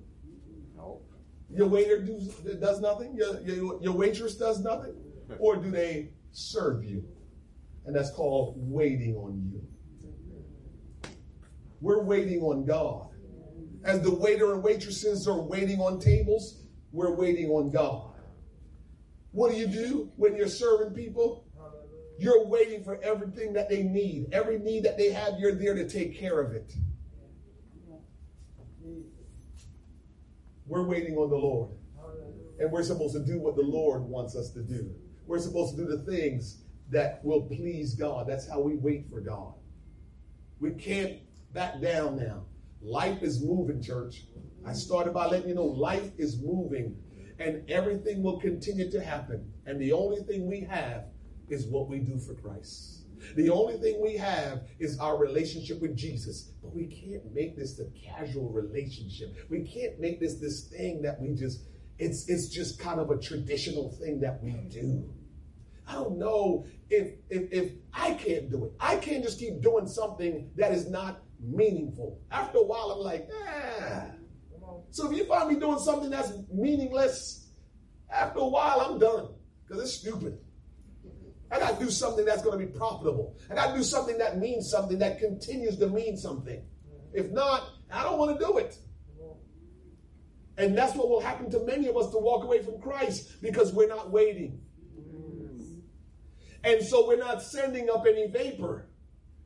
No. 0.76 1.00
Your 1.50 1.68
waiter 1.68 2.02
does, 2.02 2.28
does 2.60 2.80
nothing? 2.80 3.16
Your, 3.16 3.40
your, 3.40 3.80
your 3.80 3.92
waitress 3.92 4.34
does 4.34 4.60
nothing? 4.60 4.94
Or 5.38 5.56
do 5.56 5.70
they 5.70 6.10
serve 6.32 6.84
you? 6.84 7.04
And 7.86 7.94
that's 7.94 8.10
called 8.10 8.54
waiting 8.56 9.16
on 9.16 9.50
you. 9.52 9.62
We're 11.80 12.02
waiting 12.02 12.40
on 12.42 12.64
God. 12.64 13.08
As 13.84 14.00
the 14.00 14.14
waiter 14.14 14.52
and 14.52 14.62
waitresses 14.62 15.28
are 15.28 15.40
waiting 15.40 15.80
on 15.80 16.00
tables, 16.00 16.62
we're 16.92 17.14
waiting 17.14 17.50
on 17.50 17.70
God. 17.70 18.12
What 19.32 19.50
do 19.50 19.58
you 19.58 19.66
do 19.66 20.10
when 20.16 20.36
you're 20.36 20.48
serving 20.48 20.94
people? 20.94 21.44
You're 22.18 22.46
waiting 22.46 22.84
for 22.84 23.02
everything 23.02 23.52
that 23.54 23.68
they 23.68 23.82
need. 23.82 24.28
Every 24.32 24.58
need 24.58 24.84
that 24.84 24.96
they 24.96 25.10
have, 25.12 25.34
you're 25.38 25.56
there 25.56 25.74
to 25.74 25.88
take 25.88 26.18
care 26.18 26.40
of 26.40 26.52
it. 26.52 26.72
We're 30.66 30.84
waiting 30.84 31.16
on 31.16 31.28
the 31.28 31.36
Lord. 31.36 31.70
And 32.60 32.70
we're 32.70 32.84
supposed 32.84 33.14
to 33.14 33.20
do 33.20 33.40
what 33.40 33.56
the 33.56 33.62
Lord 33.62 34.02
wants 34.02 34.36
us 34.36 34.50
to 34.50 34.62
do. 34.62 34.94
We're 35.26 35.40
supposed 35.40 35.76
to 35.76 35.84
do 35.84 35.88
the 35.88 36.04
things 36.10 36.62
that 36.90 37.24
will 37.24 37.42
please 37.42 37.94
God. 37.94 38.28
That's 38.28 38.48
how 38.48 38.60
we 38.60 38.76
wait 38.76 39.10
for 39.10 39.20
God. 39.20 39.54
We 40.60 40.70
can't 40.70 41.18
back 41.54 41.80
down 41.80 42.16
now. 42.16 42.44
Life 42.82 43.22
is 43.22 43.42
moving, 43.42 43.80
church. 43.80 44.26
I 44.66 44.72
started 44.72 45.14
by 45.14 45.26
letting 45.26 45.48
you 45.48 45.54
know 45.54 45.64
life 45.64 46.10
is 46.18 46.38
moving 46.42 46.96
and 47.38 47.68
everything 47.70 48.22
will 48.22 48.40
continue 48.40 48.90
to 48.90 49.02
happen. 49.02 49.52
And 49.66 49.80
the 49.80 49.92
only 49.92 50.22
thing 50.22 50.46
we 50.46 50.60
have 50.60 51.06
is 51.48 51.66
what 51.66 51.88
we 51.88 51.98
do 51.98 52.18
for 52.18 52.34
Christ. 52.34 53.04
The 53.36 53.48
only 53.48 53.78
thing 53.78 54.02
we 54.02 54.16
have 54.16 54.64
is 54.78 54.98
our 54.98 55.16
relationship 55.16 55.80
with 55.80 55.96
Jesus. 55.96 56.52
But 56.62 56.74
we 56.74 56.86
can't 56.86 57.32
make 57.32 57.56
this 57.56 57.80
a 57.80 57.86
casual 57.98 58.50
relationship. 58.50 59.34
We 59.48 59.62
can't 59.62 59.98
make 59.98 60.20
this 60.20 60.34
this 60.34 60.64
thing 60.64 61.02
that 61.02 61.20
we 61.20 61.34
just 61.34 61.62
it's 61.98 62.28
it's 62.28 62.48
just 62.48 62.78
kind 62.78 63.00
of 63.00 63.10
a 63.10 63.18
traditional 63.18 63.90
thing 63.92 64.20
that 64.20 64.42
we 64.42 64.52
do. 64.70 65.08
I 65.86 65.94
don't 65.94 66.18
know 66.18 66.66
if 66.90 67.12
if 67.30 67.52
if 67.52 67.72
I 67.92 68.14
can't 68.14 68.50
do 68.50 68.66
it. 68.66 68.72
I 68.80 68.96
can't 68.96 69.22
just 69.22 69.38
keep 69.38 69.62
doing 69.62 69.86
something 69.86 70.50
that 70.56 70.72
is 70.72 70.88
not 70.88 71.22
meaningful. 71.44 72.20
After 72.30 72.58
a 72.58 72.64
while, 72.64 72.90
I'm 72.90 73.00
like, 73.00 73.28
ah. 73.46 74.06
So 74.90 75.10
if 75.10 75.16
you 75.16 75.24
find 75.26 75.48
me 75.48 75.56
doing 75.56 75.78
something 75.78 76.10
that's 76.10 76.32
meaningless, 76.52 77.48
after 78.10 78.40
a 78.40 78.46
while, 78.46 78.80
I'm 78.80 78.98
done 78.98 79.28
because 79.66 79.82
it's 79.82 79.92
stupid. 79.94 80.38
I 81.50 81.58
got 81.58 81.78
to 81.78 81.84
do 81.84 81.90
something 81.90 82.24
that's 82.24 82.42
going 82.42 82.58
to 82.58 82.66
be 82.66 82.72
profitable. 82.72 83.36
I 83.50 83.54
got 83.54 83.72
to 83.72 83.76
do 83.76 83.82
something 83.82 84.18
that 84.18 84.38
means 84.38 84.70
something, 84.70 84.98
that 84.98 85.18
continues 85.18 85.78
to 85.78 85.88
mean 85.88 86.16
something. 86.16 86.62
If 87.12 87.30
not, 87.30 87.68
I 87.92 88.02
don't 88.02 88.18
want 88.18 88.38
to 88.38 88.44
do 88.44 88.58
it. 88.58 88.76
And 90.56 90.76
that's 90.76 90.94
what 90.94 91.08
will 91.08 91.20
happen 91.20 91.50
to 91.50 91.60
many 91.64 91.88
of 91.88 91.96
us 91.96 92.10
to 92.10 92.18
walk 92.18 92.44
away 92.44 92.62
from 92.62 92.80
Christ 92.80 93.42
because 93.42 93.72
we're 93.72 93.88
not 93.88 94.10
waiting. 94.10 94.60
And 96.62 96.82
so 96.82 97.06
we're 97.06 97.18
not 97.18 97.42
sending 97.42 97.90
up 97.90 98.04
any 98.08 98.28
vapor. 98.28 98.88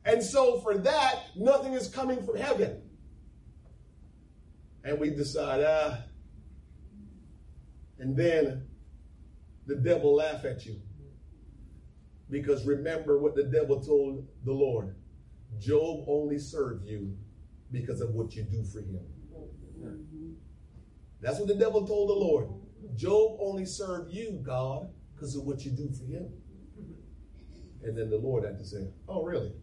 And 0.09 0.23
so 0.23 0.59
for 0.61 0.75
that, 0.75 1.19
nothing 1.35 1.73
is 1.73 1.87
coming 1.87 2.23
from 2.23 2.37
heaven. 2.37 2.81
And 4.83 4.99
we 4.99 5.11
decide, 5.11 5.63
ah. 5.63 5.99
And 7.99 8.17
then 8.17 8.65
the 9.67 9.75
devil 9.75 10.15
laugh 10.15 10.45
at 10.45 10.65
you. 10.65 10.81
Because 12.31 12.65
remember 12.65 13.19
what 13.19 13.35
the 13.35 13.43
devil 13.43 13.81
told 13.81 14.27
the 14.45 14.51
Lord. 14.51 14.95
Job 15.59 16.05
only 16.07 16.39
served 16.39 16.87
you 16.87 17.15
because 17.71 18.01
of 18.01 18.09
what 18.15 18.35
you 18.35 18.43
do 18.43 18.63
for 18.63 18.79
him. 18.79 19.01
That's 21.21 21.37
what 21.37 21.49
the 21.49 21.55
devil 21.55 21.85
told 21.85 22.09
the 22.09 22.13
Lord. 22.13 22.47
Job 22.95 23.37
only 23.39 23.65
served 23.65 24.11
you, 24.11 24.39
God, 24.41 24.89
because 25.13 25.35
of 25.35 25.43
what 25.43 25.63
you 25.65 25.71
do 25.71 25.91
for 25.91 26.05
him. 26.05 26.29
And 27.83 27.95
then 27.95 28.09
the 28.09 28.17
Lord 28.17 28.43
had 28.43 28.57
to 28.57 28.65
say, 28.65 28.87
Oh, 29.07 29.23
really? 29.23 29.53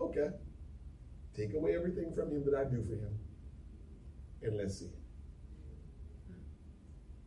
Okay. 0.00 0.28
Take 1.36 1.54
away 1.54 1.74
everything 1.76 2.12
from 2.14 2.30
him 2.30 2.44
that 2.44 2.54
I 2.54 2.64
do 2.64 2.82
for 2.84 2.94
him. 2.94 3.18
And 4.42 4.56
let's 4.56 4.78
see. 4.78 4.90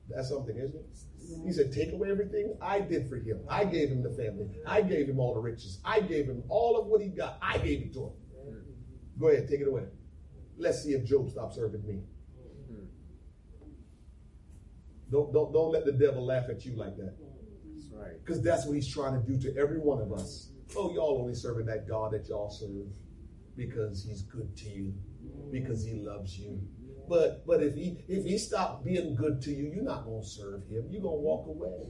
That's 0.10 0.30
something, 0.30 0.58
isn't 0.58 0.76
it? 0.76 1.46
He 1.46 1.54
said, 1.54 1.72
Take 1.72 1.94
away 1.94 2.12
everything 2.12 2.58
I 2.62 2.82
did 2.82 3.08
for 3.10 3.16
him. 3.16 3.40
I 3.50 3.64
gave 3.64 3.90
him 3.90 4.04
the 4.04 4.10
family. 4.10 4.50
I 4.68 4.82
gave 4.82 5.08
him 5.08 5.20
all 5.20 5.34
the 5.34 5.40
riches. 5.40 5.80
I 5.86 6.02
gave 6.02 6.26
him 6.26 6.44
all 6.50 6.78
of 6.78 6.88
what 6.88 7.02
he 7.02 7.08
got. 7.08 7.38
I 7.42 7.58
gave 7.58 7.82
it 7.82 7.94
to 7.94 8.06
him. 8.06 8.12
Go 9.20 9.28
ahead, 9.30 9.48
take 9.48 9.62
it 9.62 9.68
away. 9.68 9.84
Let's 10.58 10.84
see 10.84 10.92
if 10.92 11.06
Job 11.06 11.30
stops 11.30 11.56
serving 11.56 11.86
me. 11.86 12.02
Don't, 15.12 15.34
don't, 15.34 15.52
don't 15.52 15.72
let 15.72 15.86
the 15.86 15.92
devil 15.92 16.26
laugh 16.26 16.46
at 16.50 16.66
you 16.66 16.76
like 16.76 16.96
that. 16.96 17.16
That's 17.74 17.92
right. 17.92 18.26
Because 18.26 18.42
that's 18.42 18.66
what 18.66 18.76
he's 18.76 18.88
trying 18.88 19.22
to 19.22 19.28
do 19.28 19.38
to 19.42 19.60
every 19.60 19.78
one 19.78 20.02
of 20.02 20.14
us. 20.14 20.51
Oh, 20.76 20.92
y'all 20.94 21.20
only 21.22 21.36
serving 21.36 21.66
that 21.66 21.88
God 21.88 22.14
that 22.14 22.28
y'all 22.30 22.50
serve 22.50 22.96
because 23.58 24.04
he's 24.04 24.22
good 24.24 24.56
to 24.58 24.70
you, 24.70 24.94
because 25.52 25.84
he 25.84 25.96
loves 25.96 26.38
you. 26.38 26.62
But 27.10 27.46
but 27.46 27.62
if 27.62 27.76
he 27.76 27.98
if 28.08 28.24
he 28.24 28.38
stopped 28.38 28.86
being 28.86 29.16
good 29.16 29.42
to 29.42 29.52
you, 29.52 29.72
you're 29.74 29.84
not 29.84 30.06
gonna 30.06 30.24
serve 30.24 30.62
him. 30.70 30.86
You're 30.90 31.02
gonna 31.02 31.16
walk 31.16 31.48
away. 31.48 31.90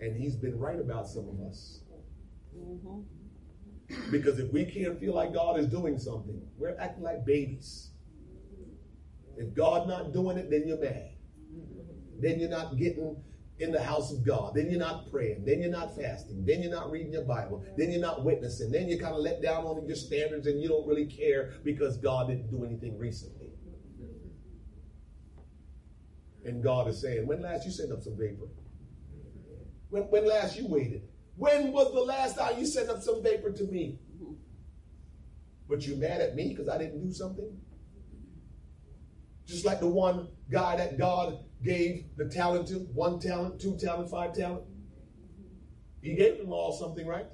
And 0.00 0.16
he's 0.16 0.36
been 0.36 0.58
right 0.58 0.78
about 0.78 1.08
some 1.08 1.28
of 1.28 1.48
us. 1.48 1.80
Because 4.10 4.38
if 4.38 4.52
we 4.52 4.64
can't 4.64 4.98
feel 4.98 5.14
like 5.14 5.34
God 5.34 5.58
is 5.58 5.66
doing 5.66 5.98
something, 5.98 6.40
we're 6.58 6.76
acting 6.78 7.02
like 7.02 7.24
babies. 7.24 7.90
If 9.36 9.54
God 9.54 9.88
not 9.88 10.12
doing 10.12 10.36
it, 10.38 10.50
then 10.50 10.64
you're 10.66 10.80
mad. 10.80 11.10
Then 12.20 12.38
you're 12.38 12.50
not 12.50 12.76
getting 12.76 13.16
in 13.60 13.70
the 13.70 13.82
house 13.82 14.10
of 14.10 14.24
God. 14.26 14.54
Then 14.54 14.70
you're 14.70 14.80
not 14.80 15.10
praying. 15.10 15.44
Then 15.44 15.60
you're 15.60 15.70
not 15.70 15.94
fasting. 15.94 16.44
Then 16.46 16.62
you're 16.62 16.72
not 16.72 16.90
reading 16.90 17.12
your 17.12 17.24
Bible. 17.24 17.62
Then 17.76 17.92
you're 17.92 18.00
not 18.00 18.24
witnessing. 18.24 18.72
Then 18.72 18.88
you're 18.88 18.98
kind 18.98 19.14
of 19.14 19.20
let 19.20 19.42
down 19.42 19.64
on 19.64 19.86
your 19.86 19.96
standards 19.96 20.46
and 20.46 20.62
you 20.62 20.68
don't 20.68 20.86
really 20.86 21.04
care 21.04 21.52
because 21.62 21.98
God 21.98 22.28
didn't 22.28 22.50
do 22.50 22.64
anything 22.64 22.98
recently. 22.98 23.52
And 26.44 26.62
God 26.62 26.88
is 26.88 27.00
saying, 27.02 27.26
when 27.26 27.42
last 27.42 27.66
you 27.66 27.70
sent 27.70 27.92
up 27.92 28.02
some 28.02 28.16
vapor? 28.16 28.48
When, 29.90 30.04
when 30.04 30.26
last 30.26 30.56
you 30.56 30.66
waited? 30.66 31.02
When 31.36 31.70
was 31.70 31.92
the 31.92 32.00
last 32.00 32.38
time 32.38 32.58
you 32.58 32.64
sent 32.64 32.88
up 32.88 33.02
some 33.02 33.22
vapor 33.22 33.52
to 33.52 33.64
me? 33.64 33.98
But 35.68 35.86
you 35.86 35.96
mad 35.96 36.22
at 36.22 36.34
me 36.34 36.48
because 36.48 36.68
I 36.68 36.78
didn't 36.78 37.06
do 37.06 37.12
something? 37.12 37.60
Just 39.46 39.66
like 39.66 39.80
the 39.80 39.88
one 39.88 40.28
guy 40.50 40.76
that 40.76 40.98
God 40.98 41.38
gave 41.62 42.04
the 42.16 42.26
talent 42.26 42.68
to 42.68 42.74
one 42.94 43.18
talent, 43.18 43.60
two 43.60 43.76
talent, 43.76 44.10
five 44.10 44.34
talent. 44.34 44.64
He 46.02 46.14
gave 46.14 46.38
them 46.38 46.52
all 46.52 46.72
something, 46.72 47.06
right? 47.06 47.26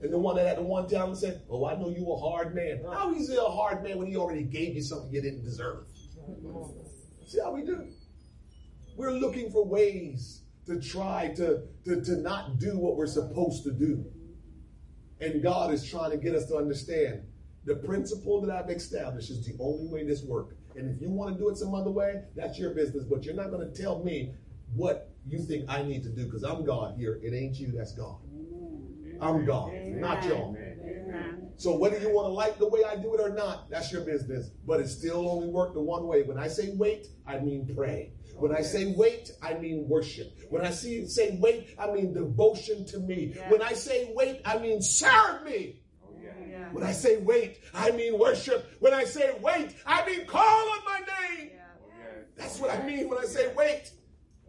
And 0.00 0.12
the 0.12 0.18
one 0.18 0.36
that 0.36 0.46
had 0.46 0.58
the 0.58 0.62
one 0.62 0.88
talent 0.88 1.18
said, 1.18 1.42
Oh, 1.48 1.66
I 1.66 1.74
know 1.74 1.88
you 1.88 2.10
a 2.12 2.16
hard 2.16 2.54
man. 2.54 2.82
How 2.90 3.14
is 3.14 3.28
he 3.28 3.36
a 3.36 3.40
hard 3.40 3.82
man 3.82 3.98
when 3.98 4.06
he 4.06 4.16
already 4.16 4.42
gave 4.42 4.74
you 4.74 4.82
something 4.82 5.12
you 5.12 5.22
didn't 5.22 5.44
deserve? 5.44 5.86
See 7.26 7.40
how 7.40 7.52
we 7.52 7.62
do? 7.62 7.88
We're 8.96 9.12
looking 9.12 9.50
for 9.50 9.64
ways 9.64 10.42
to 10.66 10.80
try 10.80 11.32
to, 11.36 11.62
to, 11.84 12.02
to 12.02 12.16
not 12.16 12.58
do 12.58 12.78
what 12.78 12.96
we're 12.96 13.06
supposed 13.06 13.64
to 13.64 13.72
do. 13.72 14.04
And 15.20 15.42
God 15.42 15.72
is 15.72 15.88
trying 15.88 16.10
to 16.10 16.16
get 16.18 16.34
us 16.34 16.46
to 16.46 16.56
understand 16.56 17.22
the 17.64 17.76
principle 17.76 18.40
that 18.42 18.54
I've 18.54 18.70
established 18.70 19.30
is 19.30 19.44
the 19.44 19.56
only 19.60 19.88
way 19.88 20.04
this 20.04 20.22
works. 20.22 20.55
And 20.76 20.94
if 20.94 21.00
you 21.00 21.10
want 21.10 21.34
to 21.34 21.38
do 21.38 21.48
it 21.48 21.56
some 21.56 21.74
other 21.74 21.90
way, 21.90 22.22
that's 22.34 22.58
your 22.58 22.70
business. 22.70 23.04
But 23.04 23.24
you're 23.24 23.34
not 23.34 23.50
going 23.50 23.70
to 23.70 23.82
tell 23.82 24.02
me 24.02 24.34
what 24.74 25.10
you 25.26 25.38
think 25.38 25.68
I 25.68 25.82
need 25.82 26.02
to 26.04 26.10
do 26.10 26.26
because 26.26 26.44
I'm 26.44 26.64
God 26.64 26.96
here. 26.96 27.18
It 27.22 27.34
ain't 27.34 27.56
you, 27.56 27.72
that's 27.72 27.92
God. 27.92 28.16
I'm 29.20 29.46
God, 29.46 29.72
Amen. 29.72 30.00
not 30.00 30.24
y'all. 30.24 30.54
So 31.56 31.74
whether 31.74 31.98
you 31.98 32.10
want 32.12 32.26
to 32.26 32.32
like 32.32 32.58
the 32.58 32.68
way 32.68 32.82
I 32.84 32.96
do 32.96 33.14
it 33.14 33.20
or 33.20 33.30
not, 33.30 33.70
that's 33.70 33.90
your 33.90 34.02
business. 34.02 34.50
But 34.66 34.80
it 34.80 34.88
still 34.88 35.28
only 35.28 35.48
work 35.48 35.72
the 35.72 35.80
one 35.80 36.06
way. 36.06 36.22
When 36.22 36.38
I 36.38 36.48
say 36.48 36.74
wait, 36.74 37.06
I 37.26 37.38
mean 37.38 37.72
pray. 37.74 38.12
When 38.34 38.54
I 38.54 38.60
say 38.60 38.92
wait, 38.94 39.30
I 39.42 39.54
mean 39.54 39.88
worship. 39.88 40.36
When 40.50 40.62
I 40.64 40.70
see, 40.70 41.06
say 41.06 41.38
wait, 41.40 41.74
I 41.78 41.90
mean 41.90 42.12
devotion 42.12 42.84
to 42.86 42.98
me. 42.98 43.34
When 43.48 43.62
I 43.62 43.72
say 43.72 44.12
wait, 44.14 44.42
I 44.44 44.58
mean 44.58 44.82
serve 44.82 45.44
me. 45.44 45.80
When 46.72 46.84
I 46.84 46.92
say 46.92 47.18
wait, 47.18 47.60
I 47.74 47.90
mean 47.90 48.18
worship. 48.18 48.70
When 48.80 48.94
I 48.94 49.04
say 49.04 49.36
wait, 49.40 49.74
I 49.86 50.04
mean 50.06 50.26
call 50.26 50.42
on 50.42 50.84
my 50.84 51.00
name. 51.00 51.50
That's 52.36 52.58
what 52.60 52.70
I 52.70 52.82
mean 52.84 53.08
when 53.08 53.18
I 53.18 53.24
say 53.24 53.52
wait. 53.54 53.92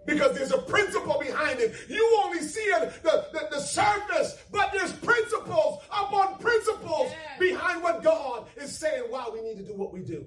Because 0.06 0.36
there's 0.36 0.52
a 0.52 0.60
principle 0.60 1.20
behind 1.20 1.60
it. 1.60 1.76
You 1.90 2.22
only 2.24 2.40
see 2.40 2.66
the, 2.72 2.94
the, 3.34 3.48
the 3.52 3.60
surface, 3.60 4.42
but 4.54 4.72
there's 4.72 4.94
principles 4.94 5.84
upon 5.92 6.38
principles 6.38 7.12
behind 7.38 7.84
what 7.84 8.04
God 8.04 8.48
is 8.56 8.74
saying 8.78 9.04
why 9.10 9.30
we 9.34 9.42
need 9.42 9.58
to 9.58 9.64
do 9.64 9.74
what 9.74 9.92
we 9.92 10.00
do. 10.00 10.26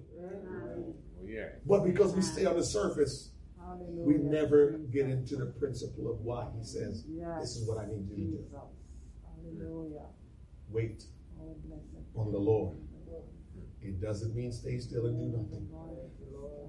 But 1.67 1.85
because 1.85 2.13
we 2.13 2.21
stay 2.21 2.45
on 2.45 2.57
the 2.57 2.65
surface, 2.65 3.31
we 3.89 4.15
never 4.15 4.81
get 4.93 5.07
into 5.07 5.37
the 5.37 5.47
principle 5.47 6.11
of 6.11 6.21
why 6.21 6.47
he 6.59 6.63
says, 6.63 7.05
This 7.41 7.57
is 7.57 7.67
what 7.67 7.79
I 7.79 7.87
need 7.87 8.07
you 8.11 8.17
to 8.17 8.23
do. 8.23 8.45
Hallelujah. 9.25 10.07
Wait 10.69 11.05
on 12.15 12.33
the 12.33 12.39
Lord. 12.39 12.77
It 13.83 14.01
doesn't 14.01 14.35
mean 14.35 14.53
stay 14.53 14.79
still 14.79 15.07
and 15.07 15.19
do 15.19 15.39
nothing. 15.39 15.69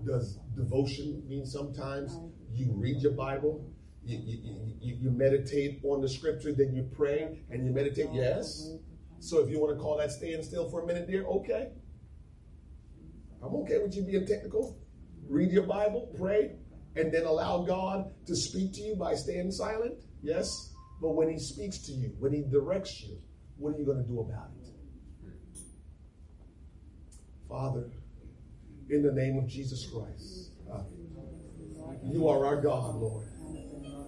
Does 0.06 0.40
devotion 0.56 1.24
mean 1.28 1.46
sometimes 1.46 2.18
you 2.54 2.72
read 2.74 3.02
your 3.02 3.12
Bible, 3.12 3.72
you, 4.04 4.18
you, 4.18 4.74
you, 4.80 4.98
you 5.02 5.12
meditate 5.12 5.82
on 5.84 6.02
the 6.02 6.10
scripture, 6.10 6.54
then 6.54 6.74
you 6.74 6.90
pray 6.96 7.40
and 7.50 7.66
you 7.66 7.72
meditate? 7.72 8.10
Yes. 8.14 8.72
So 9.20 9.40
if 9.40 9.50
you 9.50 9.60
want 9.60 9.78
to 9.78 9.82
call 9.82 9.98
that 9.98 10.12
staying 10.12 10.42
still 10.44 10.70
for 10.70 10.84
a 10.84 10.88
minute, 10.88 11.08
dear, 11.08 11.26
okay. 11.26 11.70
I'm 13.44 13.54
okay 13.58 13.78
with 13.80 13.96
you 13.96 14.04
being 14.04 14.26
technical. 14.26 14.80
Read 15.28 15.52
your 15.52 15.68
Bible, 15.68 16.14
pray, 16.18 16.56
and 16.96 17.12
then 17.14 17.26
allow 17.26 17.64
God 17.64 18.12
to 18.26 18.36
speak 18.36 18.74
to 18.74 18.82
you 18.82 18.96
by 18.96 19.16
staying 19.16 19.52
silent. 19.52 20.04
Yes. 20.24 20.74
But 21.02 21.16
when 21.16 21.30
He 21.30 21.40
speaks 21.40 21.80
to 21.86 21.92
you, 21.92 22.16
when 22.20 22.34
He 22.34 22.42
directs 22.42 23.02
you, 23.02 23.18
what 23.58 23.76
are 23.76 23.78
you 23.78 23.86
going 23.86 24.02
to 24.02 24.08
do 24.08 24.20
about 24.22 24.50
it? 24.60 24.61
Father, 27.52 27.92
in 28.90 29.04
the 29.04 29.12
name 29.12 29.38
of 29.38 29.46
Jesus 29.46 29.86
Christ, 29.86 30.52
you 32.02 32.30
are 32.30 32.46
our 32.46 32.62
God, 32.62 32.96
Lord. 32.96 33.28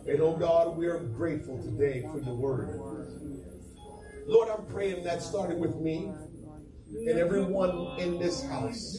And 0.08 0.22
oh 0.22 0.38
God, 0.38 0.78
we 0.78 0.88
are 0.88 1.00
grateful 1.00 1.62
today 1.62 2.08
for 2.10 2.22
your 2.22 2.36
word. 2.36 2.80
Lord, 4.28 4.48
I'm 4.48 4.66
praying 4.68 5.04
that 5.04 5.22
starting 5.22 5.60
with 5.60 5.76
me 5.76 6.14
and 7.06 7.20
everyone 7.20 8.00
in 8.00 8.18
this 8.18 8.46
house. 8.46 8.98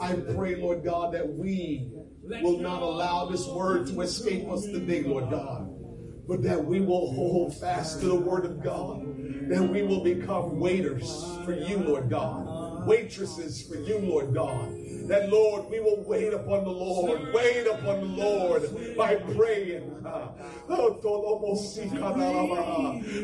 I 0.00 0.14
pray, 0.14 0.56
Lord 0.56 0.82
God, 0.82 1.14
that 1.14 1.28
we 1.32 1.92
will 2.42 2.58
not 2.58 2.82
allow 2.82 3.26
this 3.26 3.46
word 3.46 3.86
to 3.86 4.00
escape 4.00 4.48
us 4.48 4.64
today, 4.64 5.04
Lord 5.04 5.30
God, 5.30 5.72
but 6.26 6.42
that 6.42 6.64
we 6.64 6.80
will 6.80 7.12
hold 7.12 7.56
fast 7.56 8.00
to 8.00 8.06
the 8.06 8.16
word 8.16 8.44
of 8.44 8.64
God, 8.64 9.02
that 9.48 9.62
we 9.62 9.82
will 9.82 10.02
become 10.02 10.58
waiters 10.58 11.24
for 11.44 11.54
you, 11.54 11.76
Lord 11.78 12.10
God 12.10 12.59
waitresses 12.86 13.62
for 13.62 13.76
you, 13.76 13.98
Lord 13.98 14.34
God. 14.34 14.76
That, 15.08 15.28
Lord, 15.28 15.68
we 15.68 15.80
will 15.80 16.04
wait 16.04 16.32
upon 16.32 16.62
the 16.62 16.70
Lord, 16.70 17.32
wait 17.34 17.66
upon 17.66 18.00
the 18.00 18.06
Lord 18.06 18.96
by 18.96 19.16
praying, 19.16 19.90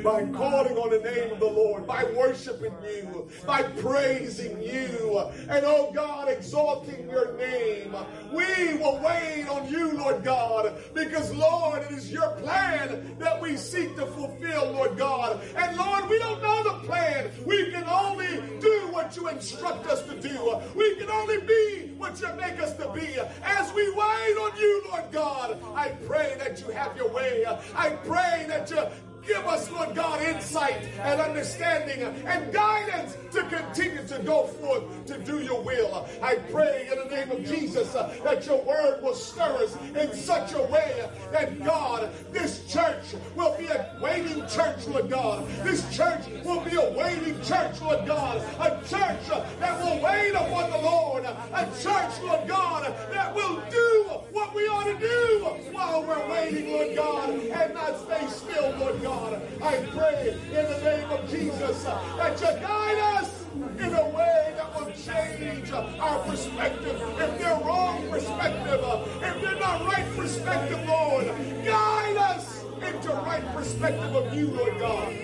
by 0.03 0.25
calling 0.33 0.77
on 0.77 0.91
the 0.91 1.01
name 1.05 1.33
of 1.33 1.39
the 1.39 1.47
Lord, 1.47 1.87
by 1.87 2.03
worshiping 2.17 2.75
you, 2.83 3.29
by 3.47 3.63
praising 3.63 4.61
you, 4.61 5.31
and 5.49 5.65
oh 5.65 5.93
God, 5.95 6.29
exalting 6.29 7.09
your 7.09 7.37
name. 7.37 7.95
We 8.33 8.75
will 8.79 9.01
wait 9.01 9.47
on 9.49 9.69
you, 9.71 9.93
Lord 9.93 10.25
God, 10.25 10.75
because, 10.93 11.33
Lord, 11.35 11.83
it 11.83 11.93
is 11.93 12.11
your 12.11 12.31
plan 12.41 13.15
that 13.21 13.41
we 13.41 13.57
seek 13.57 13.95
to 13.95 14.07
fulfill, 14.07 14.73
Lord 14.73 14.99
God. 14.99 15.41
And 15.57 15.77
Lord, 15.77 16.09
we 16.09 16.19
don't 16.19 16.43
know 16.43 16.65
the 16.65 16.87
plan. 16.87 17.31
We 17.47 17.71
can 17.71 17.85
only 17.85 18.43
do 18.59 18.86
what 18.97 19.15
you 19.15 19.29
instruct 19.29 19.87
us 19.89 20.03
to 20.05 20.19
do. 20.19 20.59
We 20.75 20.97
can 20.97 21.11
only 21.11 21.39
be 21.43 21.93
what 21.99 22.19
you 22.19 22.29
make 22.33 22.59
us 22.59 22.75
to 22.79 22.91
be. 22.95 23.19
As 23.45 23.71
we 23.75 23.91
wait 23.91 24.37
on 24.41 24.59
you, 24.59 24.85
Lord 24.89 25.05
God, 25.13 25.59
I 25.75 25.91
pray 26.07 26.35
that 26.39 26.63
you 26.63 26.71
have 26.71 26.97
your 26.97 27.13
way. 27.13 27.45
I 27.75 27.91
pray 27.91 28.47
that 28.49 28.71
you 28.71 28.83
Give 29.27 29.45
us, 29.47 29.71
Lord 29.73 29.95
God, 29.95 30.23
insight 30.23 30.89
and 31.01 31.21
understanding 31.21 32.03
and 32.03 32.53
guidance 32.53 33.17
to 33.33 33.43
continue 33.43 34.07
to 34.07 34.19
go 34.23 34.47
forth 34.47 34.85
to 35.07 35.19
do 35.19 35.41
your 35.43 35.61
will. 35.63 36.07
I 36.23 36.37
pray 36.37 36.89
in 36.91 36.99
the 36.99 37.15
name 37.15 37.31
of 37.31 37.45
Jesus 37.45 37.93
that 37.93 38.47
your 38.47 38.63
word 38.63 39.03
will 39.03 39.15
stir 39.15 39.65
us 39.65 39.77
in 39.97 40.15
such 40.15 40.53
a 40.53 40.63
way 40.63 41.09
that, 41.33 41.63
God, 41.65 42.11
this 42.33 42.65
church 42.73 43.15
will 43.35 43.57
be 43.59 43.67
a 43.67 43.99
waiting 44.01 44.47
church, 44.47 44.87
Lord 44.87 45.11
God. 45.11 45.47
This 45.65 45.83
church 45.95 46.23
will 46.45 46.61
be 46.61 46.77
a 46.77 46.93
waiting 46.93 47.41
church, 47.43 47.81
Lord 47.81 48.07
God. 48.07 48.39
A 48.61 48.71
church 48.89 49.27
that 49.59 49.83
will 49.83 50.01
wait 50.03 50.35
upon 50.35 50.71
the 50.71 50.79
Lord. 50.79 51.25
A 51.25 51.65
church, 51.83 52.21
Lord 52.23 52.47
God, 52.47 52.95
that 53.13 53.35
will 53.35 53.61
do 53.71 54.05
what 54.31 54.55
we 54.55 54.63
ought 54.69 54.85
to 54.85 54.99
do 54.99 55.73
while 55.73 56.03
we're 56.03 56.29
waiting, 56.31 56.73
Lord 56.73 56.95
God, 56.95 57.31
and 57.31 57.75
not 57.75 57.99
stay 58.01 58.27
still, 58.29 58.71
Lord 58.79 59.03
God. 59.03 59.16
God. 59.17 59.43
I 59.63 59.77
pray 59.97 60.37
in 60.49 60.65
the 60.71 60.81
name 60.85 61.11
of 61.11 61.31
Jesus 61.31 61.85
that 61.85 62.41
you 62.41 62.47
guide 62.61 62.99
us 63.19 63.45
in 63.79 63.95
a 63.95 64.09
way 64.11 64.55
that 64.57 64.75
will 64.75 64.93
change 64.93 65.73
our 65.73 66.19
perspective. 66.25 67.01
If 67.19 67.39
they're 67.39 67.61
wrong 67.65 68.09
perspective, 68.11 68.81
if 69.23 69.43
they're 69.43 69.61
not 69.61 69.87
right 69.87 70.17
perspective, 70.17 70.87
Lord, 70.87 71.27
guide 71.65 72.17
us 72.17 72.63
into 72.83 73.09
right 73.09 73.47
perspective 73.55 74.15
of 74.15 74.35
you, 74.35 74.49
Lord 74.49 74.79
God. 74.79 75.15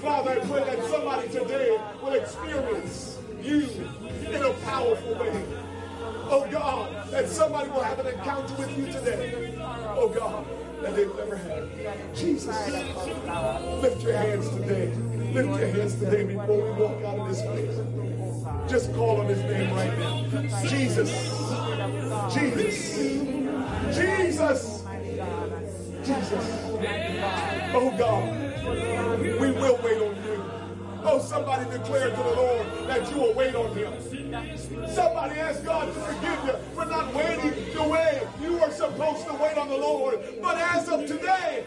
Father, 0.00 0.30
I 0.30 0.38
pray 0.46 0.64
that 0.64 0.84
somebody 0.84 1.28
today 1.28 1.78
will 2.02 2.14
experience 2.14 3.18
you 3.42 3.68
in 4.28 4.42
a 4.42 4.52
powerful 4.64 5.14
way. 5.14 5.44
Oh 6.32 6.46
God, 6.50 7.10
that 7.10 7.28
somebody 7.28 7.68
will 7.70 7.82
have 7.82 7.98
an 7.98 8.06
encounter 8.06 8.54
with 8.54 8.78
you 8.78 8.86
today. 8.86 9.58
Oh 9.96 10.08
God 10.08 10.46
that 10.82 10.96
they've 10.96 11.14
never 11.16 11.36
had. 11.36 12.14
Jesus, 12.14 12.68
lift 13.82 14.02
your 14.02 14.16
hands 14.16 14.48
today. 14.50 14.92
Lift 15.32 15.48
your 15.48 15.68
hands 15.68 15.94
today 15.94 16.24
before 16.24 16.56
we 16.56 16.70
walk 16.82 17.04
out 17.04 17.18
of 17.18 17.28
this 17.28 17.42
place. 17.42 18.70
Just 18.70 18.92
call 18.94 19.20
on 19.20 19.26
his 19.26 19.38
name 19.40 19.72
right 19.74 19.98
now. 19.98 20.22
Jesus. 20.62 21.10
Jesus. 22.32 22.96
Jesus. 23.94 24.84
Jesus. 26.04 26.70
Oh 27.72 27.94
God, 27.98 29.40
we 29.40 29.50
will 29.50 29.78
wait 29.82 30.02
on 30.02 30.16
you. 30.24 30.44
Oh, 31.02 31.18
somebody 31.18 31.70
declare 31.70 32.10
to 32.10 32.16
the 32.16 32.22
Lord 32.22 32.66
that 32.86 33.10
you 33.10 33.20
will 33.20 33.34
wait 33.34 33.54
on 33.54 33.74
him. 33.74 33.92
Somebody 34.88 35.40
ask 35.40 35.64
God 35.64 35.86
to 35.86 36.00
forgive 36.00 36.44
you 36.44 36.69
for 36.80 36.86
not 36.86 37.12
waiting 37.14 37.52
the 37.74 37.82
way 37.82 38.26
you 38.40 38.56
were 38.56 38.70
supposed 38.70 39.26
to 39.26 39.34
wait 39.34 39.56
on 39.58 39.68
the 39.68 39.76
Lord. 39.76 40.18
But 40.40 40.56
as 40.56 40.88
of 40.88 41.06
today, 41.06 41.64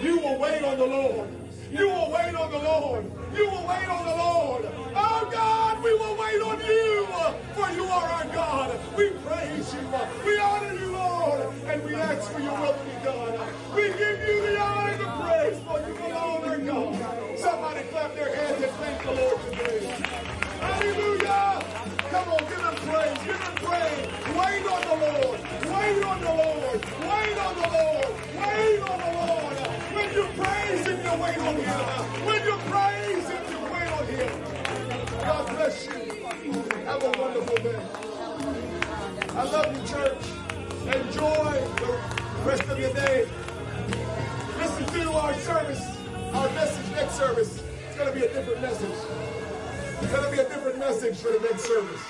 you 0.00 0.18
will 0.18 0.38
wait 0.38 0.62
on 0.62 0.76
the 0.76 0.86
Lord. 0.86 1.28
You 1.70 1.88
will 1.88 2.12
wait 2.12 2.34
on 2.34 2.50
the 2.50 2.58
Lord. 2.58 3.04
You 3.34 3.46
will 3.48 3.66
wait 3.66 3.88
on 3.88 4.04
the 4.04 4.16
Lord. 4.16 4.68
Oh 4.94 5.28
God, 5.32 5.82
we 5.82 5.94
will 5.94 6.16
wait 6.18 6.42
on 6.42 6.60
you, 6.60 7.06
for 7.54 7.70
you 7.72 7.84
are 7.84 8.08
our 8.08 8.26
God. 8.26 8.78
We 8.94 9.10
praise 9.24 9.72
you. 9.72 9.80
We 10.26 10.38
honor 10.38 10.74
you, 10.74 10.92
Lord, 10.92 11.54
and 11.64 11.82
we 11.84 11.94
ask 11.94 12.30
for 12.30 12.40
your 12.40 12.52
will 12.60 12.74
to 12.74 12.84
be 12.84 13.04
done. 13.04 13.38
We 13.74 13.88
give 13.88 14.20
you 14.28 14.42
the 14.42 14.60
honor 14.60 14.90
and 14.90 15.00
the 15.00 15.08
praise, 15.24 15.58
for 15.64 15.80
you 15.80 15.96
alone 16.12 16.44
are 16.44 16.58
God. 16.58 17.38
Somebody 17.38 17.84
clap 17.88 18.14
their 18.16 18.36
hands 18.36 18.62
and 18.62 18.72
thank 18.72 19.02
the 19.02 19.12
Lord 19.12 19.40
today. 19.50 19.86
Hallelujah. 20.60 21.64
Come 22.10 22.28
on, 22.28 22.38
give 22.50 22.71
praise. 23.22 24.06
Give. 24.06 24.36
Wait 24.36 24.66
on 24.66 24.82
the 24.82 24.96
Lord. 24.96 25.40
Wait 25.62 26.04
on 26.04 26.20
the 26.20 26.34
Lord. 26.34 26.84
Wait 26.84 27.38
on 27.38 27.54
the 27.54 27.68
Lord. 27.68 28.12
Wait 28.36 28.80
on 28.80 28.98
the 29.00 29.12
Lord. 29.18 29.56
When 29.94 30.14
you 30.14 30.26
praise 30.42 30.86
him, 30.86 30.98
you 31.04 31.22
wait 31.22 31.38
on 31.38 31.56
him. 31.56 32.26
When 32.26 32.42
you 32.44 32.56
praise 32.72 33.28
him, 33.28 33.44
you 33.50 33.60
wait 33.72 33.92
on 33.92 34.06
him. 34.06 34.42
God 35.20 35.48
bless 35.48 35.86
you. 35.86 36.26
Have 36.84 37.02
a 37.02 37.10
wonderful 37.20 37.56
day. 37.56 37.80
I 39.34 39.44
love 39.44 39.76
you, 39.76 39.88
church. 39.88 40.24
Enjoy 40.94 41.52
the 41.76 42.00
rest 42.44 42.62
of 42.64 42.78
your 42.78 42.92
day. 42.92 43.28
Listen 44.58 44.86
to 45.00 45.12
our 45.12 45.34
service, 45.34 45.98
our 46.34 46.48
message 46.50 46.90
next 46.92 47.14
service. 47.14 47.62
It's 47.88 47.96
going 47.96 48.12
to 48.12 48.18
be 48.18 48.26
a 48.26 48.32
different 48.32 48.60
message. 48.60 48.96
It's 50.00 50.12
going 50.12 50.24
to 50.24 50.30
be 50.30 50.38
a 50.38 50.48
different 50.48 50.78
message 50.78 51.16
for 51.18 51.32
the 51.32 51.40
next 51.40 51.64
service. 51.64 52.00